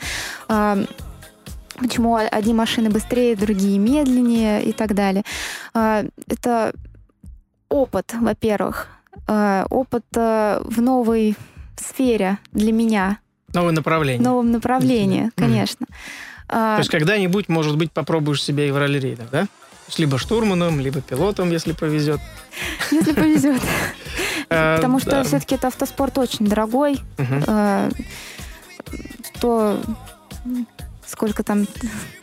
почему 1.79 2.17
одни 2.17 2.53
машины 2.55 2.91
быстрее, 2.91 3.37
другие 3.37 3.79
медленнее 3.79 4.63
и 4.65 4.73
так 4.73 4.95
далее. 4.95 5.25
Это 5.73 6.73
опыт, 7.69 8.15
во-первых, 8.21 8.89
опыт 9.27 10.05
э, 10.17 10.61
в 10.65 10.81
новой 10.81 11.37
сфере 11.77 12.39
для 12.53 12.73
меня, 12.73 13.19
Новое 13.53 13.73
направление. 13.73 14.21
в 14.21 14.25
новом 14.25 14.51
направлении, 14.51 15.31
конечно. 15.37 15.87
А, 16.49 16.77
То 16.77 16.81
есть 16.81 16.91
когда-нибудь, 16.91 17.49
может 17.49 17.77
быть, 17.77 17.93
попробуешь 17.93 18.43
себя 18.43 18.67
и 18.67 18.71
в 18.71 18.77
ралли-рейдах, 18.77 19.31
да? 19.31 19.47
Либо 19.99 20.17
штурманом, 20.19 20.81
либо 20.81 21.01
пилотом, 21.03 21.51
если 21.51 21.73
повезет. 21.73 22.21
Если 22.91 23.13
повезет. 23.13 23.61
Э, 24.49 24.77
Потому 24.77 25.01
что 25.01 25.23
все-таки 25.25 25.55
это 25.57 25.69
автоспорт 25.69 26.17
очень 26.19 26.47
дорогой. 26.47 26.99
Э, 27.19 27.91
То 29.41 29.79
сколько 31.13 31.43
там... 31.43 31.67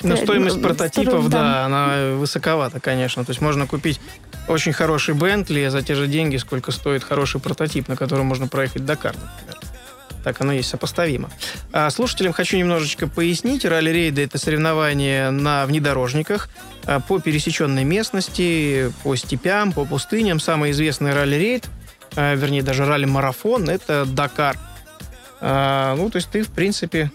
Ну, 0.01 0.15
э, 0.15 0.17
стоимость 0.17 0.57
ну, 0.57 0.63
прототипов, 0.63 1.29
да, 1.29 1.65
она 1.65 2.15
высоковата, 2.15 2.79
конечно. 2.79 3.23
То 3.23 3.29
есть 3.29 3.41
можно 3.41 3.67
купить 3.67 4.01
очень 4.47 4.73
хороший 4.73 5.13
Бентли 5.13 5.67
за 5.67 5.83
те 5.83 5.95
же 5.95 6.07
деньги, 6.07 6.37
сколько 6.37 6.71
стоит 6.71 7.03
хороший 7.03 7.39
прототип, 7.39 7.87
на 7.87 7.95
котором 7.95 8.25
можно 8.25 8.47
проехать 8.47 8.85
Дакар, 8.85 9.15
например. 9.15 9.59
Так 10.23 10.41
оно 10.41 10.51
есть, 10.51 10.69
сопоставимо. 10.69 11.29
А 11.71 11.89
слушателям 11.91 12.33
хочу 12.33 12.57
немножечко 12.57 13.07
пояснить. 13.07 13.63
Ралли-рейды– 13.63 14.23
это 14.23 14.37
соревнования 14.37 15.31
на 15.31 15.65
внедорожниках 15.65 16.49
а, 16.85 16.99
по 16.99 17.19
пересеченной 17.19 17.85
местности, 17.85 18.91
по 19.03 19.15
степям, 19.15 19.71
по 19.71 19.85
пустыням. 19.85 20.39
Самый 20.39 20.71
известный 20.71 21.13
ралли-рейд, 21.13 21.69
а, 22.15 22.35
вернее, 22.35 22.63
даже 22.63 22.85
ралли-марафон– 22.85 23.69
это 23.69 24.05
Дакар. 24.05 24.57
А, 25.39 25.95
ну, 25.95 26.09
то 26.09 26.17
есть 26.17 26.29
ты, 26.29 26.41
в 26.41 26.49
принципе, 26.49 27.11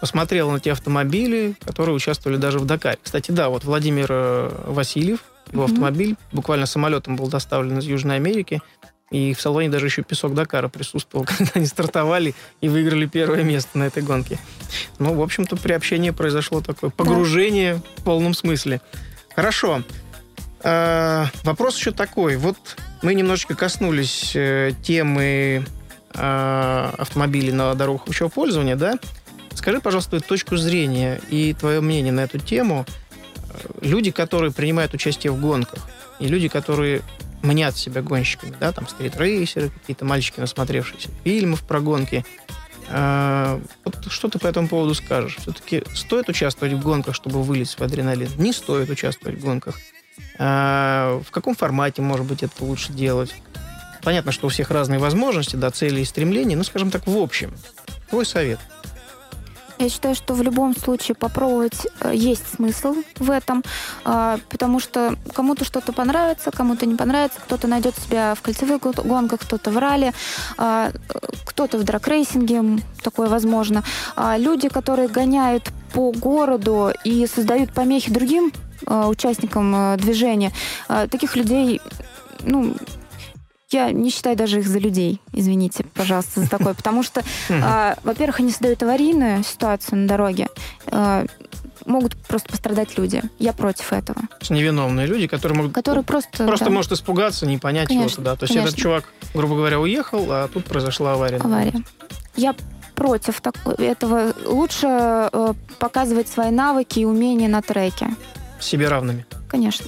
посмотрел 0.00 0.50
на 0.50 0.60
те 0.60 0.72
автомобили, 0.72 1.54
которые 1.64 1.94
участвовали 1.94 2.36
даже 2.36 2.58
в 2.58 2.64
Дакаре. 2.66 2.98
Кстати, 3.02 3.30
да, 3.30 3.48
вот 3.48 3.64
Владимир 3.64 4.06
э, 4.10 4.50
Васильев, 4.66 5.20
его 5.52 5.64
Мгм. 5.64 5.72
автомобиль 5.72 6.16
буквально 6.32 6.66
самолетом 6.66 7.16
был 7.16 7.28
доставлен 7.28 7.78
из 7.78 7.84
Южной 7.84 8.16
Америки, 8.16 8.60
и 9.10 9.32
в 9.32 9.40
салоне 9.40 9.70
даже 9.70 9.86
еще 9.86 10.02
песок 10.02 10.34
Дакара 10.34 10.68
присутствовал, 10.68 11.24
когда 11.28 11.50
они 11.54 11.66
стартовали 11.66 12.34
и 12.60 12.68
выиграли 12.68 13.06
первое 13.06 13.42
место 13.42 13.78
на 13.78 13.84
этой 13.84 14.02
гонке. 14.02 14.38
Ну, 14.98 15.14
в 15.14 15.22
общем-то, 15.22 15.56
приобщение 15.56 16.12
произошло 16.12 16.60
такое 16.60 16.90
погружение 16.90 17.80
в 17.96 18.02
полном 18.04 18.34
смысле. 18.34 18.80
Хорошо. 19.34 19.82
А, 20.62 21.26
вопрос 21.44 21.78
еще 21.78 21.92
такой. 21.92 22.36
Вот 22.36 22.56
мы 23.02 23.14
немножечко 23.14 23.54
коснулись 23.54 24.32
э, 24.34 24.72
темы 24.82 25.64
э, 26.14 26.90
автомобилей 26.98 27.52
на 27.52 27.74
дорогах 27.74 28.08
общего 28.08 28.28
пользования, 28.28 28.76
да? 28.76 28.94
Скажи, 29.58 29.80
пожалуйста, 29.80 30.10
твою 30.10 30.22
точку 30.22 30.56
зрения 30.56 31.20
и 31.30 31.52
твое 31.52 31.80
мнение 31.80 32.12
на 32.12 32.20
эту 32.20 32.38
тему. 32.38 32.86
Люди, 33.80 34.12
которые 34.12 34.52
принимают 34.52 34.94
участие 34.94 35.32
в 35.32 35.40
гонках, 35.40 35.80
и 36.20 36.28
люди, 36.28 36.46
которые 36.46 37.02
мнят 37.42 37.76
себя 37.76 38.00
гонщиками, 38.00 38.54
да, 38.60 38.70
там 38.70 38.86
стритрейсеры, 38.86 39.70
какие-то 39.70 40.04
мальчики, 40.04 40.38
насмотревшиеся 40.38 41.08
фильмов 41.24 41.64
про 41.64 41.80
гонки. 41.80 42.24
Э, 42.88 43.60
Вот 43.84 44.12
что 44.12 44.28
ты 44.28 44.38
по 44.38 44.46
этому 44.46 44.68
поводу 44.68 44.94
скажешь? 44.94 45.36
Все-таки 45.40 45.82
стоит 45.92 46.28
участвовать 46.28 46.74
в 46.74 46.80
гонках, 46.80 47.16
чтобы 47.16 47.42
вылить 47.42 47.68
свой 47.68 47.88
адреналин? 47.88 48.30
Не 48.36 48.52
стоит 48.52 48.88
участвовать 48.90 49.40
в 49.40 49.42
гонках? 49.44 49.74
Э, 50.38 51.20
В 51.26 51.32
каком 51.32 51.56
формате, 51.56 52.00
может 52.00 52.26
быть, 52.26 52.44
это 52.44 52.62
лучше 52.62 52.92
делать? 52.92 53.34
Понятно, 54.04 54.30
что 54.30 54.46
у 54.46 54.50
всех 54.50 54.70
разные 54.70 55.00
возможности, 55.00 55.56
да, 55.56 55.72
цели 55.72 56.00
и 56.00 56.04
стремления, 56.04 56.56
но, 56.56 56.62
скажем 56.62 56.92
так, 56.92 57.08
в 57.08 57.16
общем. 57.16 57.52
Твой 58.08 58.24
совет. 58.24 58.60
Я 59.78 59.88
считаю, 59.88 60.16
что 60.16 60.34
в 60.34 60.42
любом 60.42 60.76
случае 60.76 61.14
попробовать 61.14 61.86
э, 62.00 62.12
есть 62.12 62.42
смысл 62.56 62.96
в 63.18 63.30
этом, 63.30 63.62
а, 64.04 64.38
потому 64.50 64.80
что 64.80 65.14
кому-то 65.32 65.64
что-то 65.64 65.92
понравится, 65.92 66.50
кому-то 66.50 66.84
не 66.84 66.96
понравится, 66.96 67.38
кто-то 67.40 67.68
найдет 67.68 67.94
себя 67.96 68.34
в 68.34 68.42
кольцевых 68.42 68.80
гон- 68.80 68.94
гонках, 69.04 69.40
кто-то 69.40 69.70
в 69.70 69.78
ралли, 69.78 70.12
а, 70.56 70.90
кто-то 71.44 71.78
в 71.78 71.84
драгрейсинге, 71.84 72.56
м, 72.56 72.82
такое 73.04 73.28
возможно. 73.28 73.84
А 74.16 74.36
люди, 74.36 74.68
которые 74.68 75.06
гоняют 75.06 75.70
по 75.92 76.10
городу 76.10 76.90
и 77.04 77.26
создают 77.26 77.72
помехи 77.72 78.10
другим 78.10 78.52
э, 78.86 79.06
участникам 79.06 79.74
э, 79.74 79.96
движения, 79.96 80.52
таких 80.88 81.36
людей, 81.36 81.80
ну, 82.40 82.74
я 83.70 83.92
не 83.92 84.10
считаю 84.10 84.36
даже 84.36 84.60
их 84.60 84.66
за 84.66 84.78
людей, 84.78 85.20
извините, 85.32 85.84
пожалуйста, 85.94 86.40
за 86.40 86.48
такое, 86.48 86.74
потому 86.74 87.02
что 87.02 87.22
а, 87.50 87.96
во-первых, 88.02 88.40
они 88.40 88.50
создают 88.50 88.82
аварийную 88.82 89.44
ситуацию 89.44 89.98
на 89.98 90.08
дороге. 90.08 90.48
А, 90.86 91.26
могут 91.84 92.16
просто 92.16 92.50
пострадать 92.50 92.98
люди. 92.98 93.22
Я 93.38 93.52
против 93.52 93.92
этого. 93.92 94.22
Невиновные 94.50 95.06
люди, 95.06 95.26
которые 95.26 95.56
могут... 95.56 95.74
Которые 95.74 96.04
просто... 96.04 96.46
Просто 96.46 96.66
да, 96.66 96.70
может 96.70 96.92
испугаться, 96.92 97.46
не 97.46 97.58
понять 97.58 97.88
Конечно, 97.88 98.08
чего-то, 98.08 98.22
да. 98.22 98.36
То 98.36 98.44
есть 98.44 98.54
конечно. 98.54 98.68
этот 98.68 98.80
чувак, 98.80 99.04
грубо 99.34 99.56
говоря, 99.56 99.80
уехал, 99.80 100.26
а 100.30 100.48
тут 100.48 100.64
произошла 100.64 101.14
авария. 101.14 101.38
авария. 101.38 101.82
Я 102.36 102.54
против 102.94 103.40
так- 103.40 103.56
этого. 103.78 104.34
Лучше 104.44 104.86
э, 104.86 105.54
показывать 105.78 106.28
свои 106.28 106.50
навыки 106.50 107.00
и 107.00 107.04
умения 107.04 107.48
на 107.48 107.62
треке. 107.62 108.08
Себе 108.60 108.88
равными. 108.88 109.26
Конечно. 109.48 109.86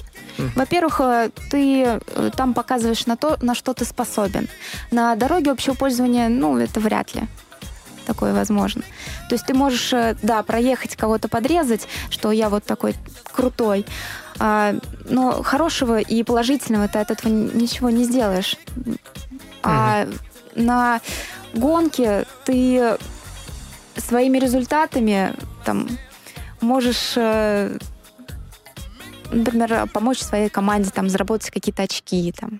Во-первых, 0.55 1.01
э, 1.01 1.29
ты 1.49 1.83
э, 1.83 2.31
там 2.35 2.53
показываешь 2.53 3.05
на 3.05 3.15
то, 3.15 3.37
на 3.41 3.53
что 3.53 3.73
ты 3.73 3.85
способен. 3.85 4.47
На 4.91 5.15
дороге 5.15 5.51
общего 5.51 5.73
пользования, 5.73 6.29
ну, 6.29 6.57
это 6.57 6.79
вряд 6.79 7.13
ли 7.13 7.23
такое 8.05 8.33
возможно. 8.33 8.81
То 9.29 9.35
есть 9.35 9.45
ты 9.45 9.53
можешь, 9.53 9.93
э, 9.93 10.15
да, 10.21 10.43
проехать, 10.43 10.95
кого-то 10.95 11.27
подрезать, 11.27 11.87
что 12.09 12.31
я 12.31 12.49
вот 12.49 12.63
такой 12.63 12.95
крутой, 13.31 13.85
а, 14.39 14.75
но 15.09 15.43
хорошего 15.43 15.99
и 15.99 16.23
положительного 16.23 16.87
ты 16.87 16.99
от 16.99 17.11
этого 17.11 17.31
ничего 17.31 17.89
не 17.89 18.03
сделаешь. 18.03 18.55
А 19.63 20.07
на 20.55 20.99
гонке 21.53 22.25
ты 22.45 22.97
своими 23.95 24.39
результатами 24.39 25.33
там 25.63 25.87
можешь 26.59 27.13
например, 29.31 29.87
помочь 29.87 30.19
своей 30.19 30.49
команде 30.49 30.89
там 30.89 31.09
заработать 31.09 31.49
какие-то 31.49 31.83
очки 31.83 32.31
там. 32.31 32.59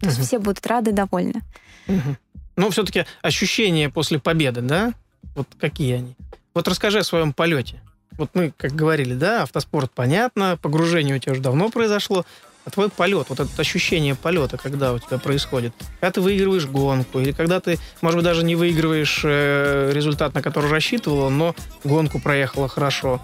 То 0.00 0.06
есть 0.06 0.20
все 0.20 0.38
будут 0.38 0.66
рады, 0.66 0.92
довольны. 0.92 1.42
Мгм. 1.86 2.18
Но 2.56 2.70
все-таки 2.70 3.04
ощущения 3.22 3.90
после 3.90 4.18
победы, 4.18 4.60
да? 4.62 4.94
Вот 5.34 5.48
какие 5.58 5.94
они? 5.94 6.16
Вот 6.54 6.68
расскажи 6.68 6.98
о 6.98 7.04
своем 7.04 7.32
полете. 7.32 7.80
Вот 8.12 8.30
мы, 8.34 8.52
как 8.56 8.72
говорили, 8.72 9.14
да, 9.14 9.42
автоспорт 9.42 9.90
понятно, 9.92 10.58
погружение 10.60 11.16
у 11.16 11.18
тебя 11.18 11.32
уже 11.32 11.42
давно 11.42 11.68
произошло. 11.70 12.24
А 12.64 12.70
твой 12.70 12.88
полет, 12.88 13.26
вот 13.28 13.38
это 13.38 13.48
ощущение 13.58 14.16
полета, 14.16 14.56
когда 14.56 14.92
у 14.92 14.98
тебя 14.98 15.18
происходит? 15.18 15.72
Когда 16.00 16.12
ты 16.12 16.20
выигрываешь 16.20 16.66
гонку, 16.66 17.20
или 17.20 17.30
когда 17.30 17.60
ты, 17.60 17.78
может 18.00 18.16
быть, 18.16 18.24
даже 18.24 18.42
не 18.42 18.56
выигрываешь 18.56 19.20
э, 19.22 19.92
результат, 19.92 20.34
на 20.34 20.42
который 20.42 20.68
рассчитывала, 20.68 21.28
но 21.28 21.54
гонку 21.84 22.18
проехала 22.18 22.66
хорошо. 22.66 23.22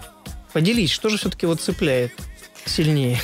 Поделись, 0.52 0.90
что 0.90 1.08
же 1.08 1.16
все-таки 1.16 1.46
вот 1.46 1.60
цепляет 1.60 2.12
сильнее? 2.66 3.18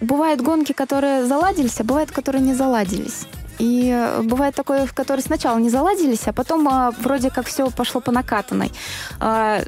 Бывают 0.00 0.40
гонки, 0.40 0.72
которые 0.72 1.26
заладились, 1.26 1.80
а 1.80 1.84
бывают, 1.84 2.10
которые 2.10 2.42
не 2.42 2.54
заладились. 2.54 3.26
И 3.58 3.90
э, 3.92 4.22
бывает 4.22 4.54
такое, 4.54 4.86
в 4.86 4.94
которые 4.94 5.24
сначала 5.24 5.58
не 5.58 5.70
заладились, 5.70 6.26
а 6.26 6.32
потом 6.32 6.68
а, 6.68 6.92
вроде 6.92 7.30
как 7.30 7.46
все 7.46 7.70
пошло 7.70 8.00
по 8.00 8.12
накатанной. 8.12 8.70
А, 9.18 9.62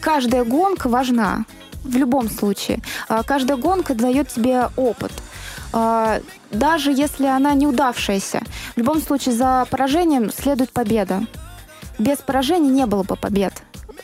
каждая 0.00 0.44
гонка 0.44 0.88
важна 0.88 1.46
в 1.82 1.96
любом 1.96 2.28
случае. 2.28 2.82
А, 3.08 3.22
каждая 3.22 3.56
гонка 3.56 3.94
дает 3.94 4.28
тебе 4.28 4.68
опыт. 4.76 5.12
А, 5.72 6.20
даже 6.50 6.92
если 6.92 7.26
она 7.26 7.54
неудавшаяся, 7.54 8.42
в 8.74 8.78
любом 8.78 9.00
случае 9.00 9.34
за 9.34 9.66
поражением 9.70 10.30
следует 10.30 10.70
победа. 10.72 11.22
Без 11.98 12.18
поражений 12.18 12.68
не 12.68 12.84
было 12.86 13.02
бы 13.02 13.16
побед. 13.16 13.54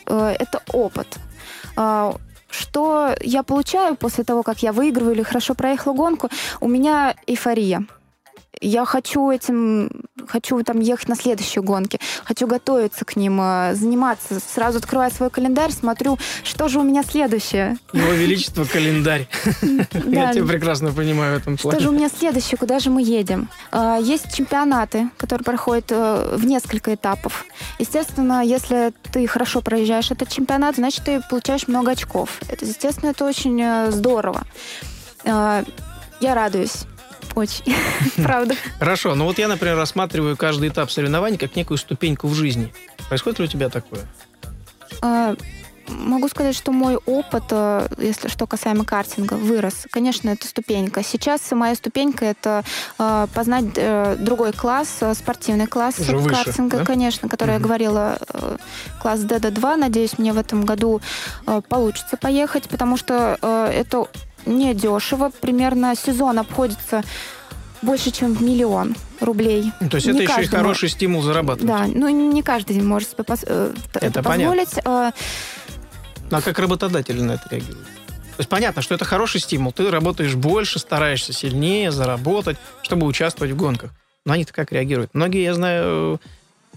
Э, 0.07 0.35
это 0.39 0.63
опыт. 0.73 1.07
Что 2.53 3.15
я 3.21 3.41
получаю 3.41 3.95
после 3.95 4.23
того, 4.23 4.43
как 4.43 4.61
я 4.61 4.73
выигрываю 4.73 5.15
или 5.15 5.23
хорошо 5.23 5.55
проехала 5.55 5.93
гонку? 5.93 6.29
У 6.61 6.67
меня 6.67 7.15
эйфория 7.25 7.85
я 8.61 8.85
хочу 8.85 9.29
этим, 9.29 9.89
хочу 10.27 10.61
там 10.63 10.79
ехать 10.79 11.09
на 11.09 11.15
следующие 11.15 11.61
гонки, 11.61 11.99
хочу 12.23 12.47
готовиться 12.47 13.05
к 13.05 13.15
ним, 13.15 13.39
э, 13.41 13.75
заниматься. 13.75 14.39
Сразу 14.39 14.79
открываю 14.79 15.11
свой 15.11 15.29
календарь, 15.29 15.71
смотрю, 15.71 16.17
что 16.43 16.67
же 16.67 16.79
у 16.79 16.83
меня 16.83 17.03
следующее. 17.03 17.77
Его 17.91 18.13
Величество 18.13 18.63
календарь. 18.65 19.27
Я 20.05 20.33
тебя 20.33 20.45
прекрасно 20.45 20.91
понимаю 20.91 21.37
в 21.37 21.41
этом 21.41 21.57
плане. 21.57 21.77
Что 21.77 21.83
же 21.83 21.89
у 21.89 21.97
меня 21.97 22.09
следующее, 22.09 22.57
куда 22.57 22.79
же 22.79 22.89
мы 22.89 23.01
едем? 23.01 23.49
А, 23.71 23.97
есть 23.97 24.33
чемпионаты, 24.33 25.09
которые 25.17 25.43
проходят 25.43 25.85
э, 25.89 26.35
в 26.37 26.45
несколько 26.45 26.93
этапов. 26.93 27.45
Естественно, 27.79 28.43
если 28.43 28.93
ты 29.11 29.27
хорошо 29.27 29.61
проезжаешь 29.61 30.11
этот 30.11 30.29
чемпионат, 30.29 30.75
значит, 30.75 31.03
ты 31.03 31.21
получаешь 31.29 31.67
много 31.67 31.91
очков. 31.91 32.39
Это, 32.47 32.65
естественно, 32.65 33.09
это 33.09 33.25
очень 33.25 33.61
э, 33.61 33.91
здорово. 33.91 34.43
Я 35.25 36.35
радуюсь 36.35 36.85
очень, 37.35 37.75
правда. 38.23 38.55
Хорошо, 38.79 39.15
ну 39.15 39.25
вот 39.25 39.37
я, 39.39 39.47
например, 39.47 39.75
рассматриваю 39.77 40.37
каждый 40.37 40.69
этап 40.69 40.91
соревнований 40.91 41.37
как 41.37 41.55
некую 41.55 41.77
ступеньку 41.77 42.27
в 42.27 42.33
жизни. 42.33 42.73
Происходит 43.09 43.39
ли 43.39 43.45
у 43.45 43.47
тебя 43.47 43.69
такое? 43.69 44.01
А, 45.01 45.35
могу 45.87 46.27
сказать, 46.27 46.55
что 46.55 46.71
мой 46.71 46.97
опыт, 47.05 47.43
э, 47.51 47.87
если 47.97 48.27
что 48.27 48.47
касаемо 48.47 48.85
картинга, 48.85 49.33
вырос. 49.33 49.85
Конечно, 49.91 50.29
это 50.29 50.47
ступенька. 50.47 51.03
Сейчас 51.03 51.51
моя 51.51 51.75
ступенька 51.75 52.25
это 52.25 52.63
э, 52.99 53.27
познать 53.33 53.65
э, 53.75 54.15
другой 54.19 54.53
класс, 54.53 54.99
спортивный 55.13 55.67
класс 55.67 55.99
Уже 55.99 56.29
картинга, 56.29 56.79
да? 56.79 56.85
конечно, 56.85 57.29
который 57.29 57.55
угу. 57.55 57.59
я 57.59 57.63
говорила, 57.63 58.17
класс 59.01 59.21
DD2. 59.21 59.75
Надеюсь, 59.75 60.17
мне 60.17 60.33
в 60.33 60.37
этом 60.37 60.65
году 60.65 61.01
получится 61.69 62.17
поехать, 62.17 62.69
потому 62.69 62.97
что 62.97 63.37
это 63.41 64.07
не 64.45 64.73
дешево. 64.73 65.31
Примерно 65.41 65.95
сезон 65.95 66.39
обходится 66.39 67.03
больше, 67.81 68.11
чем 68.11 68.33
в 68.33 68.41
миллион 68.41 68.95
рублей. 69.19 69.71
Ну, 69.79 69.89
то 69.89 69.97
есть 69.97 70.07
не 70.07 70.13
это 70.13 70.31
еще 70.31 70.43
и 70.43 70.47
хороший 70.47 70.85
может... 70.85 70.95
стимул 70.95 71.21
зарабатывать. 71.21 71.67
Да, 71.67 71.85
ну 71.87 72.09
не 72.09 72.41
каждый 72.41 72.75
день 72.75 72.85
может 72.85 73.09
себе 73.09 73.23
пос... 73.23 73.41
Э, 73.45 73.73
это, 73.93 74.05
это 74.05 74.23
позволить. 74.23 74.69
Понятно. 74.69 74.81
А, 74.85 75.13
ну, 76.31 76.37
а 76.37 76.41
как 76.41 76.57
работодатели 76.59 77.21
на 77.21 77.33
это 77.33 77.47
реагируют? 77.49 77.85
То 77.85 78.39
есть 78.39 78.49
понятно, 78.49 78.81
что 78.81 78.95
это 78.95 79.05
хороший 79.05 79.39
стимул. 79.39 79.71
Ты 79.71 79.91
работаешь 79.91 80.33
больше, 80.33 80.79
стараешься 80.79 81.33
сильнее 81.33 81.91
заработать, 81.91 82.57
чтобы 82.81 83.05
участвовать 83.05 83.53
в 83.53 83.55
гонках. 83.55 83.91
Но 84.25 84.33
они-то 84.33 84.53
как 84.53 84.71
реагируют? 84.71 85.11
Многие, 85.13 85.43
я 85.43 85.53
знаю, 85.53 86.19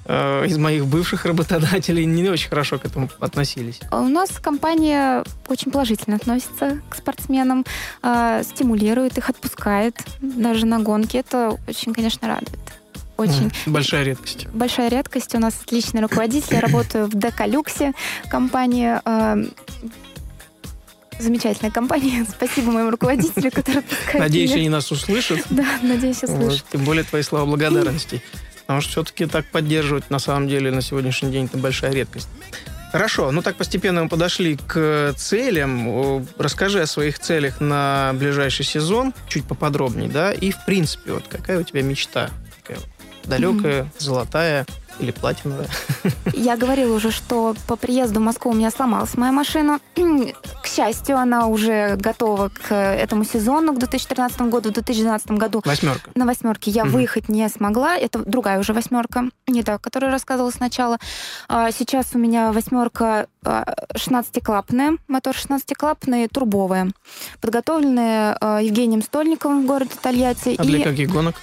Э, 0.09 0.47
из 0.47 0.57
моих 0.57 0.87
бывших 0.87 1.25
работодателей 1.25 2.05
не 2.05 2.29
очень 2.29 2.49
хорошо 2.49 2.79
к 2.79 2.85
этому 2.85 3.11
относились. 3.19 3.81
У 3.91 4.09
нас 4.09 4.31
компания 4.41 5.25
очень 5.49 5.73
положительно 5.73 6.17
относится 6.17 6.81
к 6.89 6.97
спортсменам, 6.97 7.65
э, 8.03 8.43
стимулирует 8.45 9.19
их, 9.19 9.29
отпускает 9.29 9.97
даже 10.21 10.67
на 10.67 10.79
гонки. 10.79 11.17
Это 11.17 11.59
очень, 11.67 11.93
конечно, 11.93 12.29
радует. 12.29 12.59
Очень. 13.17 13.51
Большая 13.65 14.05
редкость. 14.05 14.47
Большая 14.49 14.91
редкость. 14.91 15.35
У 15.35 15.39
нас 15.39 15.55
отличный 15.63 16.03
руководитель. 16.03 16.55
Я 16.55 16.61
работаю 16.61 17.07
в 17.07 17.15
Декалюксе 17.15 17.93
компании. 18.31 19.01
Э, 19.05 19.45
замечательная 21.19 21.73
компания. 21.73 22.27
Спасибо 22.31 22.71
моему 22.71 22.91
руководителю, 22.91 23.51
который 23.51 23.83
Надеюсь, 24.15 24.53
они 24.53 24.69
нас 24.69 24.93
услышат. 24.93 25.41
Да, 25.51 25.65
надеюсь, 25.83 26.23
услышат. 26.23 26.65
тем 26.71 26.85
более 26.85 27.05
твои 27.05 27.23
слова 27.23 27.47
благодарности. 27.47 28.23
Потому 28.67 28.81
что 28.81 28.91
все-таки 28.91 29.27
так 29.27 29.47
поддерживать 29.47 30.11
на 30.11 30.19
самом 30.19 30.49
деле 30.49 30.71
на 30.71 30.83
сегодняшний 30.83 31.31
день 31.31 31.47
это 31.47 31.57
большая 31.57 31.93
редкость. 31.93 32.29
Хорошо, 32.93 33.31
ну 33.31 33.43
так 33.43 33.57
постепенно 33.57 34.03
мы 34.03 34.09
подошли 34.09 34.57
к 34.57 35.15
целям. 35.17 36.27
Расскажи 36.39 36.81
о 36.81 36.87
своих 36.87 37.19
целях 37.19 37.61
на 37.61 38.13
ближайший 38.15 38.65
сезон 38.65 39.13
чуть 39.29 39.45
поподробнее, 39.45 40.09
да, 40.09 40.33
и 40.33 40.51
в 40.51 40.65
принципе, 40.65 41.13
вот 41.13 41.25
какая 41.29 41.61
у 41.61 41.63
тебя 41.63 41.83
мечта? 41.83 42.31
Такая 42.63 42.79
далекая, 43.25 43.83
mm-hmm. 43.83 43.89
золотая, 43.99 44.67
или 44.99 45.11
платиновая? 45.11 45.69
Я 46.33 46.57
говорила 46.57 46.95
уже, 46.95 47.11
что 47.11 47.55
по 47.67 47.77
приезду 47.77 48.21
в 48.21 48.23
Москву 48.23 48.53
у 48.53 48.55
меня 48.55 48.71
сломалась 48.71 49.15
моя 49.15 49.33
машина. 49.33 49.79
Счастью, 50.77 51.17
она 51.17 51.47
уже 51.47 51.97
готова 51.97 52.51
к 52.51 52.75
этому 52.75 53.25
сезону, 53.25 53.73
к 53.73 53.79
2013 53.79 54.43
году. 54.43 54.69
В 54.69 54.75
2012 54.75 55.31
году... 55.31 55.63
Восьмерка. 55.65 56.11
На 56.15 56.27
восьмерке 56.27 56.71
я 56.71 56.83
угу. 56.83 56.91
выехать 56.93 57.31
не 57.31 57.49
смогла. 57.49 57.97
Это 57.97 58.19
другая 58.19 58.59
уже 58.59 58.75
восьмерка, 58.75 59.31
не 59.47 59.63
та, 59.63 59.79
которую 59.79 60.13
рассказывала 60.13 60.51
сначала. 60.51 60.99
А 61.49 61.71
сейчас 61.73 62.09
у 62.13 62.19
меня 62.19 62.53
восьмерка 62.53 63.27
16-клапная, 63.43 64.91
а, 64.91 64.97
мотор 65.09 65.35
16-клапный, 65.35 66.29
турбовая. 66.29 66.93
Подготовленная 67.41 68.37
а, 68.39 68.61
Евгением 68.61 69.01
Стольниковым 69.01 69.63
в 69.63 69.67
городе 69.67 69.93
Тольятти. 70.03 70.57
А 70.59 70.63
для 70.63 70.85
каких 70.85 71.09
гонок? 71.09 71.37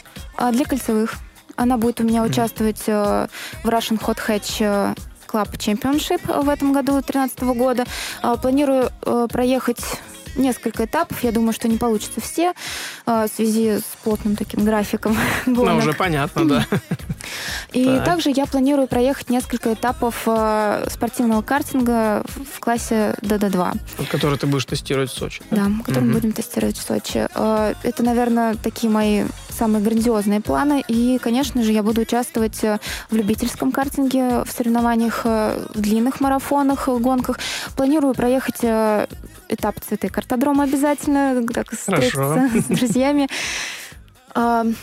Для 0.51 0.65
кольцевых. 0.65 1.15
Она 1.55 1.77
будет 1.77 2.01
у 2.01 2.03
меня 2.03 2.23
участвовать 2.23 2.84
э, 2.88 3.27
в 3.63 3.69
Russian 3.69 3.99
Hot 3.99 4.17
Hatch 4.27 4.57
э, 4.59 4.95
Club 5.34 5.51
Championship 5.57 6.43
в 6.43 6.49
этом 6.49 6.73
году, 6.73 6.93
2013 6.93 7.41
года. 7.41 7.86
Э, 8.21 8.36
планирую 8.41 8.91
проехать 9.29 9.79
несколько 10.36 10.86
этапов. 10.86 11.23
Я 11.23 11.31
думаю, 11.31 11.53
что 11.53 11.67
не 11.67 11.77
получится 11.77 12.19
все 12.19 12.53
в 13.05 13.27
связи 13.36 13.77
с 13.77 13.84
плотным 14.03 14.36
таким 14.36 14.65
графиком. 14.65 15.15
Ну, 15.45 15.61
уже 15.77 15.93
понятно, 15.93 16.47
да. 16.47 16.67
И 17.73 17.86
так. 17.86 18.05
также 18.05 18.31
я 18.31 18.45
планирую 18.45 18.88
проехать 18.88 19.29
несколько 19.29 19.73
этапов 19.73 20.27
спортивного 20.89 21.41
картинга 21.41 22.23
в 22.27 22.59
классе 22.59 23.15
ДД-2. 23.21 24.07
Который 24.09 24.38
ты 24.38 24.47
будешь 24.47 24.65
тестировать 24.65 25.11
в 25.11 25.13
Сочи. 25.13 25.41
Да, 25.51 25.65
да 25.65 25.71
который 25.86 25.99
угу. 25.99 26.07
мы 26.07 26.13
будем 26.13 26.31
тестировать 26.31 26.77
в 26.77 26.81
Сочи. 26.81 27.27
Это, 27.84 28.03
наверное, 28.03 28.55
такие 28.55 28.91
мои 28.91 29.25
самые 29.54 29.84
грандиозные 29.84 30.41
планы. 30.41 30.84
И, 30.88 31.20
конечно 31.22 31.64
же, 31.64 31.72
я 31.72 31.84
буду 31.84 32.01
участвовать 32.01 32.64
э, 32.64 32.80
в 33.10 33.16
любительском 33.16 33.72
картинге, 33.72 34.43
в 34.43 34.51
соревнованиях, 34.51 35.22
э, 35.26 35.66
в 35.74 35.80
длинных 35.80 36.20
марафонах, 36.20 36.88
в 36.88 36.99
гонках. 36.99 37.39
Планирую 37.76 38.14
проехать 38.14 38.64
э, 38.64 39.08
этап 39.49 39.80
цветы 39.80 40.10
картодрома 40.10 40.64
обязательно, 40.64 41.45
так 41.47 41.72
встретиться 41.72 42.49
с 42.60 42.66
друзьями. 42.66 43.28
Ну, 44.36 44.74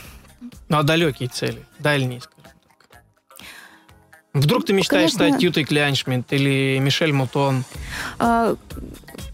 а 0.78 0.82
далекие 0.82 1.28
цели, 1.28 1.66
дальние, 1.78 2.20
скажем 2.20 2.42
так. 2.42 2.52
Вдруг 4.32 4.64
ты 4.64 4.72
мечтаешь 4.72 5.12
Конечно... 5.12 5.30
стать 5.30 5.42
Ютой 5.42 5.64
Кляншминт 5.64 6.32
или 6.32 6.78
Мишель 6.78 7.12
Мутон? 7.12 7.64
А, 8.20 8.54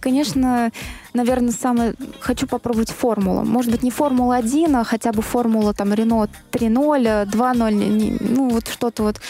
конечно, 0.01 0.71
наверное, 1.17 1.53
самое... 1.53 1.95
Хочу 2.21 2.47
попробовать 2.47 2.91
формулу. 2.91 3.45
Может 3.45 3.71
быть, 3.73 3.83
не 3.83 3.91
Формула-1, 3.91 4.81
а 4.81 4.85
хотя 4.85 5.13
бы 5.13 5.23
формула 5.23 5.75
там 5.75 5.93
Рено 5.93 6.29
3.0, 6.53 7.27
2.0, 7.31 8.17
ну, 8.21 8.49
вот 8.51 8.69
что-то 8.69 9.03
вот 9.03 9.21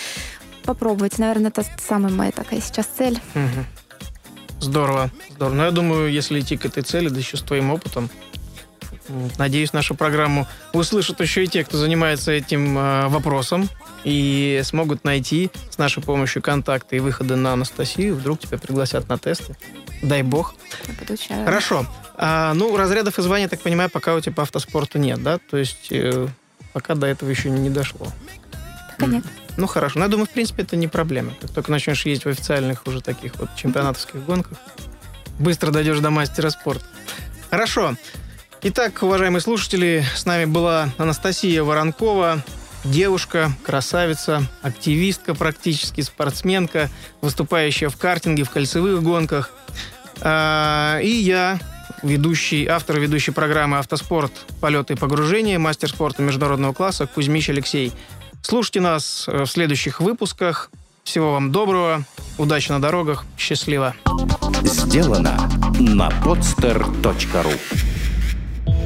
попробовать. 0.65 1.19
Наверное, 1.19 1.49
это 1.49 1.65
самая 1.79 2.13
моя 2.13 2.33
такая 2.33 2.61
сейчас 2.61 2.87
цель. 2.87 3.19
Угу. 3.35 4.61
Здорово, 4.61 5.11
здорово. 5.31 5.55
Но 5.55 5.61
ну, 5.61 5.65
я 5.65 5.71
думаю, 5.71 6.13
если 6.13 6.41
идти 6.41 6.57
к 6.57 6.67
этой 6.67 6.83
цели, 6.83 7.09
да 7.09 7.19
еще 7.19 7.37
с 7.37 7.43
твоим 7.43 7.71
опытом, 7.71 8.11
Надеюсь, 9.39 9.73
нашу 9.73 9.95
программу 9.95 10.47
услышат 10.73 11.21
еще 11.21 11.45
и 11.45 11.47
те, 11.47 11.65
кто 11.65 11.79
занимается 11.79 12.33
этим 12.33 12.77
э, 12.77 13.09
вопросом 13.09 13.69
и 14.07 14.61
смогут 14.63 15.03
найти 15.03 15.51
с 15.69 15.79
нашей 15.79 16.01
помощью 16.01 16.41
контакты 16.41 16.97
и 16.97 17.01
выходы 17.01 17.35
на 17.35 17.55
Анастасию. 17.55 18.15
Вдруг 18.15 18.39
тебя 18.39 18.57
пригласят 18.57 19.09
на 19.09 19.19
тесты. 19.19 19.57
Дай 20.01 20.23
бог. 20.23 20.55
Подучаю. 21.01 21.45
Хорошо. 21.45 21.87
А, 22.15 22.55
ну, 22.55 22.77
разрядов 22.77 23.19
и 23.19 23.23
званий, 23.23 23.49
так 23.49 23.61
понимаю, 23.61 23.91
пока 23.91 24.15
у 24.15 24.21
тебя 24.21 24.33
по 24.33 24.45
автоспорту 24.45 25.01
нет, 25.01 25.21
да? 25.25 25.39
То 25.39 25.57
есть 25.57 25.89
э, 25.91 26.29
пока 26.73 26.95
до 26.95 27.09
этого 27.09 27.29
еще 27.29 27.51
не 27.51 27.69
дошло. 27.69 28.07
Пока 28.97 29.11
нет. 29.11 29.25
Ну, 29.57 29.67
хорошо. 29.67 29.99
Но 29.99 30.05
я 30.05 30.09
думаю, 30.09 30.27
в 30.27 30.31
принципе, 30.31 30.63
это 30.63 30.77
не 30.77 30.87
проблема. 30.87 31.33
Как 31.41 31.51
только 31.51 31.73
начнешь 31.73 32.07
ездить 32.07 32.27
в 32.27 32.29
официальных 32.29 32.87
уже 32.87 33.01
таких 33.01 33.35
вот 33.41 33.49
чемпионатовских 33.57 34.25
гонках, 34.25 34.57
быстро 35.41 35.73
дойдешь 35.73 35.99
до 35.99 36.11
мастера 36.11 36.51
спорта. 36.51 36.85
Хорошо. 37.51 37.97
Итак, 38.63 39.03
уважаемые 39.03 39.41
слушатели, 39.41 40.05
с 40.15 40.27
нами 40.27 40.45
была 40.45 40.91
Анастасия 40.97 41.65
Воронкова, 41.65 42.45
девушка, 42.91 43.53
красавица, 43.65 44.43
активистка 44.63 45.35
практически, 45.35 46.01
спортсменка, 46.01 46.91
выступающая 47.21 47.89
в 47.89 47.97
картинге, 47.97 48.45
в 48.45 48.51
кольцевых 48.51 49.03
гонках. 49.03 49.51
А, 50.21 50.99
и 51.01 51.09
я, 51.09 51.61
ведущий, 52.03 52.67
автор 52.67 52.99
ведущей 52.99 53.33
программы 53.33 53.79
«Автоспорт. 53.79 54.33
Полеты 54.61 54.95
и 54.95 54.97
погружения», 54.97 55.59
мастер 55.59 55.91
спорта 55.91 56.23
международного 56.23 56.73
класса 56.73 57.07
Кузьмич 57.07 57.51
Алексей. 57.51 57.93
Слушайте 58.43 58.81
нас 58.81 59.27
э, 59.27 59.43
в 59.43 59.47
следующих 59.47 60.01
выпусках. 60.01 60.71
Всего 61.05 61.33
вам 61.33 61.53
доброго, 61.53 62.05
удачи 62.39 62.71
на 62.71 62.81
дорогах, 62.81 63.25
счастливо. 63.37 63.95
Сделано 64.63 65.51
на 65.79 66.09
podster.ru 66.09 67.96